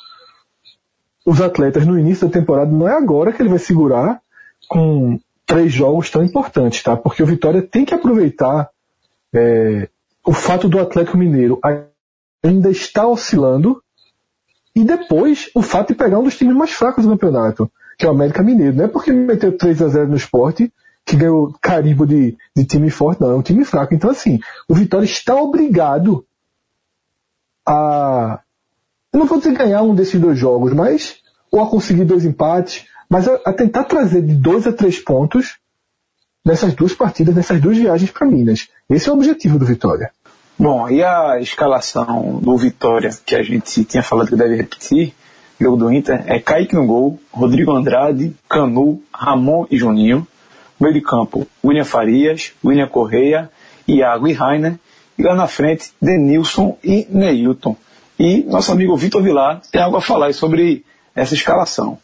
os 1.25 1.41
atletas 1.41 1.87
no 1.87 1.99
início 1.99 2.27
da 2.27 2.33
temporada, 2.33 2.71
não 2.71 2.89
é 2.89 2.93
agora 2.93 3.33
que 3.33 3.43
ele 3.43 3.49
vai 3.49 3.59
segurar 3.59 4.21
com 4.69 5.19
três 5.49 5.73
jogos 5.73 6.11
tão 6.11 6.23
importantes, 6.23 6.83
tá? 6.83 6.95
Porque 6.95 7.23
o 7.23 7.27
Vitória 7.27 7.63
tem 7.63 7.83
que 7.83 7.95
aproveitar 7.95 8.69
é, 9.35 9.89
o 10.25 10.33
fato 10.35 10.69
do 10.69 10.79
Atlético 10.79 11.17
Mineiro 11.17 11.59
ainda 12.45 12.71
estar 12.71 13.07
oscilando 13.07 13.83
e 14.77 14.85
depois, 14.85 15.51
o 15.55 15.63
fato 15.63 15.89
de 15.89 15.95
pegar 15.95 16.19
um 16.19 16.25
dos 16.25 16.37
times 16.37 16.55
mais 16.55 16.73
fracos 16.73 17.05
do 17.05 17.11
campeonato, 17.11 17.73
que 17.99 18.05
é 18.05 18.09
o 18.09 18.13
América 18.13 18.43
Mineiro. 18.43 18.77
Não 18.77 18.85
é 18.85 18.89
porque 18.89 19.11
meteu 19.11 19.57
3 19.57 19.81
a 19.81 19.89
0 19.89 20.09
no 20.09 20.17
esporte 20.17 20.71
que 21.05 21.17
ganhou 21.17 21.57
carimbo 21.63 22.07
de, 22.07 22.37
de 22.55 22.65
time 22.67 22.91
forte, 22.91 23.23
não. 23.23 23.31
É 23.31 23.35
um 23.35 23.43
time 23.43 23.65
fraco. 23.65 23.95
Então, 23.95 24.11
assim, 24.11 24.39
o 24.69 24.75
Vitória 24.75 25.07
está 25.07 25.35
obrigado 25.35 26.27
a. 27.67 28.41
Eu 29.11 29.21
não 29.21 29.27
vou 29.27 29.39
dizer 29.39 29.57
ganhar 29.57 29.81
um 29.81 29.95
desses 29.95 30.21
dois 30.21 30.39
jogos, 30.39 30.75
mas. 30.75 31.17
Ou 31.51 31.63
a 31.63 31.67
conseguir 31.67 32.05
dois 32.05 32.27
empates, 32.27 32.87
mas 33.09 33.29
a, 33.29 33.35
a 33.47 33.53
tentar 33.53 33.85
trazer 33.85 34.23
de 34.23 34.35
dois 34.35 34.67
a 34.67 34.73
três 34.73 34.99
pontos 34.99 35.57
nessas 36.45 36.75
duas 36.75 36.95
partidas, 36.95 37.35
nessas 37.35 37.61
duas 37.61 37.77
viagens 37.77 38.11
para 38.11 38.27
Minas. 38.27 38.69
Esse 38.89 39.09
é 39.09 39.13
o 39.13 39.15
objetivo 39.15 39.59
do 39.59 39.67
Vitória. 39.67 40.11
Bom, 40.59 40.89
e 40.89 41.05
a 41.05 41.39
escalação 41.41 42.41
do 42.43 42.57
Vitória, 42.57 43.11
que 43.25 43.35
a 43.35 43.43
gente 43.43 43.85
tinha 43.85 44.03
falado 44.03 44.29
que 44.29 44.37
deve 44.37 44.57
repetir, 44.57 45.15
jogo 45.61 45.77
do 45.77 45.93
Inter, 45.93 46.25
é 46.27 46.41
Kaique 46.41 46.75
no 46.75 46.87
gol, 46.87 47.21
Rodrigo 47.31 47.73
Andrade, 47.73 48.35
Canu, 48.49 49.03
Ramon 49.13 49.67
e 49.71 49.77
Juninho. 49.77 50.27
Meio 50.81 50.95
de 50.95 51.01
campo, 51.01 51.47
William 51.65 51.85
Farias, 51.85 52.53
William 52.65 52.87
Correia, 52.87 53.51
Iago 53.87 54.29
e 54.29 54.33
Rainer. 54.33 54.79
E 55.19 55.23
lá 55.23 55.35
na 55.35 55.49
frente, 55.49 55.93
Denilson 56.01 56.79
e 56.83 57.07
Neilton. 57.11 57.77
E 58.19 58.45
nosso 58.45 58.73
amigo 58.73 58.97
Vitor 58.97 59.23
Vilar 59.23 59.61
tem 59.73 59.83
algo 59.83 59.97
a 59.97 60.01
falar 60.01 60.33
sobre 60.33 60.85
essa 61.15 61.35
escalação. 61.35 61.99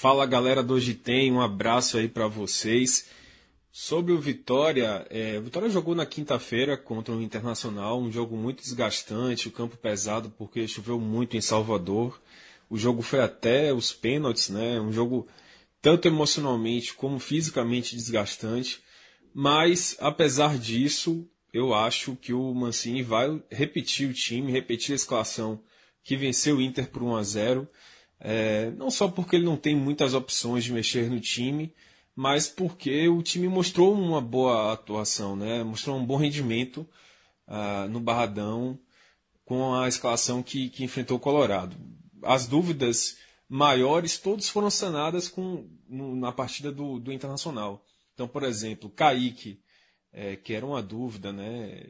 Fala 0.00 0.24
galera 0.24 0.62
do 0.62 0.72
Hoje 0.72 0.94
Tem, 0.94 1.30
um 1.30 1.42
abraço 1.42 1.98
aí 1.98 2.08
para 2.08 2.26
vocês. 2.26 3.04
Sobre 3.70 4.14
o 4.14 4.18
Vitória, 4.18 5.06
é, 5.10 5.38
o 5.38 5.42
Vitória 5.42 5.68
jogou 5.68 5.94
na 5.94 6.06
quinta-feira 6.06 6.74
contra 6.74 7.14
o 7.14 7.20
Internacional, 7.20 8.00
um 8.00 8.10
jogo 8.10 8.34
muito 8.34 8.62
desgastante, 8.62 9.46
o 9.46 9.50
campo 9.50 9.76
pesado 9.76 10.32
porque 10.38 10.66
choveu 10.66 10.98
muito 10.98 11.36
em 11.36 11.42
Salvador. 11.42 12.18
O 12.70 12.78
jogo 12.78 13.02
foi 13.02 13.20
até 13.20 13.74
os 13.74 13.92
pênaltis, 13.92 14.48
né? 14.48 14.80
Um 14.80 14.90
jogo 14.90 15.28
tanto 15.82 16.08
emocionalmente 16.08 16.94
como 16.94 17.18
fisicamente 17.18 17.94
desgastante. 17.94 18.80
Mas, 19.34 19.98
apesar 20.00 20.56
disso, 20.56 21.28
eu 21.52 21.74
acho 21.74 22.16
que 22.16 22.32
o 22.32 22.54
Mancini 22.54 23.02
vai 23.02 23.38
repetir 23.50 24.08
o 24.08 24.14
time, 24.14 24.50
repetir 24.50 24.94
a 24.94 24.96
escalação 24.96 25.62
que 26.02 26.16
venceu 26.16 26.56
o 26.56 26.62
Inter 26.62 26.88
por 26.88 27.02
1 27.02 27.16
a 27.16 27.22
0 27.22 27.68
é, 28.20 28.70
Não 28.72 28.90
só 28.90 29.08
porque 29.08 29.36
ele 29.36 29.44
não 29.44 29.56
tem 29.56 29.74
muitas 29.74 30.14
opções 30.14 30.62
de 30.64 30.72
mexer 30.72 31.10
no 31.10 31.20
time, 31.20 31.74
mas 32.14 32.46
porque 32.46 33.08
o 33.08 33.22
time 33.22 33.48
mostrou 33.48 33.94
uma 33.94 34.20
boa 34.20 34.72
atuação, 34.72 35.34
né? 35.34 35.64
mostrou 35.64 35.96
um 35.96 36.04
bom 36.04 36.16
rendimento 36.16 36.86
uh, 37.48 37.88
no 37.88 37.98
Barradão 37.98 38.78
com 39.44 39.74
a 39.74 39.88
escalação 39.88 40.42
que, 40.42 40.68
que 40.68 40.84
enfrentou 40.84 41.16
o 41.16 41.20
Colorado. 41.20 41.76
As 42.22 42.46
dúvidas 42.46 43.16
maiores 43.48 44.18
todas 44.18 44.48
foram 44.48 44.70
sanadas 44.70 45.28
com, 45.28 45.68
no, 45.88 46.14
na 46.14 46.30
partida 46.30 46.70
do, 46.70 47.00
do 47.00 47.12
Internacional. 47.12 47.84
Então, 48.14 48.28
por 48.28 48.42
exemplo, 48.42 48.90
Kaique, 48.90 49.60
é, 50.12 50.36
que 50.36 50.52
era 50.52 50.66
uma 50.66 50.82
dúvida, 50.82 51.32
né? 51.32 51.84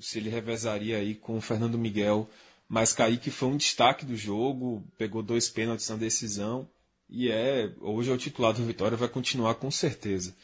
Se 0.00 0.18
ele 0.18 0.28
revezaria 0.28 0.96
aí 0.96 1.14
com 1.14 1.36
o 1.36 1.40
Fernando 1.40 1.78
Miguel, 1.78 2.28
mas 2.68 2.92
Kaique 2.92 3.30
foi 3.30 3.48
um 3.48 3.56
destaque 3.56 4.04
do 4.04 4.16
jogo, 4.16 4.84
pegou 4.96 5.22
dois 5.22 5.48
pênaltis 5.48 5.88
na 5.88 5.96
decisão 5.96 6.68
e 7.08 7.30
é 7.30 7.72
hoje 7.80 8.10
é 8.10 8.14
o 8.14 8.18
titular 8.18 8.52
do 8.52 8.64
Vitória, 8.64 8.96
vai 8.96 9.08
continuar 9.08 9.54
com 9.54 9.70
certeza. 9.70 10.34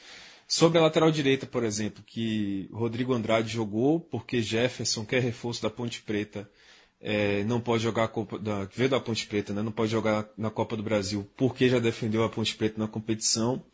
Sobre 0.47 0.79
a 0.79 0.83
lateral 0.83 1.11
direita, 1.11 1.47
por 1.47 1.62
exemplo, 1.62 2.03
que 2.05 2.68
Rodrigo 2.73 3.14
Andrade 3.14 3.49
jogou 3.49 4.01
porque 4.01 4.43
Jefferson, 4.43 5.05
que 5.05 5.16
é 5.16 5.21
reforço 5.21 5.62
da 5.62 5.71
Ponte 5.71 6.03
Preta, 6.03 6.51
é, 7.01 7.45
não 7.45 7.61
pode 7.61 7.83
jogar 7.83 8.05
a 8.05 8.09
Copa 8.09 8.39
da, 8.39 8.64
veio 8.64 8.91
da 8.91 9.01
Ponte 9.01 9.27
Preta, 9.27 9.55
né, 9.55 9.62
não 9.62 9.73
pode 9.73 9.91
jogar 9.91 10.29
na 10.37 10.51
Copa 10.51 10.77
do 10.77 10.83
Brasil 10.83 11.29
porque 11.37 11.68
já 11.68 11.79
defendeu 11.79 12.25
a 12.25 12.29
Ponte 12.29 12.55
Preta 12.55 12.79
na 12.79 12.89
competição. 12.89 13.64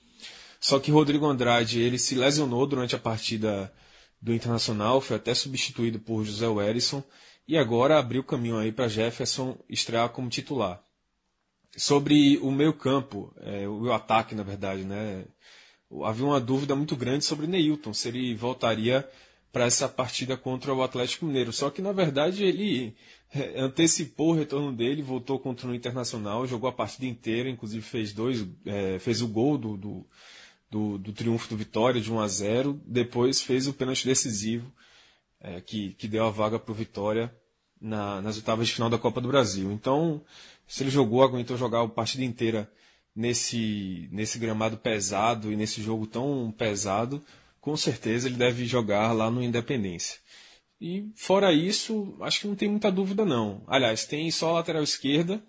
Só 0.61 0.79
que 0.79 0.91
Rodrigo 0.91 1.27
Andrade 1.27 1.81
ele 1.81 1.99
se 1.99 2.15
lesionou 2.15 2.67
durante 2.67 2.95
a 2.95 2.99
partida 2.99 3.73
do 4.21 4.33
Internacional, 4.33 5.01
foi 5.01 5.17
até 5.17 5.35
substituído 5.35 5.99
por 5.99 6.25
José 6.25 6.47
Werison 6.47 7.03
e 7.47 7.57
agora 7.57 7.99
abriu 7.99 8.25
caminho 8.25 8.59
aí 8.59 8.73
para 8.73 8.89
Jefferson 8.89 9.57
estrear 9.69 10.09
como 10.11 10.29
titular 10.29 10.83
sobre 11.77 12.39
o 12.39 12.51
meio 12.51 12.73
campo, 12.73 13.33
é, 13.41 13.69
o 13.69 13.93
ataque, 13.93 14.35
na 14.35 14.43
verdade, 14.43 14.85
né? 14.85 15.25
Havia 16.05 16.25
uma 16.25 16.41
dúvida 16.41 16.75
muito 16.75 16.97
grande 16.97 17.25
sobre 17.25 17.47
Neilton, 17.47 17.93
se 17.93 18.09
ele 18.09 18.35
voltaria 18.35 19.09
para 19.53 19.65
essa 19.65 19.89
partida 19.89 20.37
contra 20.37 20.75
o 20.75 20.83
Atlético 20.83 21.27
Mineiro. 21.27 21.53
Só 21.53 21.71
que, 21.71 21.81
na 21.81 21.93
verdade, 21.93 22.45
ele 22.45 22.95
é, 23.33 23.61
antecipou 23.61 24.31
o 24.31 24.35
retorno 24.35 24.73
dele, 24.73 25.03
voltou 25.03 25.39
contra 25.39 25.69
o 25.69 25.75
Internacional, 25.75 26.47
jogou 26.47 26.69
a 26.69 26.73
partida 26.73 27.07
inteira, 27.07 27.49
inclusive 27.49 27.83
fez 27.83 28.13
dois, 28.13 28.47
é, 28.65 28.99
fez 28.99 29.23
o 29.23 29.29
gol 29.29 29.57
do, 29.57 29.77
do, 29.77 30.07
do, 30.71 30.99
do, 30.99 31.13
triunfo 31.13 31.49
do 31.49 31.57
Vitória 31.57 32.01
de 32.01 32.13
1 32.13 32.21
a 32.21 32.29
0 32.29 32.81
depois 32.85 33.41
fez 33.41 33.67
o 33.67 33.73
pênalti 33.73 34.05
decisivo, 34.05 34.73
é, 35.47 35.61
que, 35.61 35.93
que 35.93 36.09
deu 36.09 36.27
a 36.27 36.31
vaga 36.31 36.59
para 36.59 36.73
o 36.73 36.75
Vitória 36.75 37.33
na, 37.81 38.21
nas 38.21 38.37
oitavas 38.37 38.67
de 38.67 38.75
final 38.75 38.91
da 38.91 38.99
Copa 38.99 39.21
do 39.21 39.29
Brasil. 39.29 39.71
Então, 39.71 40.21
se 40.67 40.83
ele 40.83 40.91
jogou, 40.91 41.23
aguentou 41.23 41.57
jogar 41.57 41.83
a 41.83 41.89
partida 41.89 42.25
inteira 42.25 42.71
nesse, 43.15 44.09
nesse 44.11 44.41
gramado 44.41 44.77
pesado 44.77 45.53
e 45.53 45.57
nesse 45.57 45.81
jogo 45.81 46.07
tão 46.07 46.53
pesado, 46.59 47.23
com 47.61 47.77
certeza 47.77 48.27
ele 48.27 48.37
deve 48.37 48.67
jogar 48.67 49.13
lá 49.13 49.31
no 49.31 49.43
Independência. 49.43 50.19
E 50.81 51.09
fora 51.15 51.53
isso, 51.53 52.17
acho 52.21 52.41
que 52.41 52.49
não 52.49 52.57
tem 52.57 52.69
muita 52.69 52.91
dúvida 52.91 53.25
não. 53.25 53.63
Aliás, 53.69 54.05
tem 54.05 54.29
só 54.33 54.51
a 54.51 54.55
lateral 54.55 54.83
esquerda, 54.83 55.41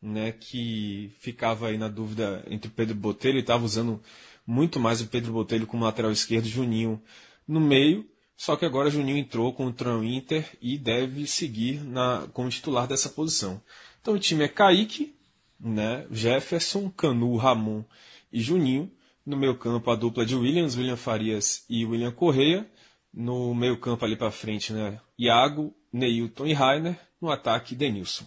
né, 0.00 0.32
que 0.32 1.10
ficava 1.18 1.68
aí 1.68 1.78
na 1.78 1.88
dúvida 1.88 2.44
entre 2.48 2.68
o 2.68 2.72
Pedro 2.72 2.94
Botelho, 2.94 3.38
e 3.38 3.40
estava 3.40 3.64
usando 3.64 4.00
muito 4.46 4.78
mais 4.78 5.00
o 5.00 5.06
Pedro 5.06 5.32
Botelho 5.32 5.66
como 5.66 5.84
lateral 5.84 6.12
esquerdo, 6.12 6.46
Juninho 6.46 7.02
no 7.48 7.60
meio, 7.60 8.08
Só 8.36 8.54
que 8.54 8.66
agora 8.66 8.90
Juninho 8.90 9.16
entrou 9.16 9.52
contra 9.52 9.96
o 9.96 10.04
Inter 10.04 10.46
e 10.60 10.76
deve 10.76 11.26
seguir 11.26 11.82
na, 11.82 12.28
como 12.32 12.50
titular 12.50 12.86
dessa 12.86 13.08
posição. 13.08 13.60
Então 14.00 14.14
o 14.14 14.18
time 14.18 14.44
é 14.44 14.48
Kaique, 14.48 15.16
né, 15.58 16.06
Jefferson, 16.10 16.90
Canu, 16.90 17.36
Ramon 17.36 17.82
e 18.32 18.40
Juninho. 18.40 18.90
No 19.24 19.36
meio 19.36 19.56
campo 19.56 19.90
a 19.90 19.96
dupla 19.96 20.24
de 20.24 20.36
Williams, 20.36 20.76
William 20.76 20.96
Farias 20.96 21.64
e 21.68 21.84
William 21.84 22.12
Correia. 22.12 22.66
No 23.12 23.54
meio 23.54 23.78
campo 23.78 24.04
ali 24.04 24.14
para 24.14 24.30
frente, 24.30 24.72
né, 24.72 25.00
Iago, 25.18 25.74
Neilton 25.92 26.46
e 26.46 26.52
Rainer. 26.52 26.96
No 27.20 27.30
ataque, 27.30 27.74
Denilson. 27.74 28.26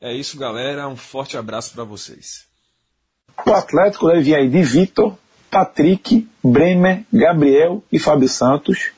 É 0.00 0.12
isso, 0.14 0.38
galera. 0.38 0.86
Um 0.86 0.96
forte 0.96 1.36
abraço 1.36 1.72
para 1.72 1.82
vocês. 1.82 2.46
O 3.46 3.50
Atlético 3.50 4.08
deve 4.08 4.34
aí 4.34 4.48
de 4.48 4.62
Vitor, 4.62 5.16
Patrick, 5.50 6.28
Bremer, 6.44 7.04
Gabriel 7.12 7.82
e 7.90 7.98
Fábio 7.98 8.28
Santos, 8.28 8.90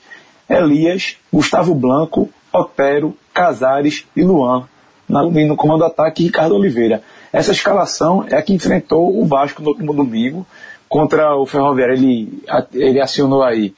Elias, 0.50 1.16
Gustavo 1.32 1.74
Blanco, 1.74 2.28
Otero, 2.52 3.16
Casares 3.32 4.04
e 4.16 4.22
Luan. 4.22 4.68
No 5.08 5.56
comando 5.56 5.84
ataque, 5.84 6.24
Ricardo 6.24 6.54
Oliveira. 6.54 7.02
Essa 7.32 7.52
escalação 7.52 8.24
é 8.28 8.36
a 8.36 8.42
que 8.42 8.52
enfrentou 8.52 9.18
o 9.18 9.24
Vasco 9.24 9.62
no 9.62 9.70
último 9.70 9.94
domingo 9.94 10.46
contra 10.88 11.36
o 11.36 11.46
Ferroviário. 11.46 11.94
Ele, 11.94 12.42
ele 12.72 13.00
acionou 13.00 13.42
aí 13.42 13.74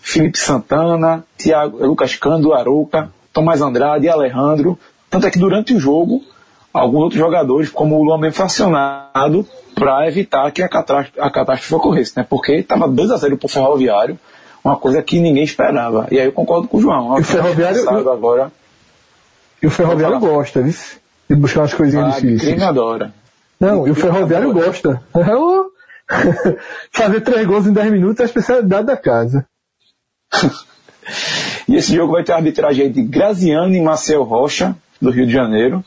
Felipe 0.00 0.38
Santana, 0.38 1.24
Thiago, 1.36 1.84
Lucas 1.84 2.14
Cando, 2.14 2.52
Arouca, 2.52 3.10
Tomás 3.32 3.62
Andrade 3.62 4.06
e 4.06 4.08
Alejandro. 4.08 4.78
Tanto 5.08 5.26
é 5.26 5.30
que 5.30 5.38
durante 5.38 5.74
o 5.74 5.80
jogo 5.80 6.22
alguns 6.74 7.02
outros 7.04 7.20
jogadores, 7.20 7.70
como 7.70 7.98
o 7.98 8.04
Luan 8.04 8.18
mesmo, 8.18 8.34
foi 8.34 8.46
acionado 8.46 9.46
para 9.74 10.08
evitar 10.08 10.50
que 10.50 10.62
a 10.62 10.68
catástrofe, 10.68 11.20
a 11.20 11.30
catástrofe 11.30 11.74
ocorresse, 11.74 12.12
né? 12.16 12.26
Porque 12.28 12.56
estava 12.56 12.88
2 12.88 13.10
a 13.12 13.16
0 13.16 13.36
para 13.38 13.46
o 13.46 13.48
Ferroviário, 13.48 14.18
uma 14.64 14.76
coisa 14.76 15.02
que 15.02 15.20
ninguém 15.20 15.44
esperava. 15.44 16.06
E 16.10 16.18
aí 16.18 16.26
eu 16.26 16.32
concordo 16.32 16.68
com 16.68 16.78
o 16.78 16.80
João. 16.80 17.18
E 17.18 17.20
o 17.20 17.24
Ferroviário 17.24 18.10
agora. 18.10 18.52
E 19.62 19.66
o 19.66 19.70
Ferroviário 19.70 20.18
gosta, 20.18 20.62
viu? 20.62 20.74
De 21.28 21.36
buscar 21.36 21.60
umas 21.60 21.74
coisinhas 21.74 22.16
ah, 22.16 22.20
difíceis. 22.20 22.54
Quem 22.54 22.64
adora. 22.64 23.12
Não, 23.58 23.86
e 23.86 23.90
o 23.90 23.94
Ferroviário 23.94 24.50
adora. 24.50 24.66
gosta. 24.66 25.02
Fazer 26.92 27.20
três 27.22 27.46
gols 27.46 27.66
em 27.66 27.72
10 27.72 27.92
minutos 27.92 28.20
é 28.20 28.22
a 28.24 28.26
especialidade 28.26 28.86
da 28.86 28.96
casa. 28.96 29.46
e 31.68 31.76
esse 31.76 31.94
jogo 31.94 32.12
vai 32.12 32.24
ter 32.24 32.32
a 32.32 32.36
arbitragem 32.36 32.90
de 32.90 33.02
Graziano 33.02 33.74
e 33.74 33.80
Marcel 33.80 34.22
Rocha, 34.22 34.76
do 35.00 35.10
Rio 35.10 35.26
de 35.26 35.32
Janeiro 35.32 35.84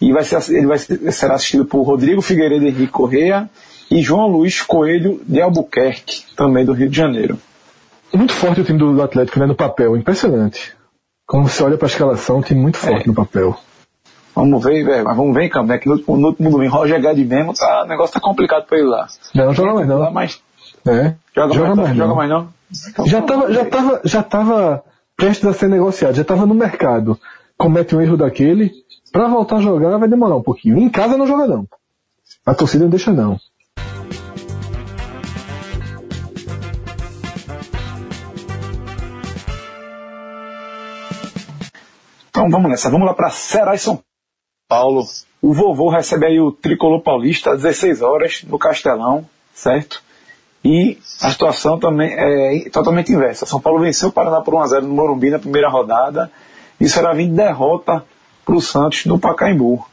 e 0.00 0.12
vai 0.12 0.24
ser, 0.24 0.54
ele 0.54 0.66
vai 0.66 0.78
ser, 0.78 1.12
será 1.12 1.34
assistido 1.34 1.64
por 1.64 1.82
Rodrigo 1.82 2.20
Figueiredo 2.20 2.66
Henrique 2.66 2.92
Correia 2.92 3.48
e 3.90 4.02
João 4.02 4.26
Luiz 4.26 4.60
Coelho 4.60 5.20
de 5.26 5.40
Albuquerque, 5.40 6.24
também 6.36 6.64
do 6.64 6.72
Rio 6.72 6.88
de 6.88 6.96
Janeiro. 6.96 7.38
Muito 8.14 8.32
forte 8.32 8.60
o 8.60 8.64
time 8.64 8.78
do 8.78 9.02
Atlético, 9.02 9.38
né, 9.40 9.46
no 9.46 9.54
papel, 9.54 9.96
impressionante. 9.96 10.74
Quando 11.26 11.48
você 11.48 11.62
olha 11.62 11.76
para 11.76 11.86
a 11.86 11.90
escalação, 11.90 12.38
um 12.38 12.42
time 12.42 12.60
muito 12.60 12.78
forte 12.78 13.04
é. 13.04 13.06
no 13.06 13.14
papel. 13.14 13.58
Vamos 14.34 14.62
ver, 14.62 14.84
velho, 14.84 15.04
mas 15.04 15.16
vamos 15.16 15.34
ver 15.34 15.44
em 15.44 15.48
campo, 15.48 15.68
né? 15.68 15.78
Que 15.78 15.88
no, 15.88 15.96
no 15.96 16.28
último 16.28 16.50
domingo, 16.50 16.76
Roger 16.76 17.00
Guedes 17.00 17.26
mesmo, 17.26 17.54
tá, 17.54 17.84
o 17.84 17.88
negócio 17.88 18.14
tá 18.14 18.20
complicado 18.20 18.66
para 18.66 18.78
ele 18.78 18.86
lá. 18.86 19.06
Não, 19.34 19.54
joga 19.54 19.74
mais 19.74 19.88
não. 19.88 20.10
mas... 20.10 20.40
é. 20.86 21.14
Joga, 21.34 21.54
joga 21.54 21.74
mais, 21.74 21.88
mais, 21.88 21.96
joga 21.96 22.14
mais 22.14 22.30
não. 22.30 22.48
Então, 22.88 23.06
já 23.06 23.22
tava, 23.22 23.52
já 23.52 23.64
tava, 23.64 24.00
já 24.04 24.22
tava 24.22 24.84
prestes 25.16 25.46
a 25.46 25.52
ser 25.52 25.68
negociado, 25.68 26.14
já 26.14 26.24
tava 26.24 26.44
no 26.44 26.54
mercado. 26.54 27.18
Comete 27.56 27.96
um 27.96 28.00
erro 28.02 28.18
daquele, 28.18 28.72
para 29.10 29.28
voltar 29.28 29.56
a 29.56 29.62
jogar 29.62 29.96
vai 29.96 30.08
demorar 30.08 30.36
um 30.36 30.42
pouquinho. 30.42 30.76
Em 30.78 30.90
casa 30.90 31.16
não 31.16 31.26
joga 31.26 31.46
não. 31.46 31.66
A 32.44 32.54
torcida 32.54 32.84
não 32.84 32.90
deixa 32.90 33.12
não. 33.12 33.38
Então 42.46 42.60
vamos 42.60 42.70
nessa, 42.70 42.88
vamos 42.88 43.08
lá 43.08 43.12
para 43.12 43.28
Ceará 43.28 43.76
São 43.76 44.00
Paulo. 44.68 45.04
O 45.42 45.52
vovô 45.52 45.88
recebe 45.88 46.26
aí 46.26 46.38
o 46.38 46.52
tricolor 46.52 47.02
paulista 47.02 47.50
às 47.50 47.62
16 47.62 48.02
horas 48.02 48.44
no 48.44 48.56
Castelão, 48.56 49.26
certo? 49.52 50.00
E 50.64 50.96
a 51.22 51.30
situação 51.32 51.76
também 51.76 52.14
é 52.16 52.70
totalmente 52.70 53.12
inversa. 53.12 53.46
São 53.46 53.60
Paulo 53.60 53.80
venceu 53.80 54.10
o 54.10 54.12
Paraná 54.12 54.40
por 54.42 54.54
1x0 54.54 54.82
no 54.82 54.94
Morumbi 54.94 55.28
na 55.28 55.40
primeira 55.40 55.68
rodada. 55.68 56.30
E 56.80 56.88
será 56.88 57.12
vindo 57.12 57.34
derrota 57.34 58.04
para 58.44 58.54
o 58.54 58.60
Santos 58.60 59.06
no 59.06 59.18
Pacaembu. 59.18 59.84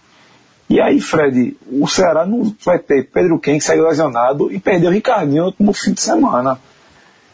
E 0.69 0.79
aí, 0.79 1.01
Fred, 1.01 1.57
o 1.71 1.87
Ceará 1.87 2.23
não 2.23 2.55
vai 2.63 2.77
ter 2.77 3.09
Pedro 3.09 3.39
Quem, 3.39 3.57
que 3.57 3.65
saiu 3.65 3.87
lesionado, 3.87 4.53
e 4.53 4.59
perdeu 4.59 4.91
o 4.91 4.93
Ricardinho 4.93 5.51
no 5.59 5.73
fim 5.73 5.93
de 5.93 6.01
semana. 6.01 6.59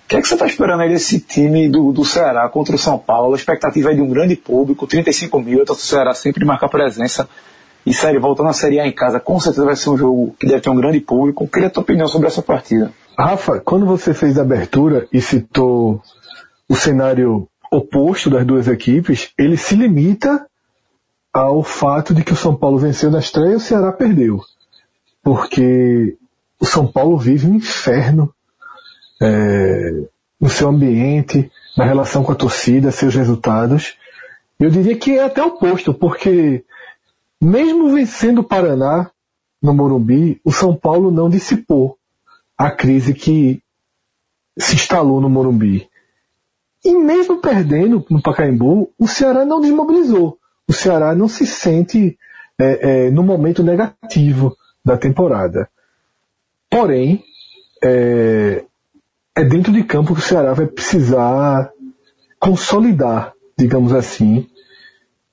Que 0.10 0.16
é 0.16 0.22
que 0.24 0.28
você 0.28 0.34
está 0.34 0.47
esperando 0.47 0.82
aí 0.82 0.89
desse 0.89 1.20
time 1.20 1.70
do, 1.70 1.91
do 1.91 2.03
Ceará 2.03 2.49
contra 2.49 2.74
o 2.74 2.80
São 2.80 2.97
Paulo? 2.97 3.36
A 3.36 3.38
expectativa 3.38 3.91
é 3.91 3.93
de 3.93 4.01
um 4.01 4.10
grande 4.10 4.36
público, 4.36 4.88
35 4.88 5.39
mil, 5.39 5.62
então 5.62 5.76
o 5.76 5.78
Ceará 5.78 6.16
sempre 6.16 6.43
marca 6.43 6.68
presença. 6.68 7.30
E 7.86 7.93
sério, 7.93 8.20
voltando 8.20 8.49
à 8.49 8.53
Série 8.53 8.80
A 8.80 8.88
em 8.88 8.91
casa, 8.91 9.20
com 9.20 9.39
certeza 9.39 9.68
vai 9.68 9.76
ser 9.76 9.91
um 9.91 9.97
jogo 9.97 10.36
que 10.39 10.47
deve 10.47 10.62
ter 10.62 10.70
um 10.72 10.76
grande 10.76 10.99
público. 10.99 11.47
Queria 11.47 11.68
a 11.68 11.70
tua 11.70 11.84
opinião 11.84 12.07
sobre 12.07 12.28
essa 12.28 12.41
partida. 12.41 12.91
Rafa, 13.16 13.60
quando 13.60 13.86
você 13.86 14.12
fez 14.12 14.39
a 14.39 14.41
abertura 14.41 15.07
e 15.14 15.22
citou 15.22 16.01
o 16.68 16.76
cenário 16.76 17.47
oposto 17.72 18.32
das 18.32 18.43
duas 18.43 18.68
equipes, 18.68 19.32
ele 19.38 19.57
se 19.57 19.76
limita 19.76 20.43
ao 21.32 21.62
fato 21.62 22.16
de 22.16 22.24
que 22.24 22.34
o 22.34 22.36
São 22.36 22.55
Paulo 22.55 22.80
venceu 22.80 23.12
na 23.12 23.20
estreia 23.20 23.51
e 23.51 23.57
o 23.57 23.60
Ceará 23.60 23.91
perdeu. 23.91 24.41
Porque 25.22 26.18
o 26.60 26.66
São 26.66 26.88
Paulo 26.88 27.16
vive 27.16 27.45
um 27.45 27.53
inferno 27.53 28.34
é, 29.22 30.03
no 30.39 30.49
seu 30.49 30.70
ambiente, 30.70 31.51
na 31.78 31.86
relação 31.86 32.24
com 32.24 32.32
a 32.32 32.36
torcida, 32.36 32.91
seus 32.91 33.15
resultados. 33.15 33.97
Eu 34.59 34.70
diria 34.70 34.97
que 34.97 35.17
é 35.17 35.24
até 35.24 35.43
oposto, 35.43 35.93
porque 35.93 36.63
mesmo 37.41 37.93
vencendo 37.93 38.39
o 38.39 38.43
Paraná 38.43 39.09
no 39.61 39.74
Morumbi, 39.74 40.39
o 40.43 40.51
São 40.51 40.76
Paulo 40.76 41.11
não 41.11 41.30
dissipou 41.30 41.97
a 42.57 42.72
crise 42.72 43.13
que 43.13 43.61
se 44.57 44.76
instalou 44.76 45.22
no 45.22 45.30
Morumbi. 45.30 45.89
E 46.84 46.93
mesmo 46.93 47.38
perdendo 47.41 48.05
no 48.09 48.22
Pacaembu, 48.22 48.91
o 48.97 49.07
Ceará 49.07 49.45
não 49.45 49.59
desmobilizou 49.59 50.39
o 50.70 50.74
Ceará 50.74 51.15
não 51.15 51.28
se 51.28 51.47
sente 51.47 52.15
é, 52.59 53.07
é, 53.07 53.09
no 53.09 53.24
momento 53.24 53.63
negativo 53.63 54.55
da 54.86 54.95
temporada. 54.95 55.67
Porém, 56.70 57.24
é, 57.84 58.63
é 59.40 59.44
dentro 59.44 59.72
de 59.72 59.84
campo 59.84 60.14
que 60.14 60.20
o 60.20 60.24
Ceará 60.24 60.54
vai 60.54 60.68
precisar 60.68 61.72
consolidar, 62.38 63.34
digamos 63.58 63.94
assim, 63.94 64.46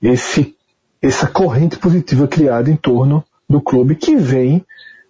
esse, 0.01 0.55
essa 1.01 1.27
corrente 1.27 1.77
positiva 1.77 2.25
criada 2.25 2.71
em 2.71 2.77
torno 2.77 3.21
do 3.49 3.59
clube 3.59 3.95
que 3.95 4.15
vem 4.15 4.65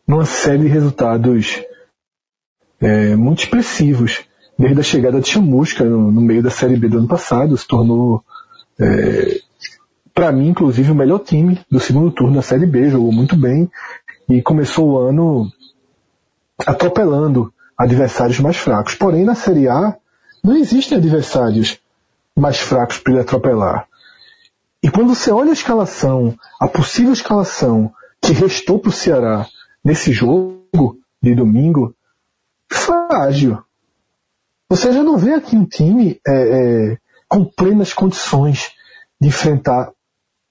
numa 0.08 0.26
série 0.26 0.64
de 0.64 0.68
resultados 0.68 1.62
é, 2.82 3.16
muito 3.16 3.43
expressivos. 3.43 4.24
Desde 4.58 4.80
a 4.80 4.84
chegada 4.84 5.22
de 5.22 5.30
Chamusca 5.30 5.84
no, 5.84 6.12
no, 6.12 6.20
meio 6.20 6.41
da 6.41 6.50
Série 6.50 6.76
B 6.76 6.88
do 6.88 6.98
ano 6.98 7.08
passado, 7.08 7.56
se 7.56 7.68
tornou 7.68 8.24
é, 8.80 9.39
para 10.12 10.32
mim, 10.32 10.48
inclusive, 10.48 10.91
o 10.91 10.95
melhor 10.95 11.20
time 11.20 11.60
do 11.70 11.80
segundo 11.80 12.10
turno 12.10 12.38
da 12.38 12.41
Série 12.41 12.66
B, 12.66 12.89
jogou 12.89 13.12
muito 13.12 13.36
bem 13.36 13.70
e 14.28 14.41
começou 14.41 14.89
o 14.89 14.98
ano 14.98 15.52
atropelando 16.66 17.54
adversários 17.78 18.39
mais 18.39 18.57
fracos. 18.57 18.95
Porém, 18.95 19.23
na 19.23 19.36
Série 19.36 19.67
A, 19.67 19.95
não 20.43 20.55
existem 20.55 20.97
adversários 20.97 21.80
mais 22.36 22.59
fracos 22.59 22.97
para 22.97 23.13
ele 23.13 23.21
atropelar. 23.21 23.88
E 24.82 24.89
quando 24.89 25.13
você 25.13 25.32
olha 25.32 25.49
a 25.49 25.53
escalação, 25.53 26.38
a 26.59 26.67
possível 26.67 27.13
escalação 27.13 27.91
que 28.21 28.32
restou 28.32 28.80
para 28.80 28.89
o 28.89 28.93
Ceará 28.93 29.47
nesse 29.84 30.11
jogo 30.11 30.99
de 31.21 31.36
domingo, 31.36 31.95
frágil. 32.71 33.61
Você 34.69 34.91
já 34.91 35.01
não 35.03 35.17
vê 35.17 35.34
aqui 35.34 35.55
um 35.55 35.65
time 35.65 36.19
é, 36.28 36.32
é, 36.91 36.97
com 37.28 37.45
plenas 37.45 37.93
condições 37.93 38.71
de 39.19 39.30
enfrentar 39.30 39.91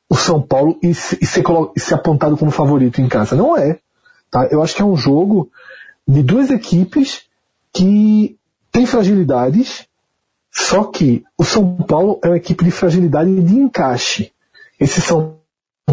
o 0.08 0.16
São 0.16 0.40
Paulo 0.40 0.78
e, 0.82 0.94
se, 0.94 1.18
e, 1.20 1.26
ser, 1.26 1.44
ser 1.76 1.94
apontado 1.94 2.36
como 2.36 2.50
favorito 2.50 3.00
em 3.00 3.08
casa. 3.08 3.36
Não 3.36 3.56
é. 3.56 3.78
Tá? 4.30 4.48
Eu 4.50 4.62
acho 4.62 4.74
que 4.74 4.82
é 4.82 4.84
um 4.84 4.96
jogo 4.96 5.50
de 6.06 6.22
duas 6.22 6.50
equipes 6.50 7.22
que 7.72 8.38
tem 8.70 8.86
fragilidades, 8.86 9.86
só 10.50 10.84
que 10.84 11.24
o 11.36 11.44
São 11.44 11.76
Paulo 11.76 12.18
é 12.22 12.28
uma 12.28 12.36
equipe 12.36 12.64
de 12.64 12.70
fragilidade 12.70 13.30
e 13.30 13.42
de 13.42 13.56
encaixe. 13.56 14.32
Esse 14.78 15.00
São 15.00 15.36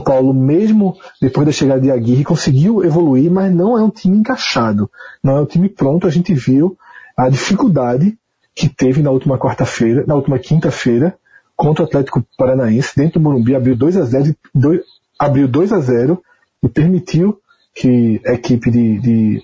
Paulo, 0.05 0.33
mesmo 0.33 0.97
depois 1.21 1.45
da 1.45 1.51
chegada 1.51 1.81
de 1.81 1.91
Aguirre, 1.91 2.23
conseguiu 2.23 2.83
evoluir, 2.83 3.31
mas 3.31 3.53
não 3.53 3.77
é 3.77 3.83
um 3.83 3.89
time 3.89 4.17
encaixado. 4.17 4.89
Não 5.23 5.37
é 5.37 5.41
um 5.41 5.45
time 5.45 5.69
pronto. 5.69 6.07
A 6.07 6.09
gente 6.09 6.33
viu 6.33 6.77
a 7.15 7.29
dificuldade 7.29 8.17
que 8.55 8.69
teve 8.69 9.01
na 9.01 9.11
última 9.11 9.37
quarta-feira, 9.37 10.03
na 10.07 10.15
última 10.15 10.37
quinta-feira, 10.39 11.17
contra 11.55 11.83
o 11.83 11.87
Atlético 11.87 12.25
Paranaense, 12.37 12.95
dentro 12.95 13.19
do 13.19 13.23
Morumbi, 13.23 13.55
abriu 13.55 13.75
2 13.75 13.97
a 13.97 14.03
0 14.03 14.35
2, 14.53 14.81
abriu 15.17 15.47
2 15.47 15.71
a 15.71 15.79
0 15.79 16.21
e 16.61 16.69
permitiu 16.69 17.39
que 17.73 18.21
a 18.25 18.33
equipe 18.33 18.69
de, 18.69 18.99
de 18.99 19.43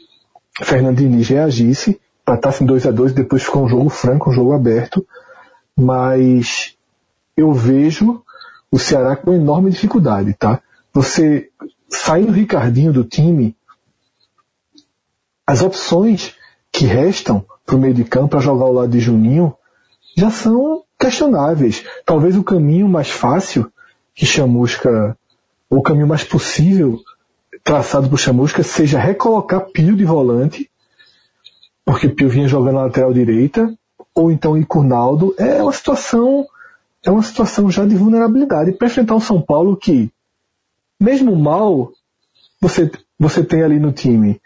Fernando 0.61 0.97
Diniz 0.97 1.27
reagisse, 1.27 1.99
empatasse 2.21 2.63
em 2.63 2.67
2 2.67 2.85
a 2.85 2.91
2 2.91 3.13
depois 3.13 3.43
ficou 3.43 3.63
um 3.63 3.69
jogo 3.69 3.89
franco, 3.89 4.29
um 4.29 4.33
jogo 4.33 4.53
aberto. 4.53 5.05
mas 5.75 6.75
eu 7.37 7.53
vejo 7.53 8.21
o 8.69 8.77
Ceará 8.77 9.15
com 9.15 9.33
enorme 9.33 9.71
dificuldade, 9.71 10.33
tá? 10.33 10.61
Você 10.93 11.49
saindo 11.89 12.29
o 12.29 12.35
Ricardinho 12.35 12.91
do 12.91 13.03
time, 13.03 13.55
as 15.47 15.61
opções 15.61 16.35
que 16.71 16.85
restam 16.85 17.43
para 17.65 17.75
o 17.75 17.79
meio 17.79 17.93
de 17.93 18.03
campo 18.03 18.29
para 18.29 18.39
jogar 18.39 18.65
ao 18.65 18.73
lado 18.73 18.91
de 18.91 18.99
Juninho 18.99 19.55
já 20.15 20.29
são 20.29 20.83
questionáveis. 20.99 21.83
Talvez 22.05 22.35
o 22.35 22.43
caminho 22.43 22.87
mais 22.87 23.09
fácil 23.09 23.71
que 24.13 24.25
Chamusca, 24.25 25.17
ou 25.69 25.79
o 25.79 25.83
caminho 25.83 26.07
mais 26.07 26.23
possível 26.23 26.99
traçado 27.69 28.09
por 28.09 28.17
Chamusca 28.17 28.63
seja 28.63 28.97
recolocar 28.97 29.61
Pio 29.61 29.95
de 29.95 30.03
volante, 30.03 30.67
porque 31.85 32.09
Pio 32.09 32.27
vinha 32.27 32.47
jogando 32.47 32.77
na 32.77 32.85
lateral 32.85 33.13
direita, 33.13 33.71
ou 34.15 34.31
então 34.31 34.57
ir 34.57 34.65
Curnaldo. 34.65 35.35
É 35.37 35.61
uma 35.61 35.71
situação, 35.71 36.47
é 37.05 37.11
uma 37.11 37.21
situação 37.21 37.69
já 37.69 37.85
de 37.85 37.95
vulnerabilidade 37.95 38.71
para 38.71 38.87
enfrentar 38.87 39.13
o 39.13 39.21
São 39.21 39.39
Paulo 39.39 39.77
que, 39.77 40.11
mesmo 40.99 41.35
mal, 41.35 41.91
você, 42.59 42.89
você 43.19 43.43
tem 43.43 43.61
ali 43.61 43.79
no 43.79 43.91
time 43.91 44.41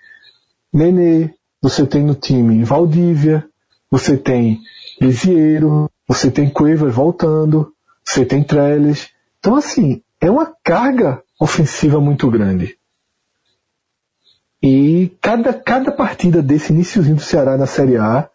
Nenê, 0.74 1.34
você 1.62 1.88
tem 1.88 2.04
no 2.04 2.16
time 2.16 2.62
Valdívia, 2.66 3.48
você 3.90 4.18
tem 4.18 4.60
Lisieiro, 5.00 5.90
você 6.06 6.30
tem 6.30 6.50
Cueva 6.50 6.90
voltando, 6.90 7.72
você 8.04 8.26
tem 8.26 8.44
Trellis. 8.44 9.08
Então, 9.40 9.56
assim, 9.56 10.02
é 10.20 10.30
uma 10.30 10.54
carga 10.62 11.24
ofensiva 11.40 12.02
muito 12.02 12.30
grande. 12.30 12.78
E 14.64 15.12
cada, 15.20 15.54
cada 15.54 15.92
partida 15.92 16.42
desse 16.42 16.72
iníciozinho 16.72 17.18
do 17.18 17.22
Ceará 17.22 17.58
na 17.58 17.66
Série 17.66 17.98
A 17.98 18.30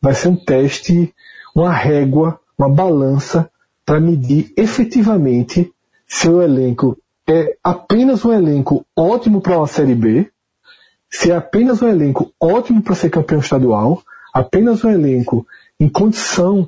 vai 0.00 0.14
ser 0.14 0.28
um 0.28 0.36
teste, 0.36 1.14
uma 1.54 1.70
régua, 1.70 2.40
uma 2.56 2.70
balança 2.70 3.50
para 3.84 4.00
medir 4.00 4.50
efetivamente 4.56 5.70
se 6.06 6.26
o 6.26 6.40
elenco 6.40 6.96
é 7.28 7.54
apenas 7.62 8.24
um 8.24 8.32
elenco 8.32 8.86
ótimo 8.96 9.42
para 9.42 9.58
uma 9.58 9.66
Série 9.66 9.94
B, 9.94 10.30
se 11.10 11.30
é 11.30 11.36
apenas 11.36 11.82
um 11.82 11.88
elenco 11.88 12.32
ótimo 12.40 12.80
para 12.80 12.94
ser 12.94 13.10
campeão 13.10 13.40
estadual, 13.40 14.02
apenas 14.32 14.82
um 14.82 14.88
elenco 14.88 15.46
em 15.78 15.90
condição 15.90 16.66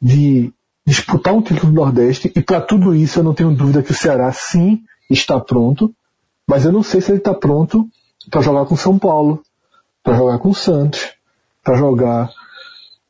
de 0.00 0.52
disputar 0.86 1.32
um 1.32 1.40
título 1.40 1.72
do 1.72 1.76
Nordeste, 1.76 2.30
e 2.36 2.42
para 2.42 2.60
tudo 2.60 2.94
isso 2.94 3.18
eu 3.18 3.24
não 3.24 3.32
tenho 3.32 3.54
dúvida 3.54 3.82
que 3.82 3.92
o 3.92 3.94
Ceará 3.94 4.30
sim 4.30 4.82
está 5.10 5.40
pronto, 5.40 5.94
mas 6.46 6.66
eu 6.66 6.72
não 6.72 6.82
sei 6.82 7.00
se 7.00 7.10
ele 7.10 7.18
está 7.18 7.32
pronto 7.32 7.88
para 8.30 8.40
jogar 8.40 8.66
com 8.66 8.76
São 8.76 8.98
Paulo, 8.98 9.42
para 10.02 10.16
jogar 10.16 10.38
com 10.38 10.52
Santos, 10.52 11.12
para 11.62 11.76
jogar 11.76 12.30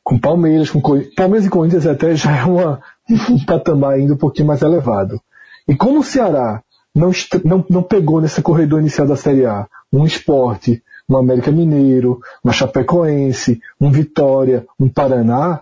com 0.03 0.17
Palmeiras, 0.17 0.69
com 0.69 0.81
Corinthians. 0.81 1.15
Palmeiras 1.15 1.45
e 1.45 1.49
Corinthians 1.49 1.85
até 1.85 2.15
já 2.15 2.35
é 2.35 2.43
uma, 2.45 2.81
um 3.29 3.43
patamar 3.45 3.93
ainda 3.93 4.13
um 4.13 4.17
pouquinho 4.17 4.47
mais 4.47 4.61
elevado. 4.61 5.21
E 5.67 5.75
como 5.75 5.99
o 5.99 6.03
Ceará 6.03 6.63
não, 6.95 7.11
não, 7.43 7.65
não 7.69 7.83
pegou 7.83 8.21
nesse 8.21 8.41
corredor 8.41 8.79
inicial 8.79 9.07
da 9.07 9.15
Série 9.15 9.45
A 9.45 9.67
um 9.91 10.05
esporte, 10.05 10.83
um 11.09 11.17
América 11.17 11.51
Mineiro, 11.51 12.19
uma 12.43 12.53
Chapecoense, 12.53 13.61
um 13.79 13.91
Vitória, 13.91 14.65
um 14.79 14.89
Paraná, 14.89 15.61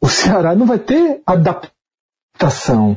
o 0.00 0.08
Ceará 0.08 0.54
não 0.54 0.66
vai 0.66 0.78
ter 0.78 1.22
adaptação 1.26 2.96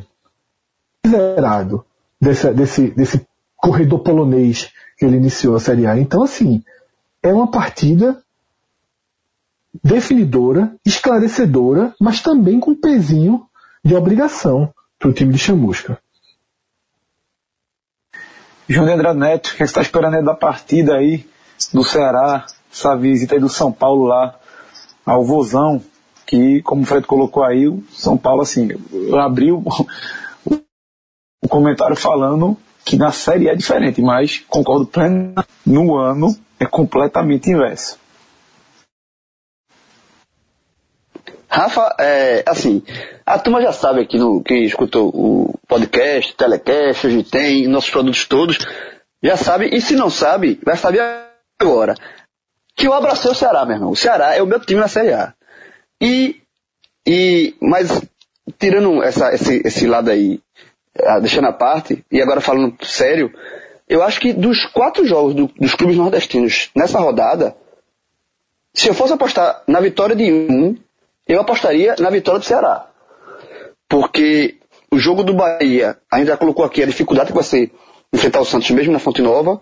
desse, 2.20 2.50
desse, 2.54 2.86
desse 2.88 3.26
corredor 3.64 4.00
polonês 4.00 4.70
que 4.98 5.06
ele 5.06 5.16
iniciou 5.16 5.56
a 5.56 5.60
Série 5.60 5.86
A. 5.86 5.98
Então, 5.98 6.22
assim, 6.22 6.62
é 7.22 7.32
uma 7.32 7.50
partida 7.50 8.22
definidora, 9.82 10.76
esclarecedora, 10.84 11.94
mas 11.98 12.20
também 12.20 12.60
com 12.60 12.74
pezinho 12.74 13.46
de 13.82 13.94
obrigação 13.94 14.72
para 14.98 15.08
o 15.08 15.14
time 15.14 15.32
de 15.32 15.38
Chamusca. 15.38 15.98
João 18.68 18.86
de 18.86 18.92
Andrade 18.92 19.18
Neto, 19.18 19.48
o 19.48 19.52
que 19.52 19.58
você 19.58 19.64
está 19.64 19.80
esperando 19.80 20.16
aí 20.16 20.24
da 20.24 20.34
partida 20.34 20.96
aí 20.96 21.26
do 21.72 21.82
Ceará, 21.82 22.44
essa 22.70 22.94
visita 22.94 23.34
aí 23.34 23.40
do 23.40 23.48
São 23.48 23.72
Paulo 23.72 24.04
lá 24.04 24.38
ao 25.06 25.24
Vozão, 25.24 25.82
que, 26.26 26.60
como 26.62 26.82
o 26.82 26.86
Fred 26.86 27.06
colocou 27.06 27.42
aí, 27.42 27.66
o 27.66 27.82
São 27.90 28.16
Paulo, 28.16 28.42
assim, 28.42 28.68
eu 28.92 29.18
abri 29.18 29.50
o, 29.50 29.62
o 31.42 31.48
comentário 31.48 31.96
falando 31.96 32.58
que 32.84 32.96
na 32.96 33.10
série 33.10 33.48
é 33.48 33.54
diferente, 33.54 34.00
mas 34.02 34.38
concordo 34.48 34.86
plenamente, 34.86 35.48
no 35.64 35.96
ano 35.96 36.36
é 36.60 36.66
completamente 36.66 37.50
inverso. 37.50 37.98
Rafa, 41.48 41.94
é, 42.00 42.42
assim, 42.46 42.82
a 43.24 43.38
turma 43.38 43.62
já 43.62 43.72
sabe 43.72 44.00
aqui 44.00 44.18
no, 44.18 44.42
que 44.42 44.54
escutou 44.54 45.08
o 45.08 45.58
podcast, 45.68 46.34
telecast, 46.34 47.06
hoje 47.06 47.22
tem, 47.22 47.68
nossos 47.68 47.90
produtos 47.90 48.26
todos, 48.26 48.58
já 49.22 49.36
sabe, 49.36 49.68
e 49.72 49.80
se 49.80 49.94
não 49.94 50.10
sabe, 50.10 50.60
vai 50.64 50.76
saber 50.76 51.00
agora. 51.60 51.94
Que 52.76 52.88
eu 52.88 52.92
abracei 52.92 53.30
o 53.30 53.34
Ceará, 53.34 53.64
meu 53.64 53.76
irmão. 53.76 53.90
O 53.92 53.96
Ceará 53.96 54.34
é 54.34 54.42
o 54.42 54.46
meu 54.46 54.58
time 54.58 54.80
na 54.80 54.88
Série 54.88 55.12
A. 55.12 55.32
E, 56.00 56.42
e 57.06 57.54
mas 57.60 58.02
tirando 58.58 59.00
essa, 59.02 59.32
esse, 59.32 59.62
esse 59.64 59.86
lado 59.86 60.10
aí, 60.10 60.40
deixando 61.20 61.48
a 61.48 61.52
parte, 61.52 62.04
e 62.10 62.20
agora 62.22 62.40
falando 62.40 62.76
sério, 62.84 63.32
eu 63.88 64.02
acho 64.02 64.20
que 64.20 64.32
dos 64.32 64.64
quatro 64.66 65.06
jogos 65.06 65.34
do, 65.34 65.50
dos 65.58 65.74
clubes 65.74 65.96
nordestinos 65.96 66.70
nessa 66.74 66.98
rodada, 66.98 67.56
se 68.72 68.88
eu 68.88 68.94
fosse 68.94 69.12
apostar 69.12 69.62
na 69.66 69.80
vitória 69.80 70.16
de 70.16 70.32
um, 70.32 70.76
eu 71.26 71.40
apostaria 71.40 71.94
na 71.98 72.10
vitória 72.10 72.40
do 72.40 72.46
Ceará. 72.46 72.88
Porque 73.88 74.56
o 74.90 74.98
jogo 74.98 75.22
do 75.22 75.34
Bahia, 75.34 75.98
a 76.10 76.18
gente 76.18 76.28
já 76.28 76.36
colocou 76.36 76.64
aqui 76.64 76.82
a 76.82 76.86
dificuldade 76.86 77.28
que 77.28 77.34
vai 77.34 77.44
ser 77.44 77.72
enfrentar 78.12 78.40
o 78.40 78.44
Santos 78.44 78.70
mesmo 78.70 78.92
na 78.92 78.98
Fonte 78.98 79.20
Nova. 79.20 79.60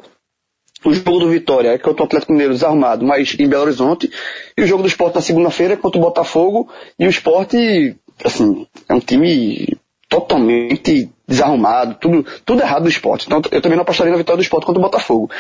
O 0.85 0.93
jogo 0.93 1.21
do 1.21 1.29
Vitória 1.29 1.71
é 1.71 1.79
contra 1.79 2.03
o 2.03 2.07
Atlético 2.07 2.33
Mineiro 2.33 2.55
desarmado, 2.55 3.05
mas 3.05 3.37
em 3.39 3.49
Belo 3.49 3.63
Horizonte. 3.63 4.11
E 4.57 4.63
o 4.63 4.67
jogo 4.67 4.83
do 4.83 4.89
Esporte 4.89 5.15
na 5.15 5.21
segunda-feira 5.21 5.75
é 5.75 5.77
contra 5.77 5.99
o 5.99 6.03
Botafogo. 6.03 6.69
E 6.99 7.07
o 7.07 7.11
Esporte, 7.11 7.97
assim, 8.25 8.67
é 8.89 8.95
um 8.95 9.01
time 9.01 9.79
totalmente 10.09 11.09
desarrumado, 11.33 11.95
tudo, 11.95 12.25
tudo 12.45 12.63
errado 12.63 12.85
do 12.85 12.89
esporte. 12.89 13.27
Então 13.27 13.41
eu 13.51 13.61
também 13.61 13.77
não 13.77 13.83
apostaria 13.83 14.13
na 14.13 14.19
vitória 14.19 14.37
do 14.37 14.43
esporte 14.43 14.67
contra 14.67 14.81
o 14.81 14.85
Botafogo. 14.85 15.31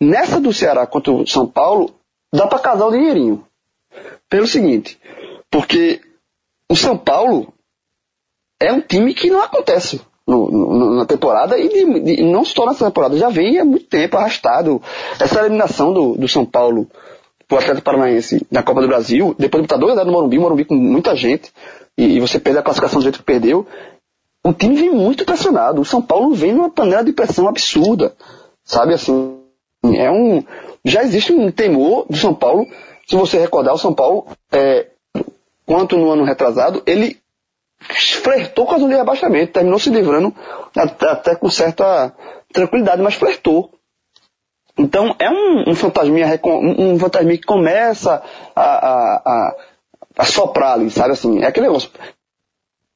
Nessa 0.00 0.40
do 0.40 0.52
Ceará 0.52 0.86
contra 0.86 1.12
o 1.12 1.26
São 1.26 1.46
Paulo, 1.46 1.94
dá 2.32 2.46
para 2.46 2.58
casar 2.58 2.86
o 2.86 2.92
dinheirinho. 2.92 3.44
Pelo 4.28 4.46
seguinte, 4.46 4.98
porque 5.50 6.00
o 6.68 6.76
São 6.76 6.96
Paulo 6.96 7.52
é 8.58 8.72
um 8.72 8.80
time 8.80 9.12
que 9.12 9.28
não 9.28 9.42
acontece 9.42 10.00
no, 10.26 10.50
no, 10.50 10.94
na 10.96 11.04
temporada 11.04 11.58
e 11.58 11.68
de, 11.68 12.00
de, 12.00 12.22
não 12.22 12.44
se 12.44 12.54
torna 12.54 12.72
essa 12.72 12.86
temporada. 12.86 13.16
Já 13.18 13.28
vem 13.28 13.58
há 13.58 13.64
muito 13.64 13.86
tempo 13.86 14.16
arrastado. 14.16 14.80
Essa 15.20 15.40
eliminação 15.40 15.92
do, 15.92 16.16
do 16.16 16.28
São 16.28 16.46
Paulo 16.46 16.88
pro 17.46 17.58
Atlético 17.58 17.84
Paranaense 17.84 18.46
na 18.50 18.62
Copa 18.62 18.80
do 18.80 18.88
Brasil, 18.88 19.34
depois 19.38 19.62
de 19.62 19.68
botar 19.68 19.78
2 19.78 20.06
no 20.06 20.12
Morumbi, 20.12 20.38
Morumbi 20.38 20.64
com 20.64 20.74
muita 20.74 21.14
gente, 21.14 21.52
e, 21.98 22.16
e 22.16 22.20
você 22.20 22.38
perde 22.38 22.58
a 22.58 22.62
classificação 22.62 23.00
do 23.00 23.02
jeito 23.02 23.18
que 23.18 23.24
perdeu, 23.24 23.66
o 24.44 24.52
time 24.52 24.74
vem 24.74 24.90
muito 24.90 25.24
pressionado. 25.24 25.80
O 25.80 25.84
São 25.84 26.02
Paulo 26.02 26.34
vem 26.34 26.52
numa 26.52 26.70
panela 26.70 27.04
de 27.04 27.12
pressão 27.12 27.46
absurda. 27.46 28.14
Sabe 28.64 28.94
assim, 28.94 29.40
é 29.84 30.10
um. 30.10 30.42
Já 30.84 31.02
existe 31.02 31.32
um 31.32 31.50
temor 31.50 32.06
do 32.08 32.16
São 32.16 32.34
Paulo. 32.34 32.66
Se 33.06 33.14
você 33.14 33.38
recordar, 33.38 33.74
o 33.74 33.78
São 33.78 33.94
Paulo 33.94 34.26
é, 34.50 34.86
quanto 35.66 35.96
no 35.96 36.10
ano 36.10 36.24
retrasado, 36.24 36.82
ele 36.86 37.20
flertou 37.80 38.66
com 38.66 38.74
a 38.74 38.78
zona 38.78 38.92
de 38.92 38.98
rebaixamento, 38.98 39.52
terminou 39.52 39.78
se 39.78 39.90
livrando 39.90 40.34
até, 40.76 41.08
até 41.08 41.34
com 41.34 41.50
certa 41.50 42.14
tranquilidade, 42.52 43.02
mas 43.02 43.14
flertou. 43.14 43.70
Então 44.78 45.14
é 45.18 45.28
um, 45.28 45.70
um 45.70 45.74
fantasminha, 45.74 46.40
um, 46.44 46.98
fantasminha 46.98 47.38
que 47.38 47.46
começa 47.46 48.22
a, 48.54 48.62
a, 48.62 49.16
a, 49.24 49.56
a 50.18 50.24
soprar 50.24 50.74
ali, 50.74 50.90
sabe 50.90 51.12
assim? 51.12 51.42
É 51.42 51.46
aquele 51.46 51.66
negócio. 51.66 51.90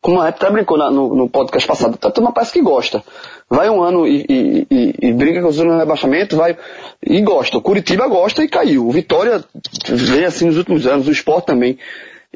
Como 0.06 0.20
a 0.20 0.28
até 0.28 0.48
brincou 0.48 0.78
na, 0.78 0.88
no, 0.88 1.16
no, 1.16 1.28
podcast 1.28 1.66
passado, 1.66 1.98
a 2.00 2.10
turma 2.12 2.30
parece 2.30 2.52
que 2.52 2.62
gosta. 2.62 3.02
Vai 3.50 3.68
um 3.68 3.82
ano 3.82 4.06
e, 4.06 4.24
e, 4.28 4.66
e, 4.70 5.08
e 5.08 5.12
brinca 5.12 5.42
com 5.42 5.48
o 5.48 5.52
zona 5.52 5.72
de 5.72 5.78
rebaixamento, 5.80 6.36
vai 6.36 6.56
e 7.04 7.20
gosta. 7.22 7.58
O 7.58 7.60
Curitiba 7.60 8.06
gosta 8.06 8.44
e 8.44 8.48
caiu. 8.48 8.86
O 8.86 8.92
Vitória 8.92 9.42
vem 9.88 10.24
assim 10.24 10.46
nos 10.46 10.58
últimos 10.58 10.86
anos, 10.86 11.08
o 11.08 11.10
Sport 11.10 11.46
também. 11.46 11.76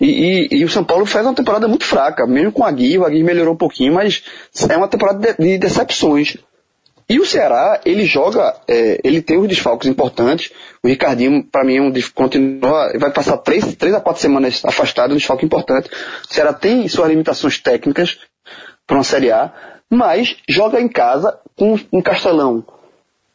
E, 0.01 0.49
e, 0.51 0.59
e, 0.59 0.65
o 0.65 0.69
São 0.69 0.83
Paulo 0.83 1.07
fez 1.07 1.25
uma 1.25 1.33
temporada 1.33 1.69
muito 1.69 1.85
fraca, 1.85 2.27
mesmo 2.27 2.51
com 2.51 2.65
a 2.65 2.73
Gui, 2.73 2.99
o 2.99 3.05
Agui 3.05 3.23
melhorou 3.23 3.55
um 3.55 3.57
pouquinho, 3.57 3.95
mas 3.95 4.21
é 4.69 4.77
uma 4.77 4.89
temporada 4.89 5.21
de, 5.21 5.41
de 5.41 5.57
decepções. 5.57 6.39
E 7.09 7.21
o 7.21 7.27
Ceará, 7.27 7.81
ele 7.85 8.05
joga, 8.05 8.57
é, 8.67 9.01
ele 9.05 9.23
tem 9.23 9.39
os 9.39 9.47
desfalques 9.47 9.89
importantes. 9.89 10.51
O 10.83 10.89
Ricardinho, 10.89 11.45
para 11.45 11.65
mim, 11.65 11.77
é 11.77 11.83
um 11.83 11.93
continua, 12.15 12.91
vai 12.99 13.13
passar 13.13 13.37
três, 13.39 13.75
três 13.77 13.95
a 13.95 14.01
quatro 14.01 14.23
semanas 14.23 14.65
afastado, 14.65 15.13
um 15.13 15.17
desfalque 15.17 15.45
importante. 15.45 15.91
O 15.91 16.33
Ceará 16.33 16.53
tem 16.53 16.89
suas 16.89 17.09
limitações 17.09 17.59
técnicas 17.59 18.19
para 18.87 18.97
uma 18.97 19.05
Série 19.05 19.31
A, 19.31 19.53
mas 19.91 20.37
joga 20.49 20.81
em 20.81 20.89
casa 20.89 21.39
com 21.57 21.79
um 21.93 22.01
Castelão 22.01 22.65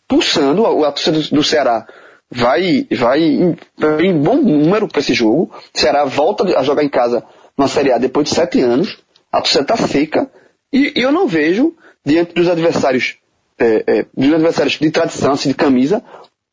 pulsando, 0.07 0.85
a, 0.85 0.91
torcida 0.91 1.19
do, 1.19 1.35
do 1.35 1.43
Ceará 1.43 1.87
vai, 2.29 2.87
vai 2.91 3.21
em, 3.21 3.57
em 3.99 4.21
bom 4.21 4.35
número 4.35 4.87
para 4.87 4.99
esse 4.99 5.13
jogo. 5.13 5.51
O 5.73 5.79
Ceará 5.79 6.05
volta 6.05 6.43
a 6.57 6.63
jogar 6.63 6.83
em 6.83 6.89
casa 6.89 7.23
na 7.57 7.67
Série 7.67 7.91
A 7.91 7.97
depois 7.97 8.29
de 8.29 8.35
sete 8.35 8.61
anos. 8.61 8.97
A 9.31 9.41
torcida 9.41 9.61
está 9.61 9.77
seca. 9.77 10.29
E, 10.71 10.99
e, 10.99 11.01
eu 11.01 11.11
não 11.11 11.27
vejo, 11.27 11.75
diante 12.05 12.33
dos 12.33 12.49
adversários, 12.49 13.17
é, 13.57 13.83
é, 13.87 14.05
dos 14.15 14.33
adversários 14.33 14.73
de 14.79 14.91
tradição, 14.91 15.33
assim, 15.33 15.49
de 15.49 15.55
camisa, 15.55 16.03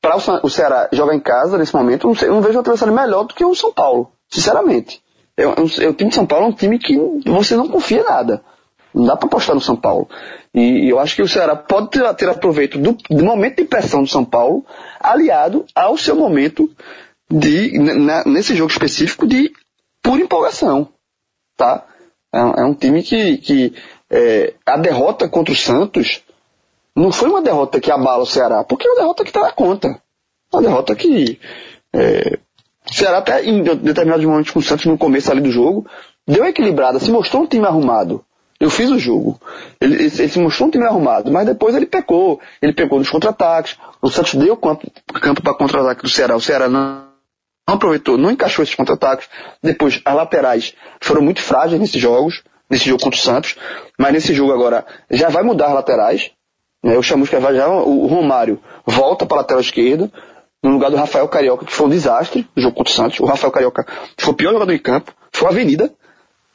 para 0.03 0.17
o, 0.17 0.51
Ceará 0.51 0.89
jogar 0.93 1.15
em 1.15 1.21
casa 1.21 1.57
nesse 1.57 1.75
momento, 1.75 2.05
eu 2.05 2.09
não, 2.09 2.15
sei, 2.17 2.29
eu 2.29 2.35
não 2.35 2.43
vejo 2.43 2.57
um 2.57 2.61
adversário 2.61 2.93
melhor 2.93 3.23
do 3.23 3.35
que 3.35 3.45
o 3.45 3.55
São 3.55 3.73
Paulo. 3.73 4.11
Sinceramente. 4.29 5.01
Eu, 5.37 5.55
eu, 5.55 5.91
o 5.91 5.95
time 5.95 6.11
de 6.11 6.15
São 6.17 6.27
Paulo 6.27 6.47
é 6.47 6.49
um 6.49 6.53
time 6.53 6.77
que 6.79 6.99
você 7.25 7.55
não 7.55 7.69
confia 7.69 8.03
nada. 8.03 8.43
Não 8.93 9.07
dá 9.07 9.17
para 9.17 9.29
apostar 9.29 9.55
no 9.55 9.61
São 9.61 9.77
Paulo. 9.77 10.09
E, 10.53 10.87
e, 10.87 10.89
eu 10.91 10.99
acho 10.99 11.15
que 11.15 11.23
o 11.23 11.29
Ceará 11.29 11.55
pode 11.55 11.91
ter, 11.91 12.15
ter 12.15 12.29
aproveito 12.29 12.79
do, 12.79 12.97
do, 13.09 13.25
momento 13.25 13.57
de 13.59 13.65
pressão 13.65 14.03
do 14.03 14.09
São 14.09 14.25
Paulo, 14.25 14.67
aliado 15.01 15.65
ao 15.73 15.97
seu 15.97 16.17
momento 16.17 16.69
de, 17.31 17.79
na, 17.79 18.25
nesse 18.25 18.57
jogo 18.57 18.73
específico, 18.73 19.27
de 19.27 19.53
pura 20.03 20.21
empolgação. 20.21 20.89
Tá? 21.57 21.87
É, 22.35 22.39
é 22.39 22.65
um 22.65 22.75
time 22.75 23.03
que, 23.05 23.39
que 23.39 23.75
é, 24.11 24.53
a 24.67 24.77
derrota 24.77 25.29
contra 25.29 25.55
o 25.55 25.57
Santos 25.57 26.23
não 26.95 27.11
foi 27.11 27.29
uma 27.29 27.43
derrota 27.43 27.81
que 27.81 27.91
abala 27.91 28.23
o 28.23 28.27
Ceará, 28.27 28.65
porque 28.65 28.87
é 28.87 28.91
uma 28.91 29.01
derrota 29.01 29.25
que 29.25 29.31
está 29.31 29.41
na 29.41 29.53
conta. 29.53 30.01
Uma 30.53 30.63
derrota 30.63 30.95
que 30.95 31.41
é, 31.93 32.39
o 32.89 32.95
Ceará 32.95 33.19
até 33.19 33.45
em 33.45 33.63
determinados 33.63 34.25
momentos 34.25 34.51
com 34.51 34.59
o 34.59 34.63
Santos 34.63 34.87
no 34.87 34.99
começo 34.99 35.31
ali 35.31 35.41
do 35.41 35.51
jogo, 35.51 35.87
deu 36.27 36.45
equilibrada, 36.45 36.99
se 36.99 37.11
mostrou 37.11 37.43
um 37.43 37.47
time 37.47 37.67
arrumado. 37.67 38.25
Eu 38.63 38.71
fiz 38.71 38.91
o 38.91 38.99
jogo. 38.99 39.41
Ele, 39.81 39.95
ele, 39.95 40.05
ele, 40.05 40.29
se 40.29 40.39
mostrou 40.39 40.69
um 40.69 40.71
time 40.71 40.85
arrumado, 40.85 41.33
mas 41.33 41.47
depois 41.47 41.75
ele 41.75 41.85
pecou. 41.85 42.41
Ele 42.61 42.73
pegou 42.73 42.99
nos 42.99 43.11
contra-ataques. 43.11 43.77
O 44.01 44.09
Santos 44.09 44.37
deu 44.37 44.57
campo, 44.57 44.89
campo 45.21 45.43
para 45.43 45.55
contra-ataque 45.55 46.03
do 46.03 46.09
Ceará. 46.09 46.37
O 46.37 46.41
Ceará 46.41 46.69
não, 46.69 47.09
não 47.67 47.75
aproveitou, 47.75 48.17
não 48.17 48.31
encaixou 48.31 48.63
esses 48.63 48.77
contra-ataques. 48.77 49.29
Depois, 49.61 50.01
as 50.05 50.15
laterais 50.15 50.75
foram 51.01 51.23
muito 51.23 51.43
frágeis 51.43 51.81
nesses 51.81 52.01
jogos, 52.01 52.45
nesse 52.71 52.89
jogo 52.89 53.03
contra 53.03 53.19
o 53.19 53.23
Santos. 53.23 53.57
Mas 53.99 54.13
nesse 54.13 54.33
jogo 54.33 54.53
agora 54.53 54.87
já 55.11 55.29
vai 55.29 55.43
mudar 55.43 55.67
as 55.67 55.75
laterais. 55.75 56.31
O 56.83 57.03
Chamusca 57.03 57.39
vai 57.39 57.55
já, 57.55 57.69
o 57.69 58.07
Romário 58.07 58.61
volta 58.85 59.25
para 59.25 59.39
a 59.39 59.41
lateral 59.41 59.61
esquerda 59.61 60.11
no 60.63 60.71
lugar 60.71 60.91
do 60.91 60.97
Rafael 60.97 61.29
Carioca, 61.29 61.65
que 61.65 61.73
foi 61.73 61.87
um 61.87 61.91
desastre 61.91 62.47
no 62.57 62.63
jogo 62.63 62.77
contra 62.77 62.93
o 62.93 62.97
Santos. 62.97 63.21
O 63.21 63.25
Rafael 63.25 63.53
Carioca 63.53 63.87
foi 64.19 64.33
o 64.33 64.37
pior 64.37 64.53
jogador 64.53 64.73
em 64.73 64.79
campo, 64.79 65.15
foi 65.33 65.47
uma 65.47 65.53
avenida 65.53 65.93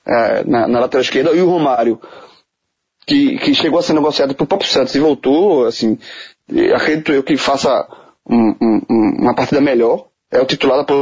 é, 0.05 0.43
na, 0.43 0.67
na, 0.67 0.79
lateral 0.79 1.01
esquerda, 1.01 1.31
e 1.31 1.41
o 1.41 1.49
Romário, 1.49 1.99
que, 3.05 3.37
que 3.37 3.53
chegou 3.53 3.79
a 3.79 3.81
ser 3.81 3.93
negociado 3.93 4.35
para 4.35 4.43
o 4.43 4.47
próprio 4.47 4.69
Santos 4.69 4.95
e 4.95 4.99
voltou, 4.99 5.65
assim, 5.65 5.97
acredito 6.75 7.11
eu 7.11 7.23
que 7.23 7.37
faça 7.37 7.87
um, 8.29 8.55
um, 8.61 8.81
uma 9.19 9.35
partida 9.35 9.61
melhor, 9.61 10.07
é 10.29 10.41
o 10.41 10.45
titular 10.45 10.77
da 10.77 10.93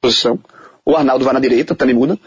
posição. 0.00 0.38
O 0.84 0.96
Arnaldo 0.96 1.24
vai 1.24 1.32
na 1.32 1.40
direita, 1.40 1.74
também 1.74 1.94
muda. 1.94 2.18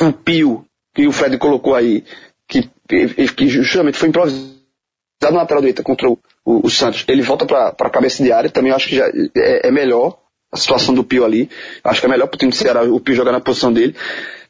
O 0.00 0.12
Pio, 0.12 0.64
que 0.94 1.06
o 1.06 1.12
Fred 1.12 1.38
colocou 1.38 1.74
aí, 1.74 2.04
que, 2.48 2.68
que 2.88 3.48
justamente 3.48 3.96
foi 3.96 4.08
improvisado 4.08 4.53
na 5.30 5.38
lateral 5.38 5.60
direita 5.60 5.82
contra 5.82 6.08
o, 6.08 6.18
o, 6.44 6.66
o 6.66 6.70
Santos, 6.70 7.04
ele 7.08 7.22
volta 7.22 7.46
para 7.46 7.68
a 7.68 7.90
cabeça 7.90 8.22
de 8.22 8.32
área, 8.32 8.50
também 8.50 8.72
acho 8.72 8.88
que 8.88 8.96
já 8.96 9.06
é, 9.06 9.68
é, 9.68 9.70
melhor 9.70 10.18
a 10.52 10.56
situação 10.56 10.94
do 10.94 11.04
Pio 11.04 11.24
ali. 11.24 11.50
Acho 11.82 12.00
que 12.00 12.06
é 12.06 12.08
melhor 12.08 12.26
para 12.26 12.36
o 12.36 12.38
time 12.38 12.50
do 12.50 12.56
Ceará 12.56 12.82
o 12.82 13.00
Pio 13.00 13.14
jogar 13.14 13.32
na 13.32 13.40
posição 13.40 13.72
dele. 13.72 13.94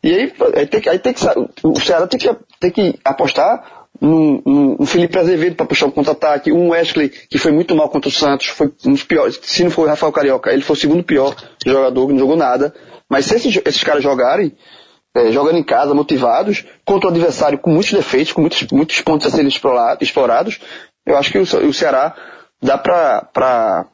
E 0.02 0.12
aí, 0.12 0.32
aí, 0.54 0.66
tem, 0.66 0.80
que, 0.80 0.88
aí 0.88 0.98
tem 0.98 1.14
que, 1.14 1.24
o 1.62 1.80
Ceará 1.80 2.06
tem 2.06 2.20
que, 2.20 2.36
tem 2.60 2.70
que 2.70 2.98
apostar 3.04 3.84
no 4.00 4.84
Felipe 4.86 5.18
Azevedo 5.18 5.56
para 5.56 5.66
puxar 5.66 5.86
um 5.86 5.90
contra-ataque, 5.90 6.52
um 6.52 6.70
Wesley 6.70 7.08
que 7.08 7.38
foi 7.38 7.52
muito 7.52 7.74
mal 7.74 7.88
contra 7.88 8.08
o 8.08 8.12
Santos, 8.12 8.48
foi 8.48 8.70
um 8.84 8.92
dos 8.92 9.04
piores. 9.04 9.38
Se 9.42 9.64
não 9.64 9.70
for 9.70 9.86
o 9.86 9.88
Rafael 9.88 10.12
Carioca, 10.12 10.52
ele 10.52 10.62
foi 10.62 10.76
o 10.76 10.78
segundo 10.78 11.02
pior 11.02 11.34
jogador, 11.64 12.08
não 12.10 12.18
jogou 12.18 12.36
nada. 12.36 12.74
Mas 13.08 13.26
se 13.26 13.36
esses, 13.36 13.60
esses 13.64 13.82
caras 13.84 14.02
jogarem, 14.02 14.52
é, 15.14 15.30
jogando 15.30 15.58
em 15.58 15.62
casa, 15.62 15.94
motivados, 15.94 16.64
contra 16.84 17.08
o 17.08 17.12
adversário 17.12 17.58
com 17.58 17.70
muitos 17.70 17.92
defeitos, 17.92 18.32
com 18.32 18.40
muitos, 18.40 18.66
muitos 18.72 19.00
pontos 19.00 19.26
a 19.26 19.30
serem 19.30 19.48
explorados, 19.48 20.60
eu 21.06 21.16
acho 21.16 21.30
que 21.30 21.38
o, 21.38 21.72
Ceará 21.72 22.14
dá 22.60 22.78
para 22.78 23.86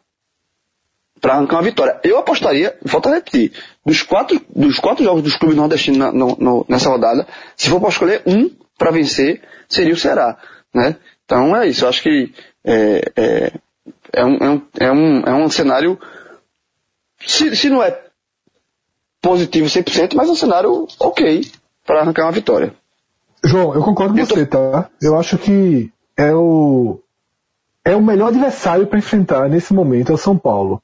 para 1.20 1.34
arrancar 1.34 1.56
uma 1.56 1.62
vitória. 1.62 2.00
Eu 2.02 2.16
apostaria, 2.16 2.78
volto 2.82 3.10
a 3.10 3.16
repetir, 3.16 3.52
dos 3.84 4.02
quatro, 4.02 4.40
dos 4.48 4.78
quatro 4.78 5.04
jogos 5.04 5.22
dos 5.22 5.36
clubes 5.36 5.54
nordestinos 5.54 5.98
na, 5.98 6.10
no, 6.10 6.34
no, 6.36 6.66
nessa 6.66 6.88
rodada, 6.88 7.26
se 7.54 7.68
for 7.68 7.78
para 7.78 7.90
escolher 7.90 8.22
um 8.24 8.50
para 8.78 8.90
vencer, 8.90 9.42
seria 9.68 9.92
o 9.92 9.98
Ceará. 9.98 10.38
Né? 10.72 10.96
Então 11.26 11.54
é 11.54 11.68
isso, 11.68 11.84
eu 11.84 11.90
acho 11.90 12.02
que 12.02 12.32
é, 12.64 13.12
é, 13.14 13.52
é, 14.14 14.24
um, 14.24 14.36
é, 14.36 14.50
um, 14.50 14.62
é, 14.78 14.92
um, 14.92 15.20
é 15.20 15.34
um 15.34 15.50
cenário, 15.50 15.98
se, 17.20 17.54
se 17.54 17.68
não 17.68 17.82
é 17.82 18.00
positivo 19.20 19.66
100%, 19.66 20.14
mas 20.14 20.28
é 20.28 20.32
um 20.32 20.36
cenário 20.36 20.86
ok 20.98 21.44
para 21.86 22.00
arrancar 22.00 22.24
uma 22.24 22.32
vitória. 22.32 22.74
João, 23.44 23.74
eu 23.74 23.82
concordo 23.82 24.14
com 24.14 24.24
você, 24.24 24.46
tá? 24.46 24.88
Eu 25.00 25.18
acho 25.18 25.38
que 25.38 25.90
é 26.16 26.34
o 26.34 27.00
é 27.84 27.96
o 27.96 28.02
melhor 28.02 28.28
adversário 28.28 28.86
para 28.86 28.98
enfrentar 28.98 29.48
nesse 29.48 29.72
momento 29.72 30.12
é 30.12 30.14
o 30.14 30.18
São 30.18 30.36
Paulo. 30.36 30.82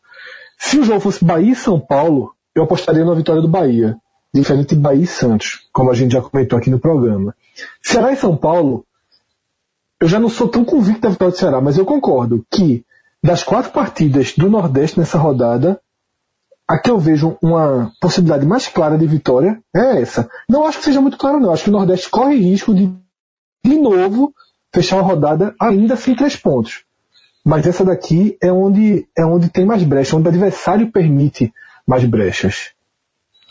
Se 0.58 0.78
o 0.78 0.84
jogo 0.84 1.00
fosse 1.00 1.24
Bahia 1.24 1.52
e 1.52 1.56
São 1.56 1.78
Paulo, 1.78 2.34
eu 2.54 2.62
apostaria 2.62 3.04
na 3.04 3.14
vitória 3.14 3.42
do 3.42 3.48
Bahia, 3.48 3.96
diferente 4.32 4.74
de 4.74 4.80
Bahia 4.80 5.04
e 5.04 5.06
Santos, 5.06 5.68
como 5.72 5.90
a 5.90 5.94
gente 5.94 6.12
já 6.12 6.22
comentou 6.22 6.58
aqui 6.58 6.70
no 6.70 6.78
programa. 6.78 7.34
Ceará 7.82 8.12
e 8.12 8.16
São 8.16 8.34
Paulo, 8.34 8.86
eu 10.00 10.08
já 10.08 10.18
não 10.18 10.30
sou 10.30 10.48
tão 10.48 10.64
convicto 10.64 11.02
da 11.02 11.10
vitória 11.10 11.32
do 11.32 11.38
Ceará, 11.38 11.60
mas 11.60 11.76
eu 11.76 11.84
concordo 11.84 12.44
que 12.50 12.84
das 13.22 13.42
quatro 13.42 13.72
partidas 13.72 14.32
do 14.32 14.48
Nordeste 14.48 14.98
nessa 14.98 15.18
rodada, 15.18 15.80
a 16.68 16.78
que 16.78 16.90
eu 16.90 16.98
vejo 16.98 17.38
uma 17.40 17.92
possibilidade 18.00 18.44
mais 18.44 18.66
clara 18.66 18.98
de 18.98 19.06
vitória 19.06 19.62
é 19.74 20.00
essa. 20.00 20.28
Não 20.48 20.66
acho 20.66 20.78
que 20.78 20.84
seja 20.84 21.00
muito 21.00 21.16
claro, 21.16 21.38
não. 21.38 21.52
Acho 21.52 21.64
que 21.64 21.70
o 21.70 21.72
Nordeste 21.72 22.10
corre 22.10 22.36
risco 22.36 22.74
de, 22.74 22.92
de 23.64 23.78
novo, 23.78 24.34
fechar 24.74 24.96
uma 24.96 25.02
rodada 25.02 25.54
ainda 25.60 25.94
sem 25.96 26.16
três 26.16 26.34
pontos. 26.36 26.84
Mas 27.44 27.66
essa 27.66 27.84
daqui 27.84 28.36
é 28.42 28.50
onde, 28.50 29.06
é 29.16 29.24
onde 29.24 29.48
tem 29.48 29.64
mais 29.64 29.84
brecha, 29.84 30.16
onde 30.16 30.26
o 30.26 30.30
adversário 30.30 30.90
permite 30.90 31.52
mais 31.86 32.04
brechas. 32.04 32.72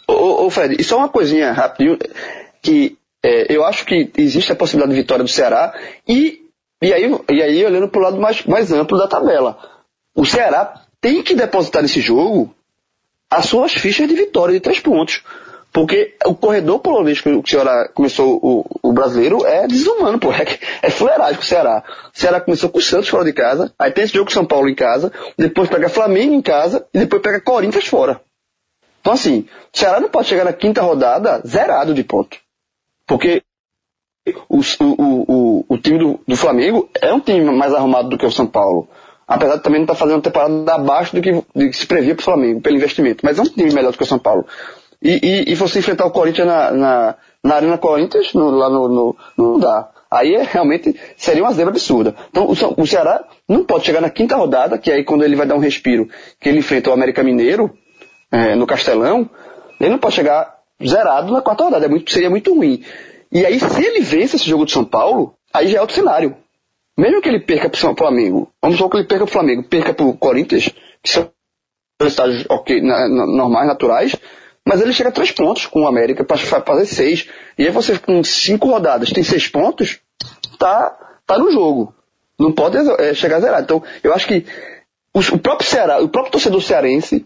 Ô, 0.07 0.45
ô 0.45 0.49
Fred, 0.49 0.75
e 0.77 0.83
só 0.83 0.97
uma 0.97 1.07
coisinha 1.07 1.53
rapidinho, 1.53 1.97
que 2.61 2.97
é, 3.23 3.55
eu 3.55 3.63
acho 3.63 3.85
que 3.85 4.11
existe 4.17 4.51
a 4.51 4.55
possibilidade 4.55 4.93
de 4.93 5.01
vitória 5.01 5.23
do 5.23 5.29
Ceará, 5.29 5.73
e, 6.07 6.41
e, 6.81 6.93
aí, 6.93 7.09
e 7.29 7.41
aí 7.41 7.65
olhando 7.65 7.87
para 7.87 7.99
o 7.99 8.03
lado 8.03 8.19
mais, 8.19 8.45
mais 8.45 8.71
amplo 8.73 8.97
da 8.97 9.07
tabela. 9.07 9.57
O 10.13 10.25
Ceará 10.25 10.85
tem 10.99 11.23
que 11.23 11.33
depositar 11.33 11.81
nesse 11.81 12.01
jogo 12.01 12.54
as 13.35 13.45
suas 13.45 13.73
fichas 13.73 14.07
de 14.07 14.15
vitória 14.15 14.53
de 14.53 14.59
três 14.59 14.79
pontos. 14.79 15.23
Porque 15.71 16.15
o 16.25 16.33
corredor 16.33 16.79
polonês 16.79 17.19
que 17.19 17.27
o 17.27 17.45
Ceará 17.45 17.89
começou 17.93 18.39
o, 18.41 18.65
o 18.81 18.93
brasileiro 18.93 19.45
é 19.45 19.67
desumano, 19.67 20.17
pô. 20.17 20.31
É, 20.81 20.87
é 20.87 20.89
fuleiragem 20.89 21.35
com 21.35 21.41
o 21.41 21.45
Ceará. 21.45 21.83
O 22.15 22.17
Ceará 22.17 22.39
começou 22.39 22.69
com 22.69 22.79
o 22.79 22.81
Santos 22.81 23.09
fora 23.09 23.25
de 23.25 23.33
casa, 23.33 23.73
aí 23.77 23.91
tem 23.91 24.05
esse 24.05 24.13
jogo 24.13 24.27
com 24.27 24.33
São 24.33 24.45
Paulo 24.45 24.69
em 24.69 24.75
casa, 24.75 25.11
depois 25.37 25.69
pega 25.69 25.89
Flamengo 25.89 26.33
em 26.33 26.41
casa 26.41 26.87
e 26.93 26.99
depois 26.99 27.21
pega 27.21 27.41
Corinthians 27.41 27.87
fora. 27.87 28.21
Então 29.01 29.11
assim, 29.11 29.47
o 29.73 29.77
Ceará 29.77 29.99
não 29.99 30.07
pode 30.07 30.29
chegar 30.29 30.45
na 30.45 30.53
quinta 30.53 30.81
rodada 30.81 31.41
zerado 31.45 31.93
de 31.93 32.05
ponto. 32.05 32.37
Porque 33.05 33.43
o, 34.47 34.59
o, 34.59 35.25
o, 35.27 35.65
o 35.67 35.77
time 35.77 35.99
do, 35.99 36.19
do 36.25 36.37
Flamengo 36.37 36.89
é 37.01 37.13
um 37.13 37.19
time 37.19 37.41
mais 37.51 37.73
arrumado 37.73 38.07
do 38.07 38.17
que 38.17 38.25
o 38.25 38.31
São 38.31 38.47
Paulo. 38.47 38.87
Apesar 39.27 39.55
de 39.55 39.63
também 39.63 39.79
não 39.79 39.85
estar 39.85 39.93
tá 39.93 39.99
fazendo 39.99 40.15
uma 40.15 40.21
temporada 40.21 40.73
abaixo 40.73 41.15
do 41.15 41.21
que, 41.21 41.31
do 41.31 41.69
que 41.69 41.73
se 41.73 41.87
previa 41.87 42.13
para 42.13 42.21
o 42.21 42.25
Flamengo, 42.25 42.61
pelo 42.61 42.75
investimento. 42.75 43.23
Mas 43.23 43.39
é 43.39 43.41
um 43.41 43.45
time 43.45 43.73
melhor 43.73 43.91
do 43.91 43.97
que 43.97 44.03
o 44.03 44.07
São 44.07 44.19
Paulo. 44.19 44.45
E, 45.01 45.19
e, 45.21 45.51
e 45.51 45.55
você 45.55 45.79
enfrentar 45.79 46.05
o 46.05 46.11
Corinthians 46.11 46.47
na, 46.47 46.71
na, 46.71 47.15
na 47.43 47.55
Arena 47.55 47.77
Corinthians, 47.77 48.33
no, 48.33 48.49
lá 48.51 48.69
no, 48.69 48.87
no, 48.87 49.15
Não 49.37 49.59
dá. 49.59 49.89
Aí 50.09 50.35
é, 50.35 50.43
realmente 50.43 50.95
seria 51.17 51.43
uma 51.43 51.53
zebra 51.53 51.71
absurda. 51.71 52.15
Então 52.29 52.45
o, 52.45 52.81
o 52.81 52.87
Ceará 52.87 53.23
não 53.47 53.63
pode 53.63 53.85
chegar 53.85 54.01
na 54.01 54.09
quinta 54.09 54.35
rodada, 54.35 54.77
que 54.77 54.91
aí 54.91 55.03
quando 55.03 55.23
ele 55.23 55.35
vai 55.35 55.45
dar 55.45 55.55
um 55.55 55.59
respiro, 55.59 56.07
que 56.39 56.47
ele 56.47 56.59
enfrenta 56.59 56.89
o 56.89 56.93
América 56.93 57.23
Mineiro, 57.23 57.71
é, 58.31 58.55
no 58.55 58.67
Castelão, 58.67 59.29
ele 59.79 59.89
não 59.89 59.97
pode 59.97 60.15
chegar 60.15 60.55
zerado 60.83 61.31
na 61.31 61.41
quarta 61.41 61.63
rodada. 61.63 61.85
É 61.85 61.89
muito, 61.89 62.11
seria 62.11 62.29
muito 62.29 62.53
ruim. 62.53 62.83
E 63.31 63.45
aí, 63.45 63.59
se 63.59 63.85
ele 63.85 64.01
vence 64.01 64.35
esse 64.35 64.49
jogo 64.49 64.65
de 64.65 64.71
São 64.71 64.85
Paulo, 64.85 65.33
aí 65.53 65.67
já 65.67 65.79
é 65.79 65.81
outro 65.81 65.95
cenário. 65.95 66.37
Mesmo 66.97 67.21
que 67.21 67.27
ele 67.27 67.39
perca 67.39 67.69
para 67.69 67.91
o 67.91 67.95
Flamengo, 67.95 68.51
vamos 68.61 68.77
supor 68.77 68.91
que 68.91 68.97
ele 68.97 69.07
perca 69.07 69.25
para 69.25 69.29
o 69.29 69.33
Flamengo, 69.33 69.63
perca 69.63 69.93
para 69.93 70.05
o 70.05 70.17
Corinthians, 70.17 70.69
que 71.03 71.09
são 71.09 71.29
okay, 72.49 72.81
na, 72.81 73.07
na, 73.09 73.25
normais, 73.25 73.67
naturais, 73.67 74.15
mas 74.65 74.81
ele 74.81 74.93
chega 74.93 75.09
a 75.09 75.11
três 75.11 75.31
pontos 75.31 75.65
com 75.65 75.83
o 75.83 75.87
América 75.87 76.23
para 76.23 76.37
fazer 76.37 76.85
seis. 76.85 77.29
E 77.57 77.65
aí 77.65 77.71
você 77.71 77.99
com 77.99 78.23
cinco 78.23 78.69
rodadas 78.69 79.11
tem 79.11 79.23
seis 79.23 79.47
pontos, 79.47 79.99
tá, 80.57 81.19
tá 81.25 81.37
no 81.37 81.51
jogo. 81.51 81.93
Não 82.39 82.51
pode 82.51 82.77
é, 82.77 83.13
chegar 83.13 83.37
a 83.37 83.39
zerar. 83.41 83.61
Então, 83.61 83.83
eu 84.03 84.13
acho 84.13 84.27
que 84.27 84.45
o, 85.13 85.19
o 85.19 85.39
próprio 85.39 85.69
Ceará, 85.69 86.01
o 86.01 86.09
próprio 86.09 86.31
torcedor 86.31 86.61
cearense, 86.61 87.25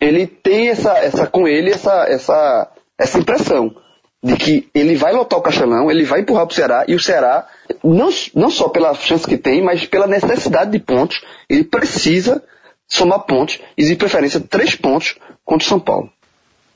ele 0.00 0.26
tem 0.26 0.68
essa, 0.68 0.92
essa 0.98 1.26
com 1.26 1.48
ele 1.48 1.70
essa, 1.70 2.04
essa, 2.08 2.70
essa 2.96 3.18
impressão 3.18 3.74
de 4.22 4.36
que 4.36 4.68
ele 4.74 4.96
vai 4.96 5.12
lotar 5.12 5.38
o 5.38 5.42
Castelão, 5.42 5.90
ele 5.90 6.04
vai 6.04 6.20
empurrar 6.20 6.46
para 6.46 6.52
o 6.52 6.56
Ceará, 6.56 6.84
e 6.88 6.94
o 6.94 7.00
Ceará, 7.00 7.46
não, 7.84 8.08
não 8.34 8.50
só 8.50 8.68
pela 8.68 8.94
chance 8.94 9.26
que 9.26 9.38
tem, 9.38 9.62
mas 9.62 9.86
pela 9.86 10.06
necessidade 10.06 10.70
de 10.72 10.78
pontos, 10.78 11.24
ele 11.48 11.64
precisa 11.64 12.42
somar 12.86 13.20
pontos, 13.20 13.60
existe 13.76 13.98
preferência 13.98 14.40
três 14.40 14.74
pontos 14.74 15.16
contra 15.44 15.64
o 15.64 15.68
São 15.68 15.78
Paulo. 15.78 16.10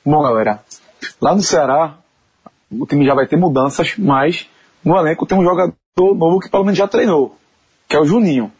Bom, 0.05 0.23
galera, 0.23 0.61
lá 1.21 1.35
no 1.35 1.43
Ceará, 1.43 1.99
o 2.71 2.87
time 2.87 3.05
já 3.05 3.15
vai 3.15 3.27
ter 3.27 3.37
mudanças, 3.37 3.95
mas 3.99 4.49
no 4.85 4.97
elenco 4.97 5.27
tem 5.27 5.37
um 5.37 5.45
jogador 5.45 5.75
novo 5.97 6.39
que 6.39 6.49
pelo 6.49 6.65
menos 6.65 6.79
já 6.79 6.87
treinou, 6.87 7.37
que 7.89 7.97
é 7.97 8.01
o 8.01 8.05
Juninho. 8.05 8.53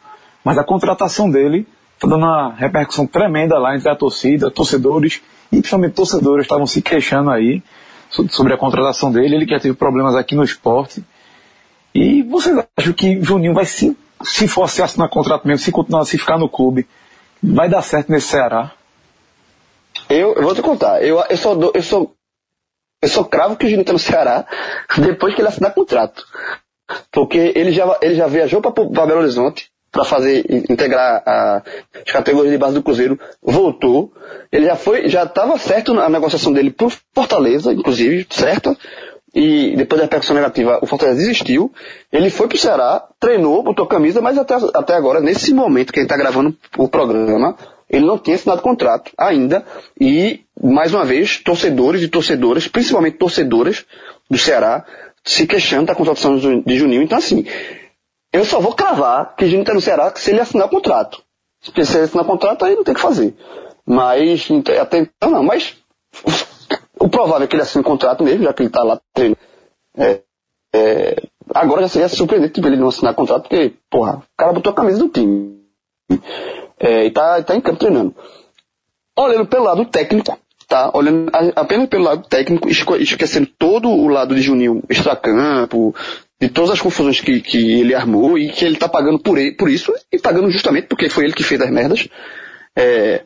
Mas 0.43 0.57
a 0.57 0.63
contratação 0.63 1.29
dele 1.29 1.65
está 1.95 2.07
dando 2.07 2.25
uma 2.25 2.53
repercussão 2.53 3.07
tremenda 3.07 3.57
lá 3.57 3.75
entre 3.75 3.89
a 3.89 3.95
torcida, 3.95 4.51
torcedores 4.51 5.21
e 5.51 5.57
principalmente 5.57 5.93
torcedores 5.93 6.45
estavam 6.45 6.67
se 6.67 6.81
queixando 6.81 7.29
aí 7.29 7.63
sobre 8.29 8.53
a 8.53 8.57
contratação 8.57 9.11
dele. 9.11 9.35
Ele 9.35 9.45
que 9.45 9.51
já 9.51 9.59
teve 9.59 9.75
problemas 9.75 10.15
aqui 10.15 10.35
no 10.35 10.43
esporte. 10.43 11.03
E 11.93 12.23
vocês 12.23 12.55
acham 12.77 12.93
que 12.93 13.21
Juninho 13.21 13.53
vai 13.53 13.65
se, 13.65 13.95
se 14.23 14.47
for 14.47 14.69
se 14.69 14.81
assinar 14.81 15.09
contrato 15.09 15.47
mesmo, 15.47 15.63
se 15.63 15.71
continuar 15.71 16.05
se 16.05 16.17
ficar 16.17 16.37
no 16.37 16.49
clube, 16.49 16.87
vai 17.41 17.69
dar 17.69 17.81
certo 17.81 18.11
nesse 18.11 18.27
Ceará? 18.27 18.71
Eu, 20.09 20.33
eu 20.33 20.43
vou 20.43 20.55
te 20.55 20.61
contar, 20.61 21.03
eu, 21.03 21.23
eu 21.29 21.37
sou, 21.37 21.71
eu 21.73 21.83
sou, 21.83 22.15
eu 23.01 23.09
sou 23.09 23.25
cravo 23.25 23.55
que 23.55 23.65
o 23.65 23.69
Juninho 23.69 23.81
está 23.81 23.93
no 23.93 23.99
Ceará 23.99 24.45
depois 24.97 25.35
que 25.35 25.41
ele 25.41 25.47
assinar 25.47 25.73
contrato. 25.73 26.25
Porque 27.11 27.53
ele 27.55 27.71
já, 27.71 27.97
ele 28.01 28.15
já 28.15 28.27
viajou 28.27 28.61
para 28.61 28.71
Belo 29.05 29.21
Horizonte, 29.21 29.71
para 29.93 30.03
fazer 30.03 30.43
integrar 30.69 31.21
a, 31.23 31.61
as 32.03 32.11
categorias 32.11 32.51
de 32.51 32.57
base 32.57 32.73
do 32.73 32.81
Cruzeiro, 32.81 33.17
voltou. 33.39 34.11
Ele 34.51 34.65
já 34.65 34.75
foi, 34.75 35.07
já 35.07 35.23
estava 35.23 35.55
certo 35.59 35.93
na 35.93 36.09
negociação 36.09 36.51
dele 36.51 36.71
por 36.71 36.91
Fortaleza, 37.13 37.71
inclusive, 37.71 38.25
certo? 38.31 38.75
E 39.35 39.75
depois 39.77 39.99
da 39.99 40.05
repercussão 40.05 40.35
negativa, 40.35 40.79
o 40.81 40.87
Fortaleza 40.87 41.19
desistiu. 41.19 41.71
Ele 42.11 42.31
foi 42.31 42.47
pro 42.47 42.57
Ceará, 42.57 43.07
treinou, 43.19 43.61
botou 43.61 43.85
camisa, 43.85 44.19
mas 44.19 44.35
até, 44.35 44.55
até 44.73 44.95
agora, 44.95 45.19
nesse 45.19 45.53
momento 45.53 45.93
que 45.93 45.99
ele 45.99 46.05
está 46.05 46.17
gravando 46.17 46.57
o 46.75 46.87
programa, 46.87 47.55
ele 47.87 48.05
não 48.05 48.17
tinha 48.17 48.35
assinado 48.35 48.63
contrato 48.63 49.11
ainda. 49.15 49.63
E, 50.01 50.41
mais 50.59 50.91
uma 50.91 51.05
vez, 51.05 51.37
torcedores 51.37 52.01
e 52.01 52.07
torcedoras, 52.07 52.67
principalmente 52.67 53.17
torcedoras 53.17 53.85
do 54.27 54.39
Ceará, 54.39 54.85
se 55.23 55.45
queixando 55.45 55.85
da 55.85 55.95
contratação 55.95 56.35
de 56.65 56.77
Juninho. 56.77 57.03
Então, 57.03 57.19
assim, 57.19 57.45
eu 58.33 58.43
só 58.43 58.59
vou 58.59 58.73
cravar 58.73 59.35
que 59.35 59.45
Juninho 59.45 59.61
está 59.61 59.73
no 59.75 59.81
Ceará 59.81 60.11
se 60.15 60.31
ele 60.31 60.41
assinar 60.41 60.67
contrato. 60.67 61.23
Se 61.61 61.71
ele 61.71 62.05
assinar 62.05 62.25
contrato, 62.25 62.65
aí 62.65 62.75
não 62.75 62.83
tem 62.83 62.93
o 62.93 62.95
que 62.95 63.01
fazer. 63.01 63.35
Mas, 63.85 64.49
até 64.81 64.97
então 64.97 65.29
não, 65.29 65.43
mas 65.43 65.77
o 66.99 67.07
provável 67.07 67.43
é 67.43 67.47
que 67.47 67.55
ele 67.55 67.61
assine 67.61 67.83
contrato 67.83 68.23
mesmo, 68.23 68.43
já 68.43 68.53
que 68.53 68.63
ele 68.63 68.69
está 68.69 68.83
lá 68.83 68.99
treinando. 69.13 69.39
É, 69.95 70.21
é, 70.73 71.23
agora 71.53 71.83
já 71.83 71.89
seria 71.89 72.09
surpreendente 72.09 72.59
ele 72.59 72.75
não 72.75 72.87
assinar 72.87 73.13
contrato, 73.13 73.43
porque, 73.43 73.75
porra, 73.89 74.17
o 74.17 74.23
cara 74.37 74.53
botou 74.53 74.71
a 74.71 74.75
camisa 74.75 74.99
do 74.99 75.09
time. 75.09 75.61
É, 76.79 77.05
e 77.05 77.11
tá, 77.11 77.41
tá 77.43 77.55
em 77.55 77.61
campo 77.61 77.79
treinando. 77.79 78.15
Olhando 79.17 79.45
pelo 79.45 79.65
lado 79.65 79.85
técnico, 79.85 80.37
tá? 80.73 80.89
Olhando 80.91 81.29
apenas 81.55 81.87
pelo 81.87 82.03
lado 82.03 82.27
técnico, 82.27 82.67
esquecendo 82.67 83.47
todo 83.59 83.89
o 83.89 84.07
lado 84.07 84.33
de 84.33 84.41
Juninho 84.41 84.81
extracampo, 84.89 85.95
de 86.41 86.49
todas 86.49 86.71
as 86.71 86.81
confusões 86.81 87.21
que, 87.21 87.41
que 87.41 87.79
ele 87.79 87.93
armou 87.93 88.39
e 88.39 88.49
que 88.49 88.65
ele 88.65 88.73
está 88.73 88.89
pagando 88.89 89.19
por, 89.19 89.37
ele, 89.37 89.51
por 89.51 89.69
isso 89.69 89.93
e 90.11 90.17
pagando 90.17 90.49
justamente 90.49 90.87
porque 90.87 91.09
foi 91.09 91.25
ele 91.25 91.33
que 91.33 91.43
fez 91.43 91.61
as 91.61 91.69
merdas. 91.69 92.07
É, 92.75 93.21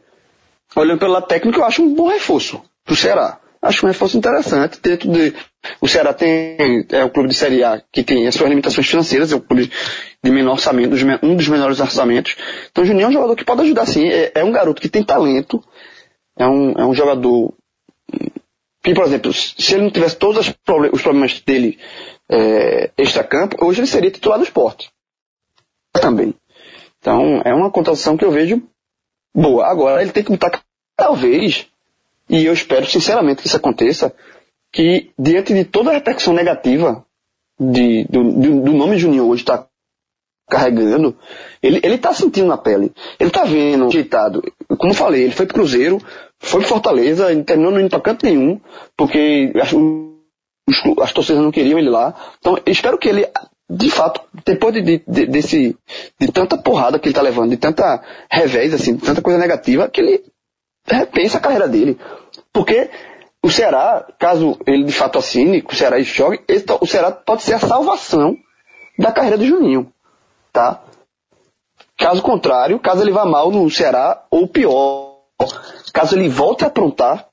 olhando 0.75 0.99
pelo 0.99 1.13
lado 1.13 1.25
técnico, 1.25 1.59
eu 1.59 1.63
acho 1.63 1.81
um 1.81 1.95
bom 1.95 2.09
reforço 2.09 2.61
pro 2.83 2.97
Ceará. 2.97 3.39
Acho 3.61 3.85
um 3.85 3.87
reforço 3.87 4.17
interessante. 4.17 4.81
Dentro 4.81 5.09
de, 5.09 5.33
o 5.79 5.87
Ceará 5.87 6.13
tem, 6.13 6.85
é 6.91 7.05
o 7.05 7.09
clube 7.09 7.29
de 7.29 7.35
Série 7.35 7.63
A 7.63 7.81
que 7.93 8.03
tem 8.03 8.27
as 8.27 8.35
suas 8.35 8.49
limitações 8.49 8.87
financeiras, 8.87 9.31
é 9.31 9.35
o 9.37 9.41
clube 9.41 9.71
de 10.21 10.31
menor 10.31 10.51
orçamento, 10.51 10.93
um 11.23 11.33
dos 11.33 11.47
menores 11.47 11.79
orçamentos. 11.79 12.35
Então 12.69 12.83
Juninho 12.83 13.05
é 13.05 13.07
um 13.07 13.13
jogador 13.13 13.37
que 13.37 13.45
pode 13.45 13.61
ajudar 13.61 13.85
sim. 13.85 14.05
É, 14.05 14.33
é 14.35 14.43
um 14.43 14.51
garoto 14.51 14.81
que 14.81 14.89
tem 14.89 15.01
talento, 15.01 15.63
é 16.37 16.47
um, 16.47 16.71
é 16.71 16.85
um 16.85 16.93
jogador 16.93 17.53
que, 18.83 18.93
por 18.93 19.03
exemplo, 19.03 19.33
se 19.33 19.73
ele 19.73 19.83
não 19.83 19.91
tivesse 19.91 20.15
todos 20.15 20.47
os 20.47 21.01
problemas 21.01 21.41
dele 21.41 21.77
é, 22.29 22.91
extra-campo, 22.97 23.57
hoje 23.65 23.81
ele 23.81 23.87
seria 23.87 24.11
titular 24.11 24.37
do 24.37 24.45
esporte. 24.45 24.89
Também. 25.91 26.33
Então, 26.99 27.41
é 27.43 27.53
uma 27.53 27.71
contratação 27.71 28.15
que 28.15 28.23
eu 28.23 28.31
vejo 28.31 28.61
boa. 29.35 29.67
Agora, 29.67 30.01
ele 30.01 30.11
tem 30.11 30.23
que 30.23 30.31
botar, 30.31 30.61
talvez, 30.95 31.67
e 32.29 32.45
eu 32.45 32.53
espero 32.53 32.85
sinceramente 32.85 33.41
que 33.41 33.47
isso 33.47 33.57
aconteça, 33.57 34.13
que 34.71 35.11
diante 35.17 35.53
de 35.53 35.65
toda 35.65 35.89
a 35.89 35.93
repercussão 35.93 36.33
negativa 36.33 37.05
de, 37.59 38.05
do, 38.05 38.23
do, 38.31 38.73
nome 38.73 38.97
Juninho 38.97 39.27
hoje 39.27 39.41
está 39.41 39.67
carregando, 40.49 41.17
ele, 41.61 41.79
ele 41.83 41.97
tá 41.97 42.13
sentindo 42.13 42.47
na 42.47 42.57
pele. 42.57 42.93
Ele 43.19 43.29
está 43.29 43.43
vendo 43.43 43.85
ajeitado. 43.85 44.41
Como 44.77 44.93
falei, 44.93 45.23
ele 45.23 45.33
foi 45.33 45.45
pro 45.45 45.55
Cruzeiro, 45.55 45.99
foi 46.39 46.61
pro 46.61 46.69
Fortaleza, 46.69 47.31
e 47.31 47.43
terminou 47.43 47.71
não 47.71 47.79
indo 47.79 47.89
para 47.89 47.99
canto 47.99 48.25
nenhum, 48.25 48.59
porque 48.95 49.51
as 51.01 51.11
torcidas 51.11 51.41
não 51.41 51.51
queriam 51.51 51.79
ele 51.79 51.89
lá. 51.89 52.13
Então, 52.39 52.57
espero 52.65 52.97
que 52.97 53.09
ele, 53.09 53.27
de 53.69 53.89
fato, 53.89 54.21
depois 54.45 54.73
de, 54.73 54.81
de, 54.81 55.03
de, 55.07 55.25
desse, 55.25 55.77
de 56.19 56.31
tanta 56.31 56.57
porrada 56.57 56.99
que 56.99 57.07
ele 57.07 57.11
está 57.11 57.21
levando, 57.21 57.49
de 57.49 57.57
tanta 57.57 58.03
revés, 58.29 58.73
assim, 58.73 58.95
de 58.95 59.01
tanta 59.01 59.21
coisa 59.21 59.39
negativa, 59.39 59.89
que 59.89 60.01
ele 60.01 60.23
repense 60.85 61.35
a 61.35 61.41
carreira 61.41 61.67
dele. 61.67 61.97
Porque 62.53 62.89
o 63.43 63.49
Ceará, 63.49 64.05
caso 64.19 64.57
ele 64.65 64.83
de 64.83 64.93
fato 64.93 65.17
assine, 65.17 65.61
que 65.61 65.73
o 65.73 65.77
Ceará 65.77 65.99
jogue, 66.01 66.41
ele, 66.47 66.63
o 66.81 66.85
Ceará 66.85 67.11
pode 67.11 67.43
ser 67.43 67.53
a 67.53 67.59
salvação 67.59 68.37
da 68.97 69.11
carreira 69.11 69.37
do 69.37 69.45
Juninho. 69.45 69.91
Tá? 70.51 70.81
Caso 71.97 72.21
contrário, 72.21 72.79
caso 72.79 73.01
ele 73.01 73.11
vá 73.11 73.25
mal 73.25 73.51
no 73.51 73.69
Ceará, 73.69 74.23
ou 74.29 74.47
pior, 74.47 75.06
caso 75.93 76.15
ele 76.15 76.29
volte 76.29 76.63
a 76.63 76.67
aprontar, 76.67 77.27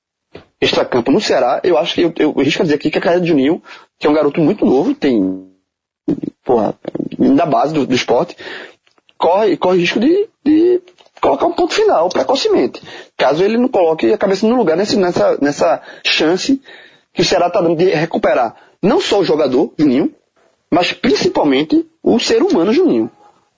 extracampo 0.61 1.11
no 1.11 1.21
Ceará, 1.21 1.61
eu 1.63 1.77
acho 1.77 1.95
que 1.95 2.03
eu, 2.03 2.13
eu, 2.17 2.33
risco 2.33 2.63
dizer 2.63 2.77
aqui 2.77 2.91
que 2.91 2.99
a 2.99 3.01
carreira 3.01 3.23
de 3.23 3.29
Juninho, 3.29 3.63
que 3.99 4.07
é 4.07 4.11
um 4.11 4.15
garoto 4.15 4.41
muito 4.41 4.65
novo, 4.65 4.95
tem 4.95 5.51
porra, 6.45 6.75
da 7.37 7.47
base 7.47 7.73
do, 7.73 7.87
do 7.87 7.95
esporte, 7.95 8.37
corre, 9.19 9.57
corre 9.57 9.79
risco 9.79 9.99
de, 9.99 10.29
de 10.45 10.83
colocar 11.21 11.47
um 11.47 11.53
ponto 11.53 11.75
final 11.75 12.09
precocemente. 12.09 12.83
Caso 13.17 13.43
ele 13.43 13.57
não 13.57 13.69
coloque 13.69 14.13
a 14.13 14.19
cabeça 14.19 14.47
no 14.47 14.57
lugar 14.57 14.77
nesse, 14.77 14.97
nessa, 14.97 15.39
nessa 15.41 15.83
chance 16.05 16.61
que 17.13 17.23
o 17.23 17.25
Ceará 17.25 17.47
está 17.47 17.61
dando 17.61 17.77
de 17.77 17.87
recuperar 17.87 18.57
não 18.83 19.01
só 19.01 19.21
o 19.21 19.25
jogador, 19.25 19.73
Juninho, 19.79 20.15
mas 20.71 20.93
principalmente 20.93 21.87
o 22.03 22.19
ser 22.21 22.43
humano 22.43 22.73
Juninho. 22.73 23.11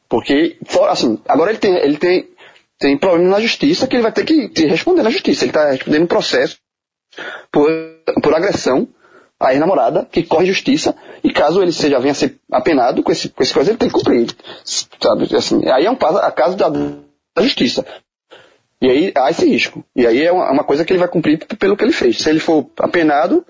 Porque, 0.08 0.56
assim, 0.88 1.18
agora 1.26 1.50
ele 1.50 1.58
tem, 1.58 1.74
ele 1.74 1.96
tem, 1.96 2.28
tem 2.78 2.98
problema 2.98 3.30
na 3.30 3.40
justiça 3.40 3.86
que 3.86 3.96
ele 3.96 4.02
vai 4.02 4.12
ter 4.12 4.24
que 4.24 4.66
responder 4.66 5.02
na 5.02 5.10
justiça. 5.10 5.44
Ele 5.44 5.50
está 5.50 5.70
respondendo 5.70 6.02
um 6.02 6.08
processo 6.08 6.58
por, 7.50 7.70
por 8.22 8.34
agressão 8.34 8.88
à 9.40 9.52
ex-namorada, 9.52 10.06
que 10.10 10.22
corre 10.22 10.46
justiça, 10.46 10.94
e 11.22 11.32
caso 11.32 11.62
ele 11.62 11.72
seja 11.72 11.98
venha 11.98 12.12
a 12.12 12.14
ser 12.14 12.38
apenado 12.50 13.02
com 13.02 13.12
esse, 13.12 13.28
com 13.28 13.42
esse 13.42 13.52
coisa, 13.52 13.70
ele 13.70 13.78
tem 13.78 13.88
que 13.88 13.94
cumprir. 13.94 14.28
Sabe? 14.64 15.34
Assim, 15.36 15.68
aí 15.68 15.86
é 15.86 15.90
um 15.90 15.96
caso, 15.96 16.18
a 16.18 16.30
caso 16.30 16.56
da, 16.56 16.68
da 16.68 17.42
justiça. 17.42 17.84
E 18.80 18.90
aí 18.90 19.12
há 19.16 19.30
esse 19.30 19.46
risco. 19.46 19.84
E 19.94 20.06
aí 20.06 20.22
é 20.22 20.30
uma, 20.30 20.50
uma, 20.52 20.64
coisa 20.64 20.84
que 20.84 20.92
ele 20.92 21.00
vai 21.00 21.08
cumprir 21.08 21.38
pelo 21.58 21.76
que 21.76 21.84
ele 21.84 21.92
fez. 21.92 22.18
Se 22.18 22.28
ele 22.28 22.40
for 22.40 22.70
apenado, 22.78 23.44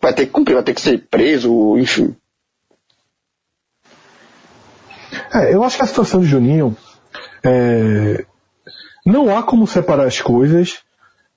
vai 0.00 0.12
ter 0.12 0.26
que 0.26 0.32
cumprir, 0.32 0.54
vai 0.54 0.62
ter 0.62 0.74
que 0.74 0.80
ser 0.80 1.06
preso, 1.08 1.76
enfim. 1.76 2.14
É, 5.34 5.54
eu 5.54 5.64
acho 5.64 5.76
que 5.76 5.82
a 5.82 5.86
situação 5.86 6.20
de 6.20 6.26
Juninho 6.26 6.76
é, 7.44 8.24
não 9.04 9.36
há 9.36 9.42
como 9.42 9.66
separar 9.66 10.06
as 10.06 10.20
coisas, 10.20 10.78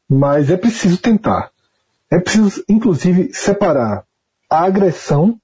mas 0.09 0.49
é 0.49 0.57
preciso 0.57 0.97
tentar. 0.97 1.51
É 2.11 2.19
preciso, 2.19 2.63
inclusive, 2.69 3.33
separar 3.33 4.05
a 4.49 4.63
agressão 4.63 5.39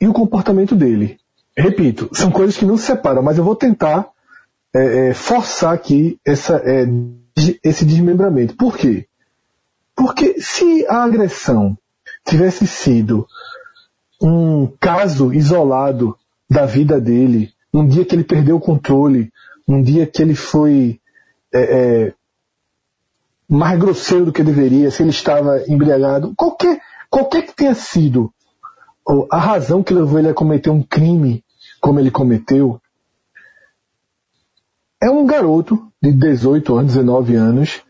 e 0.00 0.06
o 0.06 0.12
comportamento 0.12 0.74
dele. 0.74 1.18
Repito, 1.56 2.10
são 2.12 2.30
coisas 2.30 2.56
que 2.56 2.64
não 2.64 2.76
se 2.76 2.84
separam, 2.84 3.22
mas 3.22 3.38
eu 3.38 3.44
vou 3.44 3.56
tentar 3.56 4.08
é, 4.74 5.08
é, 5.08 5.14
forçar 5.14 5.72
aqui 5.74 6.18
essa, 6.24 6.56
é, 6.56 6.86
esse 7.62 7.84
desmembramento. 7.84 8.56
Por 8.56 8.76
quê? 8.76 9.06
Porque 9.94 10.40
se 10.40 10.86
a 10.88 11.04
agressão 11.04 11.76
tivesse 12.24 12.66
sido 12.66 13.26
um 14.20 14.66
caso 14.80 15.32
isolado 15.32 16.16
da 16.48 16.64
vida 16.64 17.00
dele, 17.00 17.52
um 17.72 17.86
dia 17.86 18.04
que 18.04 18.14
ele 18.14 18.24
perdeu 18.24 18.56
o 18.56 18.60
controle, 18.60 19.32
um 19.74 19.82
dia 19.82 20.06
que 20.06 20.20
ele 20.20 20.34
foi 20.34 21.00
é, 21.52 21.60
é, 21.60 22.14
mais 23.48 23.78
grosseiro 23.78 24.26
do 24.26 24.32
que 24.32 24.42
deveria, 24.42 24.90
se 24.90 25.02
ele 25.02 25.10
estava 25.10 25.62
embriagado, 25.68 26.34
qualquer, 26.36 26.80
qualquer 27.10 27.46
que 27.46 27.54
tenha 27.54 27.74
sido 27.74 28.32
a 29.30 29.38
razão 29.38 29.82
que 29.82 29.92
levou 29.92 30.18
ele 30.18 30.28
a 30.28 30.34
cometer 30.34 30.70
um 30.70 30.82
crime 30.82 31.44
como 31.80 31.98
ele 31.98 32.10
cometeu, 32.10 32.80
é 35.00 35.10
um 35.10 35.26
garoto 35.26 35.90
de 36.00 36.12
18 36.12 36.76
anos, 36.76 36.94
19 36.94 37.34
anos, 37.34 37.82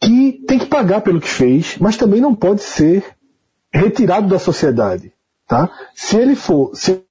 que 0.00 0.44
tem 0.46 0.58
que 0.58 0.66
pagar 0.66 1.02
pelo 1.02 1.20
que 1.20 1.28
fez, 1.28 1.76
mas 1.78 1.96
também 1.96 2.20
não 2.20 2.34
pode 2.34 2.62
ser 2.62 3.04
retirado 3.72 4.28
da 4.28 4.38
sociedade. 4.38 5.12
Tá? 5.46 5.70
Se 5.94 6.16
ele 6.16 6.34
for, 6.34 6.74
se 6.74 7.04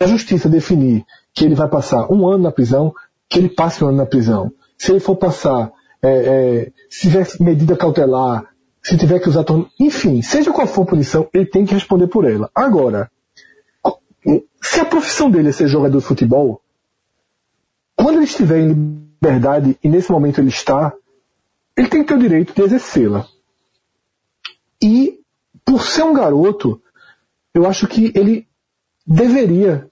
a 0.00 0.06
justiça 0.06 0.48
definir 0.48 1.06
que 1.34 1.44
ele 1.44 1.54
vai 1.54 1.68
passar 1.68 2.10
um 2.12 2.26
ano 2.26 2.44
na 2.44 2.52
prisão, 2.52 2.94
que 3.28 3.38
ele 3.38 3.48
passe 3.48 3.82
um 3.82 3.88
ano 3.88 3.98
na 3.98 4.06
prisão. 4.06 4.52
Se 4.76 4.92
ele 4.92 5.00
for 5.00 5.16
passar, 5.16 5.72
é, 6.02 6.10
é, 6.10 6.72
se 6.90 7.02
tiver 7.02 7.26
medida 7.40 7.76
cautelar, 7.76 8.52
se 8.82 8.96
tiver 8.96 9.20
que 9.20 9.28
usar 9.28 9.44
torno, 9.44 9.70
enfim, 9.78 10.20
seja 10.22 10.52
qual 10.52 10.66
for 10.66 10.82
a 10.82 10.86
punição, 10.86 11.28
ele 11.32 11.46
tem 11.46 11.64
que 11.64 11.74
responder 11.74 12.08
por 12.08 12.24
ela. 12.24 12.50
Agora, 12.54 13.10
se 14.60 14.80
a 14.80 14.84
profissão 14.84 15.30
dele 15.30 15.48
é 15.48 15.52
ser 15.52 15.68
jogador 15.68 15.98
de 15.98 16.04
futebol, 16.04 16.62
quando 17.96 18.16
ele 18.16 18.24
estiver 18.24 18.60
em 18.60 18.68
liberdade, 18.68 19.78
e 19.82 19.88
nesse 19.88 20.10
momento 20.10 20.40
ele 20.40 20.48
está, 20.48 20.92
ele 21.76 21.88
tem 21.88 22.02
que 22.02 22.08
ter 22.08 22.14
o 22.14 22.18
direito 22.18 22.54
de 22.54 22.62
exercê-la. 22.62 23.26
E, 24.82 25.20
por 25.64 25.86
ser 25.86 26.02
um 26.02 26.12
garoto, 26.12 26.82
eu 27.54 27.66
acho 27.66 27.86
que 27.86 28.12
ele 28.14 28.48
deveria, 29.06 29.88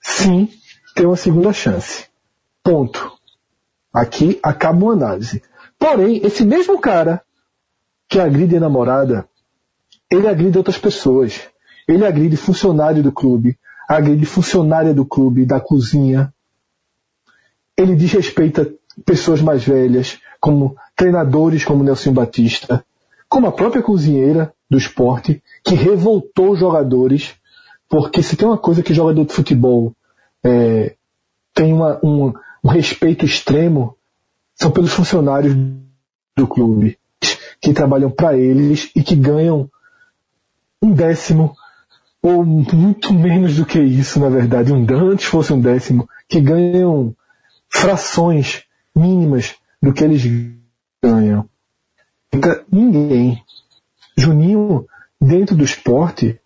sim, 0.00 0.48
ter 0.94 1.06
uma 1.06 1.16
segunda 1.16 1.52
chance. 1.52 2.06
Ponto. 2.62 3.12
Aqui 3.92 4.38
acaba 4.42 4.84
uma 4.84 4.92
análise. 4.92 5.42
Porém, 5.78 6.20
esse 6.24 6.44
mesmo 6.44 6.78
cara 6.78 7.22
que 8.08 8.18
agride 8.18 8.56
a 8.56 8.60
namorada, 8.60 9.28
ele 10.10 10.28
agride 10.28 10.58
outras 10.58 10.78
pessoas. 10.78 11.40
Ele 11.88 12.06
agride 12.06 12.36
funcionário 12.36 13.02
do 13.02 13.10
clube, 13.10 13.58
agride 13.88 14.24
funcionária 14.24 14.94
do 14.94 15.04
clube, 15.04 15.44
da 15.44 15.60
cozinha. 15.60 16.32
Ele 17.76 17.96
desrespeita 17.96 18.72
pessoas 19.04 19.40
mais 19.40 19.64
velhas, 19.64 20.18
como 20.40 20.76
treinadores 20.96 21.64
como 21.64 21.82
Nelson 21.82 22.12
Batista, 22.12 22.84
como 23.28 23.46
a 23.46 23.52
própria 23.52 23.82
cozinheira 23.82 24.52
do 24.68 24.76
esporte, 24.76 25.42
que 25.64 25.74
revoltou 25.74 26.56
jogadores, 26.56 27.34
porque 27.88 28.22
se 28.22 28.36
tem 28.36 28.46
uma 28.46 28.58
coisa 28.58 28.82
que 28.82 28.94
jogador 28.94 29.24
de 29.24 29.32
futebol 29.32 29.94
é, 30.44 30.94
tem 31.54 31.72
uma, 31.72 31.98
um, 32.04 32.32
um 32.64 32.68
respeito 32.68 33.24
extremo, 33.24 33.96
são 34.54 34.70
pelos 34.70 34.92
funcionários 34.92 35.54
do 36.36 36.46
clube, 36.46 36.98
que 37.60 37.72
trabalham 37.72 38.10
para 38.10 38.36
eles 38.36 38.90
e 38.94 39.02
que 39.02 39.14
ganham 39.14 39.70
um 40.82 40.92
décimo 40.92 41.54
ou 42.22 42.44
muito 42.44 43.12
menos 43.12 43.56
do 43.56 43.66
que 43.66 43.80
isso, 43.80 44.20
na 44.20 44.28
verdade, 44.28 44.72
um 44.72 44.86
antes 45.10 45.26
fosse 45.26 45.52
um 45.52 45.60
décimo, 45.60 46.08
que 46.28 46.40
ganham 46.40 47.14
frações 47.68 48.62
mínimas 48.94 49.56
do 49.82 49.92
que 49.92 50.04
eles 50.04 50.22
ganham. 51.02 51.48
Ninguém. 52.70 53.42
Juninho, 54.16 54.86
dentro 55.20 55.56
do 55.56 55.64
esporte, 55.64 56.38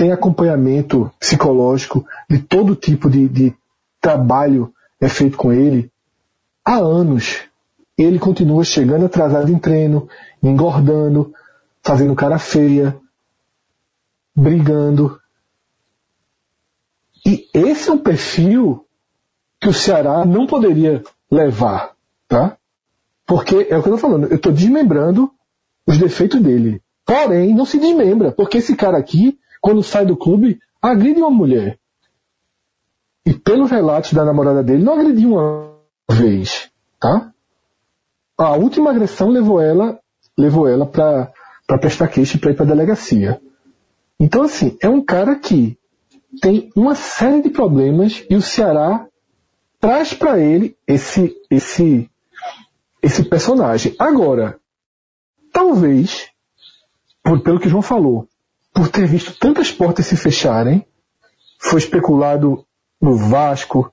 tem 0.00 0.12
acompanhamento 0.12 1.12
psicológico 1.20 2.06
de 2.26 2.38
todo 2.38 2.74
tipo 2.74 3.10
de, 3.10 3.28
de 3.28 3.54
trabalho 4.00 4.72
é 4.98 5.10
feito 5.10 5.36
com 5.36 5.52
ele 5.52 5.92
há 6.64 6.76
anos. 6.76 7.42
Ele 7.98 8.18
continua 8.18 8.64
chegando 8.64 9.04
atrasado 9.04 9.52
em 9.52 9.58
treino, 9.58 10.08
engordando, 10.42 11.34
fazendo 11.82 12.14
cara 12.14 12.38
feia, 12.38 12.98
brigando. 14.34 15.20
E 17.26 17.46
esse 17.52 17.90
é 17.90 17.92
um 17.92 17.98
perfil 17.98 18.86
que 19.60 19.68
o 19.68 19.74
Ceará 19.74 20.24
não 20.24 20.46
poderia 20.46 21.04
levar, 21.30 21.92
tá? 22.26 22.56
Porque 23.26 23.66
é 23.68 23.76
o 23.76 23.82
que 23.82 23.90
eu 23.90 23.96
estou 23.96 23.98
falando, 23.98 24.28
eu 24.28 24.36
estou 24.36 24.50
desmembrando 24.50 25.30
os 25.86 25.98
defeitos 25.98 26.40
dele. 26.40 26.82
Porém, 27.04 27.54
não 27.54 27.66
se 27.66 27.78
desmembra, 27.78 28.32
porque 28.32 28.56
esse 28.56 28.74
cara 28.74 28.96
aqui, 28.96 29.38
quando 29.60 29.82
sai 29.82 30.06
do 30.06 30.16
clube, 30.16 30.58
agride 30.80 31.20
uma 31.20 31.30
mulher. 31.30 31.78
E 33.24 33.34
pelos 33.34 33.70
relatos 33.70 34.12
da 34.12 34.24
namorada 34.24 34.62
dele, 34.62 34.82
não 34.82 34.94
agrediu 34.94 35.34
uma 35.34 35.76
vez, 36.10 36.70
tá? 36.98 37.32
A 38.38 38.56
última 38.56 38.90
agressão 38.90 39.28
levou 39.28 39.60
ela, 39.60 40.00
levou 40.36 40.66
ela 40.66 40.86
para 40.86 41.32
prestar 41.78 42.08
queixa 42.08 42.36
e 42.36 42.40
para 42.40 42.52
ir 42.52 42.56
para 42.56 42.66
delegacia. 42.66 43.40
Então, 44.18 44.42
assim, 44.42 44.76
é 44.80 44.88
um 44.88 45.04
cara 45.04 45.36
que 45.36 45.78
tem 46.40 46.70
uma 46.74 46.94
série 46.94 47.42
de 47.42 47.50
problemas 47.50 48.24
e 48.30 48.36
o 48.36 48.42
Ceará 48.42 49.06
traz 49.78 50.14
para 50.14 50.38
ele 50.38 50.76
esse, 50.86 51.34
esse, 51.50 52.10
esse 53.02 53.24
personagem. 53.24 53.94
Agora, 53.98 54.58
talvez, 55.52 56.28
por, 57.22 57.42
pelo 57.42 57.58
que 57.58 57.68
João 57.68 57.82
falou, 57.82 58.28
por 58.72 58.88
ter 58.88 59.06
visto 59.06 59.36
tantas 59.38 59.70
portas 59.70 60.06
se 60.06 60.16
fecharem, 60.16 60.86
foi 61.58 61.78
especulado 61.78 62.64
no 63.00 63.16
Vasco, 63.16 63.92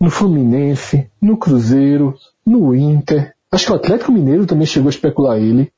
no 0.00 0.10
Fluminense, 0.10 1.10
no 1.20 1.36
Cruzeiro, 1.36 2.14
no 2.44 2.74
Inter. 2.74 3.34
Acho 3.50 3.66
que 3.66 3.72
o 3.72 3.76
Atlético 3.76 4.12
Mineiro 4.12 4.46
também 4.46 4.66
chegou 4.66 4.88
a 4.88 4.90
especular 4.90 5.38
ele. 5.38 5.72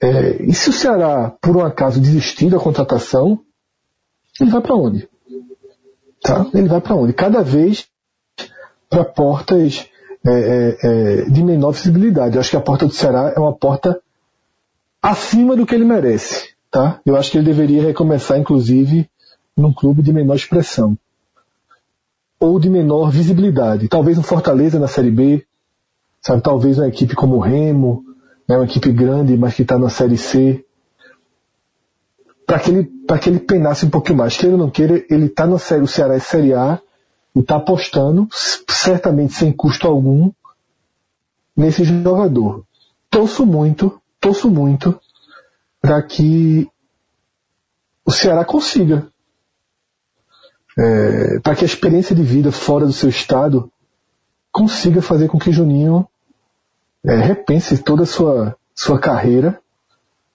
É, 0.00 0.42
e 0.42 0.52
se 0.52 0.70
o 0.70 0.72
Ceará, 0.72 1.34
por 1.40 1.56
um 1.56 1.64
acaso, 1.64 2.00
desistir 2.00 2.50
da 2.50 2.58
contratação, 2.58 3.40
ele 4.40 4.50
vai 4.50 4.60
para 4.60 4.76
onde? 4.76 5.08
Tá? 6.22 6.46
Ele 6.52 6.68
vai 6.68 6.80
para 6.80 6.94
onde? 6.94 7.12
Cada 7.12 7.42
vez 7.42 7.88
para 8.88 9.04
portas 9.04 9.88
é, 10.26 10.30
é, 10.30 10.76
é, 10.82 11.24
de 11.30 11.42
menor 11.42 11.72
visibilidade. 11.72 12.34
Eu 12.34 12.40
acho 12.40 12.50
que 12.50 12.56
a 12.56 12.60
porta 12.60 12.86
do 12.86 12.92
Ceará 12.92 13.32
é 13.34 13.38
uma 13.38 13.54
porta 13.54 14.00
acima 15.06 15.54
do 15.54 15.64
que 15.64 15.74
ele 15.74 15.84
merece. 15.84 16.48
Tá? 16.70 17.00
Eu 17.06 17.16
acho 17.16 17.30
que 17.30 17.38
ele 17.38 17.46
deveria 17.46 17.82
recomeçar, 17.82 18.38
inclusive, 18.38 19.08
num 19.56 19.72
clube 19.72 20.02
de 20.02 20.12
menor 20.12 20.34
expressão. 20.34 20.98
Ou 22.40 22.58
de 22.58 22.68
menor 22.68 23.10
visibilidade. 23.10 23.88
Talvez 23.88 24.18
um 24.18 24.22
Fortaleza 24.22 24.78
na 24.78 24.88
Série 24.88 25.10
B, 25.10 25.46
sabe? 26.20 26.42
talvez 26.42 26.76
uma 26.76 26.88
equipe 26.88 27.14
como 27.14 27.36
o 27.36 27.40
Remo, 27.40 28.04
né, 28.48 28.56
uma 28.56 28.64
equipe 28.64 28.92
grande, 28.92 29.36
mas 29.36 29.54
que 29.54 29.62
está 29.62 29.78
na 29.78 29.88
Série 29.88 30.18
C, 30.18 30.64
para 32.44 32.58
que, 32.58 32.70
ele, 32.70 32.84
que 33.20 33.28
ele 33.28 33.40
penasse 33.40 33.86
um 33.86 33.90
pouquinho 33.90 34.18
mais. 34.18 34.36
Queira 34.36 34.56
ou 34.56 34.60
não 34.60 34.70
queira, 34.70 35.04
ele 35.08 35.26
está 35.26 35.46
no 35.46 35.58
Série, 35.58 35.82
o 35.82 35.88
Ceará 35.88 36.14
é 36.14 36.20
Série 36.20 36.52
A 36.52 36.80
e 37.34 37.40
está 37.40 37.56
apostando, 37.56 38.28
certamente 38.68 39.34
sem 39.34 39.52
custo 39.52 39.86
algum, 39.86 40.30
nesse 41.56 41.84
jogador. 41.84 42.64
Torço 43.10 43.46
muito, 43.46 44.00
torço 44.26 44.50
muito 44.50 45.00
para 45.80 46.02
que 46.02 46.68
o 48.04 48.10
Ceará 48.10 48.44
consiga. 48.44 49.06
É, 50.76 51.38
para 51.38 51.54
que 51.54 51.64
a 51.64 51.66
experiência 51.66 52.14
de 52.14 52.22
vida 52.22 52.50
fora 52.50 52.84
do 52.84 52.92
seu 52.92 53.08
estado 53.08 53.70
consiga 54.50 55.00
fazer 55.00 55.28
com 55.28 55.38
que 55.38 55.52
Juninho 55.52 56.06
é, 57.04 57.14
repense 57.14 57.78
toda 57.78 58.02
a 58.02 58.06
sua, 58.06 58.56
sua 58.74 58.98
carreira, 58.98 59.60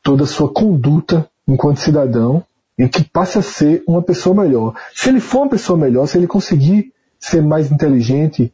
toda 0.02 0.24
a 0.24 0.28
sua 0.28 0.52
conduta 0.52 1.30
enquanto 1.46 1.82
cidadão 1.82 2.46
e 2.78 2.88
que 2.88 3.04
passe 3.04 3.38
a 3.38 3.42
ser 3.42 3.84
uma 3.86 4.02
pessoa 4.02 4.42
melhor. 4.42 4.74
Se 4.96 5.10
ele 5.10 5.20
for 5.20 5.40
uma 5.40 5.50
pessoa 5.50 5.78
melhor, 5.78 6.08
se 6.08 6.18
ele 6.18 6.28
conseguir 6.28 6.94
ser 7.20 7.44
mais 7.44 7.70
inteligente, 7.70 8.54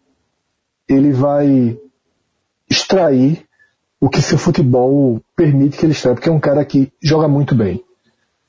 ele 0.89 1.13
vai 1.13 1.79
extrair 2.69 3.46
o 3.99 4.09
que 4.09 4.21
seu 4.21 4.37
futebol 4.37 5.21
permite 5.35 5.77
que 5.77 5.85
ele 5.85 5.93
extraia, 5.93 6.15
porque 6.15 6.29
é 6.29 6.31
um 6.31 6.39
cara 6.39 6.63
que 6.63 6.91
joga 7.01 7.27
muito 7.27 7.55
bem. 7.55 7.83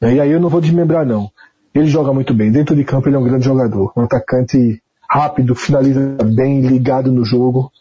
E 0.01 0.21
aí 0.21 0.31
eu 0.31 0.41
não 0.41 0.49
vou 0.49 0.61
desmembrar 0.61 1.05
não. 1.05 1.31
Ele 1.75 1.87
joga 1.87 2.13
muito 2.13 2.33
bem. 2.35 2.53
Dentro 2.53 2.77
de 2.77 2.85
campo 2.85 3.09
ele 3.09 3.17
é 3.17 3.19
um 3.19 3.25
grande 3.25 3.45
jogador. 3.45 3.93
Um 3.97 4.03
atacante 4.03 4.83
rápido, 5.09 5.55
finaliza 5.55 6.01
bem, 6.25 6.61
ligado 6.61 7.11
no 7.11 7.25
jogo. 7.25 7.73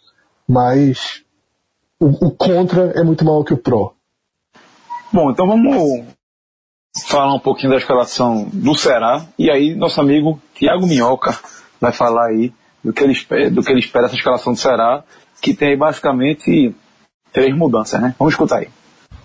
Mas 0.48 1.24
o, 2.00 2.28
o 2.28 2.32
contra 2.32 2.92
é 2.96 3.04
muito 3.04 3.24
maior 3.24 3.44
que 3.44 3.54
o 3.54 3.58
pró. 3.58 3.94
Bom, 5.12 5.32
então 5.32 5.48
vamos 5.48 6.06
falar 7.06 7.34
um 7.34 7.40
pouquinho 7.40 7.72
da 7.72 7.78
escalação 7.78 8.48
do 8.52 8.74
Ceará. 8.76 9.26
E 9.38 9.52
aí 9.52 9.76
nosso 9.76 10.00
amigo 10.02 10.40
Thiago 10.56 10.88
Minhoca 10.88 11.38
vai 11.80 11.92
falar 11.92 12.28
aí 12.28 12.54
do 12.84 12.94
que 12.94 13.04
ele 13.04 13.14
espera, 13.14 13.50
do 13.52 13.62
que 13.62 13.72
ele 13.72 13.80
espera 13.80 14.06
essa 14.06 14.16
escalação 14.16 14.54
do 14.54 14.60
Ceará, 14.60 15.04
que 15.42 15.54
tem 15.54 15.78
basicamente 15.78 16.74
três 17.32 17.56
mudanças, 17.56 18.02
né? 18.02 18.16
Vamos 18.18 18.34
escutar 18.34 18.58
aí. 18.58 18.70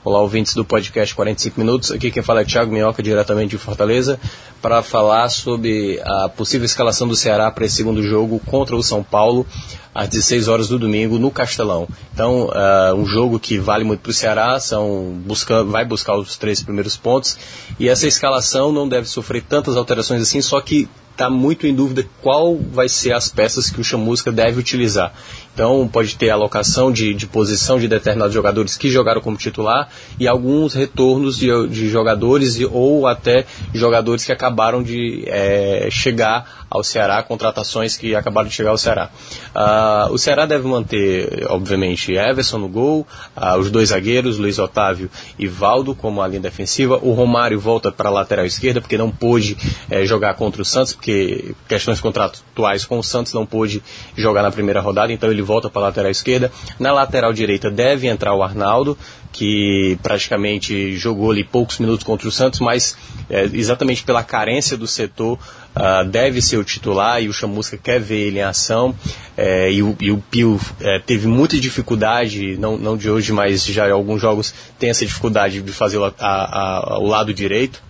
Olá, 0.04 0.20
ouvintes 0.20 0.52
do 0.54 0.64
podcast 0.64 1.14
45 1.14 1.60
Minutos. 1.60 1.92
Aqui 1.92 2.10
quem 2.10 2.24
fala 2.24 2.40
é 2.40 2.44
Thiago 2.44 2.72
Minhoca, 2.72 3.00
diretamente 3.00 3.50
de 3.50 3.58
Fortaleza, 3.58 4.18
para 4.60 4.82
falar 4.82 5.28
sobre 5.28 6.00
a 6.04 6.28
possível 6.28 6.64
escalação 6.64 7.06
do 7.06 7.14
Ceará 7.14 7.48
para 7.52 7.64
esse 7.64 7.76
segundo 7.76 8.02
jogo 8.02 8.40
contra 8.40 8.74
o 8.74 8.82
São 8.82 9.04
Paulo, 9.04 9.46
às 9.94 10.08
16 10.08 10.48
horas 10.48 10.66
do 10.66 10.76
domingo, 10.76 11.20
no 11.20 11.30
Castelão. 11.30 11.86
Então, 12.12 12.46
uh, 12.48 12.94
um 12.96 13.06
jogo 13.06 13.38
que 13.38 13.58
vale 13.58 13.84
muito 13.84 14.00
para 14.00 14.10
o 14.10 14.12
Ceará, 14.12 14.58
são 14.58 15.12
busca, 15.24 15.62
vai 15.62 15.84
buscar 15.84 16.16
os 16.16 16.36
três 16.36 16.60
primeiros 16.60 16.96
pontos, 16.96 17.38
e 17.78 17.88
essa 17.88 18.08
escalação 18.08 18.72
não 18.72 18.88
deve 18.88 19.06
sofrer 19.06 19.44
tantas 19.48 19.76
alterações 19.76 20.20
assim, 20.20 20.42
só 20.42 20.60
que 20.60 20.88
está 21.12 21.30
muito 21.30 21.66
em 21.66 21.74
dúvida 21.74 22.04
qual 22.20 22.56
vai 22.56 22.88
ser 22.88 23.12
as 23.12 23.28
peças 23.28 23.70
que 23.70 23.80
o 23.80 23.84
Chamusca 23.84 24.32
deve 24.32 24.58
utilizar. 24.58 25.12
Então 25.54 25.86
pode 25.86 26.16
ter 26.16 26.30
alocação 26.30 26.90
de, 26.90 27.12
de 27.12 27.26
posição 27.26 27.78
de 27.78 27.86
determinados 27.86 28.32
jogadores 28.32 28.76
que 28.76 28.90
jogaram 28.90 29.20
como 29.20 29.36
titular 29.36 29.88
e 30.18 30.26
alguns 30.26 30.74
retornos 30.74 31.36
de, 31.36 31.68
de 31.68 31.88
jogadores 31.90 32.58
ou 32.70 33.06
até 33.06 33.44
jogadores 33.74 34.24
que 34.24 34.32
acabaram 34.32 34.82
de 34.82 35.24
é, 35.26 35.88
chegar 35.90 36.62
ao 36.72 36.82
Ceará, 36.82 37.22
contratações 37.22 37.98
que 37.98 38.14
acabaram 38.14 38.48
de 38.48 38.54
chegar 38.54 38.70
ao 38.70 38.78
Ceará. 38.78 39.10
Uh, 39.54 40.14
o 40.14 40.16
Ceará 40.16 40.46
deve 40.46 40.66
manter, 40.66 41.46
obviamente, 41.50 42.14
Everson 42.14 42.56
no 42.56 42.68
gol, 42.68 43.06
uh, 43.36 43.58
os 43.58 43.70
dois 43.70 43.90
zagueiros, 43.90 44.38
Luiz 44.38 44.58
Otávio 44.58 45.10
e 45.38 45.46
Valdo, 45.46 45.94
como 45.94 46.22
a 46.22 46.26
linha 46.26 46.40
defensiva. 46.40 46.98
O 47.02 47.12
Romário 47.12 47.60
volta 47.60 47.92
para 47.92 48.08
a 48.08 48.12
lateral 48.12 48.46
esquerda, 48.46 48.80
porque 48.80 48.96
não 48.96 49.10
pôde 49.10 49.54
eh, 49.90 50.06
jogar 50.06 50.34
contra 50.34 50.62
o 50.62 50.64
Santos, 50.64 50.94
porque 50.94 51.54
questões 51.68 52.00
contratuais 52.00 52.86
com 52.86 52.98
o 52.98 53.02
Santos 53.02 53.34
não 53.34 53.44
pôde 53.44 53.82
jogar 54.16 54.42
na 54.42 54.50
primeira 54.50 54.80
rodada, 54.80 55.12
então 55.12 55.30
ele 55.30 55.41
volta 55.42 55.68
para 55.68 55.82
a 55.82 55.84
lateral 55.86 56.10
esquerda. 56.10 56.52
Na 56.78 56.92
lateral 56.92 57.32
direita 57.32 57.70
deve 57.70 58.08
entrar 58.08 58.34
o 58.34 58.42
Arnaldo, 58.42 58.96
que 59.32 59.98
praticamente 60.02 60.96
jogou 60.96 61.30
ali 61.30 61.42
poucos 61.42 61.78
minutos 61.78 62.04
contra 62.04 62.28
o 62.28 62.32
Santos, 62.32 62.60
mas 62.60 62.96
é, 63.30 63.44
exatamente 63.44 64.04
pela 64.04 64.22
carência 64.22 64.76
do 64.76 64.86
setor 64.86 65.38
uh, 65.74 66.04
deve 66.08 66.42
ser 66.42 66.58
o 66.58 66.64
titular 66.64 67.22
e 67.22 67.28
o 67.28 67.32
Chamusca 67.32 67.78
quer 67.78 67.98
ver 67.98 68.28
ele 68.28 68.38
em 68.38 68.42
ação. 68.42 68.94
É, 69.36 69.72
e, 69.72 69.82
o, 69.82 69.96
e 69.98 70.10
o 70.10 70.18
Pio 70.18 70.60
é, 70.80 70.98
teve 70.98 71.26
muita 71.26 71.58
dificuldade, 71.58 72.56
não, 72.58 72.76
não 72.76 72.96
de 72.96 73.10
hoje, 73.10 73.32
mas 73.32 73.64
já 73.64 73.88
em 73.88 73.92
alguns 73.92 74.20
jogos 74.20 74.52
tem 74.78 74.90
essa 74.90 75.06
dificuldade 75.06 75.62
de 75.62 75.72
fazer 75.72 75.96
o, 75.96 76.04
a, 76.04 76.12
a, 76.18 76.98
o 76.98 77.06
lado 77.06 77.32
direito. 77.32 77.82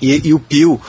E, 0.00 0.28
e 0.28 0.32
o 0.32 0.38
Pio 0.38 0.80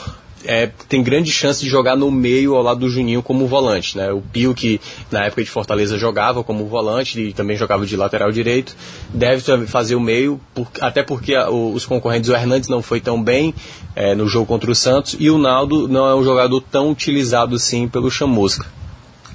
é, 0.46 0.70
tem 0.88 1.04
grande 1.04 1.32
chance 1.32 1.62
de 1.62 1.70
jogar 1.70 1.96
no 1.96 2.10
meio 2.10 2.56
ao 2.56 2.64
lado 2.64 2.82
do 2.82 2.90
Juninho 2.90 3.22
como 3.22 3.48
volante. 3.48 3.98
Né? 3.98 4.12
O 4.12 4.22
Pio, 4.22 4.54
que 4.54 4.80
na 5.12 5.26
época 5.26 5.44
de 5.44 5.50
Fortaleza 5.50 5.98
jogava 5.98 6.44
como 6.44 6.66
volante 6.66 7.20
e 7.20 7.34
também 7.34 7.58
jogava 7.58 7.86
de 7.86 7.96
lateral 7.96 8.32
direito, 8.32 8.76
deve 9.14 9.68
fazer 9.68 9.96
o 9.96 10.00
meio, 10.00 10.40
por, 10.54 10.68
até 10.80 11.04
porque 11.04 11.36
a, 11.36 11.50
os 11.50 11.86
concorrentes, 11.86 12.30
o 12.30 12.34
Hernandes 12.34 12.70
não 12.70 12.82
foi 12.82 13.00
tão 13.00 13.22
bem 13.22 13.54
é, 13.96 14.16
no 14.16 14.28
jogo 14.28 14.46
contra 14.46 14.72
o 14.72 14.76
Santos 14.76 15.16
e 15.20 15.30
o 15.30 15.38
Naldo 15.38 15.88
não 15.88 16.08
é 16.08 16.16
um 16.16 16.24
jogador 16.24 16.62
tão 16.62 16.92
utilizado 16.92 17.56
assim 17.56 17.88
pelo 17.88 18.10
Chamusca. 18.10 18.66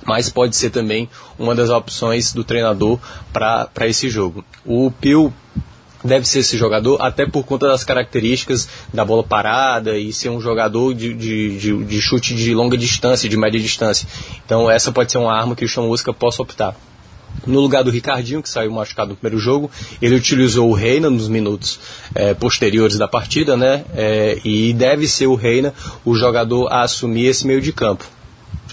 Mas 0.07 0.29
pode 0.29 0.55
ser 0.55 0.69
também 0.69 1.09
uma 1.39 1.55
das 1.55 1.71
opções 1.71 2.33
do 2.33 2.45
treinador 2.45 2.99
para 3.33 3.87
esse 3.87 4.11
jogo. 4.11 4.45
O 4.65 4.91
Pio 4.91 5.33
deve 6.05 6.29
ser 6.29 6.41
esse 6.41 6.57
jogador, 6.57 7.01
até 7.01 7.27
por 7.27 7.45
conta 7.45 7.67
das 7.67 7.83
características 7.83 8.69
da 8.93 9.05
bola 9.05 9.25
parada 9.25 9.99
e 9.99 10.13
ser 10.13 10.29
um 10.29 10.41
jogador 10.41 10.95
de, 10.95 11.15
de, 11.15 11.59
de, 11.59 11.85
de 11.85 12.01
chute 12.03 12.35
de 12.35 12.55
longa 12.55 12.77
distância, 12.77 13.29
de 13.29 13.37
média 13.37 13.59
distância. 13.59 14.07
Então 14.45 14.71
essa 14.71 14.93
pode 14.93 15.11
ser 15.11 15.19
uma 15.19 15.33
arma 15.33 15.57
que 15.57 15.65
o 15.65 15.69
Chamusca 15.69 16.13
possa 16.13 16.43
optar. 16.43 16.77
No 17.47 17.61
lugar 17.61 17.83
do 17.83 17.91
Ricardinho, 17.91 18.43
que 18.43 18.49
saiu 18.49 18.71
machucado 18.71 19.11
no 19.11 19.17
primeiro 19.17 19.39
jogo, 19.39 19.71
ele 20.01 20.15
utilizou 20.15 20.71
o 20.71 20.73
Reina 20.73 21.11
nos 21.11 21.29
minutos 21.29 21.81
é, 22.15 22.33
posteriores 22.33 22.97
da 22.97 23.09
partida, 23.09 23.57
né? 23.57 23.85
É, 23.95 24.39
e 24.45 24.73
deve 24.73 25.09
ser 25.09 25.27
o 25.27 25.35
Reina 25.35 25.75
o 26.05 26.15
jogador 26.15 26.69
a 26.69 26.83
assumir 26.83 27.27
esse 27.27 27.47
meio 27.47 27.61
de 27.61 27.73
campo. 27.73 28.05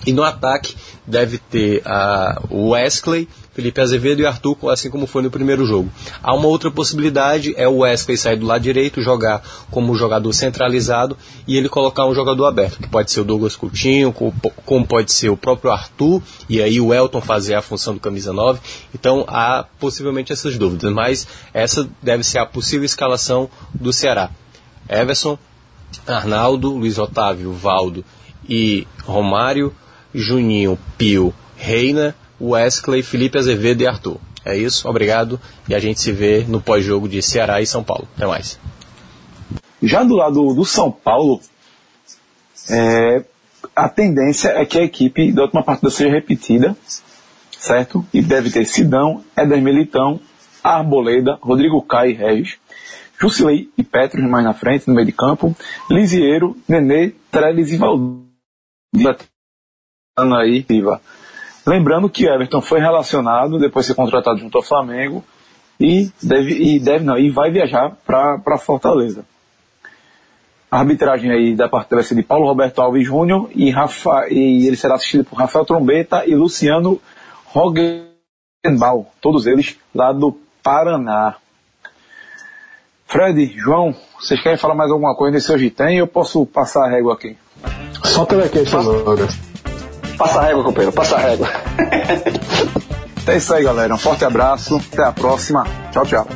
E 0.06 0.14
no 0.14 0.24
ataque 0.24 0.76
deve 1.06 1.38
ter 1.38 1.82
a, 1.86 2.42
Wesley, 2.52 3.28
Felipe 3.54 3.82
Azevedo 3.82 4.22
e 4.22 4.26
Arthur, 4.26 4.70
assim 4.70 4.90
como 4.90 5.06
foi 5.06 5.22
no 5.22 5.30
primeiro 5.30 5.66
jogo. 5.66 5.92
Há 6.24 6.34
uma 6.34 6.48
outra 6.48 6.72
possibilidade, 6.72 7.54
é 7.58 7.68
o 7.68 7.80
Wesley 7.80 8.18
sair 8.18 8.38
do 8.38 8.46
lado 8.46 8.62
direito, 8.62 9.02
jogar 9.02 9.44
como 9.70 9.94
jogador 9.94 10.32
centralizado 10.32 11.18
e 11.46 11.58
ele 11.58 11.68
colocar 11.68 12.06
um 12.06 12.16
jogador 12.16 12.46
aberto, 12.46 12.80
que 12.80 12.88
pode 12.88 13.12
ser 13.12 13.20
o 13.20 13.26
Douglas 13.26 13.58
Coutinho, 13.58 14.14
como 14.14 14.88
pode 14.88 15.12
ser 15.12 15.30
o 15.30 15.36
próprio 15.36 15.72
Arthur, 15.72 16.22
e 16.48 16.62
aí 16.62 16.80
o 16.80 16.94
Elton 16.94 17.20
fazer 17.20 17.56
a 17.56 17.62
função 17.62 17.94
do 17.94 18.00
camisa 18.00 18.32
9. 18.32 18.62
Então 18.96 19.26
há 19.28 19.66
possivelmente 19.80 20.32
essas 20.32 20.58
dúvidas, 20.58 20.92
mas 20.94 21.28
essa 21.54 21.90
deve 22.02 22.24
ser 22.24 22.38
a 22.38 22.46
possível 22.46 22.86
escalação 22.86 23.50
do 23.74 23.92
Ceará. 23.92 24.30
Everson, 24.88 25.38
Arnaldo, 26.08 26.70
Luiz 26.70 26.98
Otávio, 26.98 27.52
Valdo 27.52 28.06
e 28.48 28.88
Romário, 29.04 29.74
Juninho, 30.14 30.80
Pio, 30.98 31.34
Reina, 31.56 32.16
Wesley, 32.42 33.04
Felipe 33.04 33.38
Azevedo 33.38 33.82
e 33.82 33.88
Arthur. 33.88 34.18
É 34.44 34.58
isso, 34.58 34.90
obrigado 34.90 35.40
e 35.70 35.76
a 35.76 35.80
gente 35.80 36.00
se 36.00 36.12
vê 36.12 36.44
no 36.48 36.60
pós-jogo 36.60 37.08
de 37.08 37.22
Ceará 37.22 37.62
e 37.62 37.68
São 37.68 37.84
Paulo. 37.84 38.08
Até 38.16 38.26
mais. 38.26 38.60
Já 39.84 40.04
do 40.04 40.16
lado 40.16 40.54
do 40.54 40.66
São 40.66 40.92
Paulo, 40.92 41.40
é, 42.70 43.24
a 43.76 43.88
tendência 43.88 44.50
é 44.50 44.66
que 44.66 44.80
a 44.80 44.84
equipe 44.84 45.32
da 45.32 45.44
última 45.44 45.64
partida 45.64 45.90
seja 45.90 46.10
repetida, 46.10 46.76
certo? 47.58 48.06
E 48.14 48.22
deve 48.22 48.50
ter 48.50 48.66
Sidão, 48.66 49.24
Éder 49.36 49.62
Militão, 49.62 50.20
Arboleda, 50.64 51.38
Rodrigo 51.42 51.82
Caio 51.82 52.12
e 52.12 52.16
Regis, 52.16 52.58
Jusilei 53.20 53.70
e 53.78 53.84
Petros 53.84 54.24
mais 54.28 54.44
na 54.44 54.54
frente, 54.54 54.88
no 54.88 54.96
meio 54.96 55.06
de 55.06 55.14
campo, 55.14 55.56
Lisieiro, 55.90 56.58
Nenê, 56.68 57.14
Trellis 57.32 57.72
e 57.72 57.78
Valdir 57.78 58.32
aí, 60.18 60.66
viva. 60.68 61.02
Lembrando 61.66 62.10
que 62.10 62.26
Everton 62.26 62.62
foi 62.62 62.80
relacionado, 62.80 63.60
depois 63.60 63.86
de 63.86 63.92
ser 63.92 63.96
contratado 63.96 64.40
junto 64.40 64.58
ao 64.58 64.64
Flamengo, 64.64 65.24
e 65.80 66.12
deve, 66.22 66.54
e 66.54 66.80
deve 66.80 67.04
não, 67.04 67.18
e 67.18 67.30
vai 67.30 67.52
viajar 67.52 67.96
para 68.06 68.58
Fortaleza. 68.58 69.26
A 70.70 70.80
arbitragem 70.80 71.32
aí 71.32 71.56
da 71.56 71.68
partida 71.68 71.98
vai 71.98 72.04
ser 72.06 72.16
de 72.16 72.24
Paulo 72.24 72.48
Roberto 72.48 72.82
Alves 72.82 73.06
Júnior 73.06 73.50
e, 73.54 73.70
Rafa, 73.70 74.28
e 74.30 74.66
ele 74.68 74.78
será 74.78 74.96
assistido 74.96 75.26
por 75.26 75.38
Rafael 75.38 75.66
Trombeta 75.66 76.26
e 76.26 76.34
Luciano 76.34 77.02
Rogenbal, 77.48 79.12
todos 79.20 79.46
eles 79.48 79.78
lá 79.94 80.14
do 80.14 80.38
Paraná. 80.64 81.36
Fred, 83.06 83.54
João, 83.58 83.94
vocês 84.18 84.42
querem 84.42 84.58
falar 84.58 84.74
mais 84.74 84.90
alguma 84.90 85.14
coisa 85.14 85.34
nesse 85.34 85.52
hoje 85.52 85.70
tem? 85.70 85.98
Eu 85.98 86.08
posso 86.08 86.46
passar 86.46 86.86
a 86.86 86.90
régua 86.90 87.16
aqui. 87.16 87.36
Só 88.06 88.26
telequete 88.26 88.74
agora. 88.74 89.28
Passa 89.28 89.51
a 90.26 90.44
régua, 90.44 90.64
companheiro, 90.64 90.94
passa 90.94 91.16
a 91.16 91.20
régua. 91.20 91.48
é 93.28 93.38
isso 93.38 93.54
aí, 93.54 93.64
galera. 93.64 93.94
Um 93.94 93.98
forte 93.98 94.26
abraço. 94.26 94.82
Até 94.92 95.04
a 95.04 95.12
próxima. 95.12 95.66
Tchau, 95.92 96.06
tchau. 96.06 96.28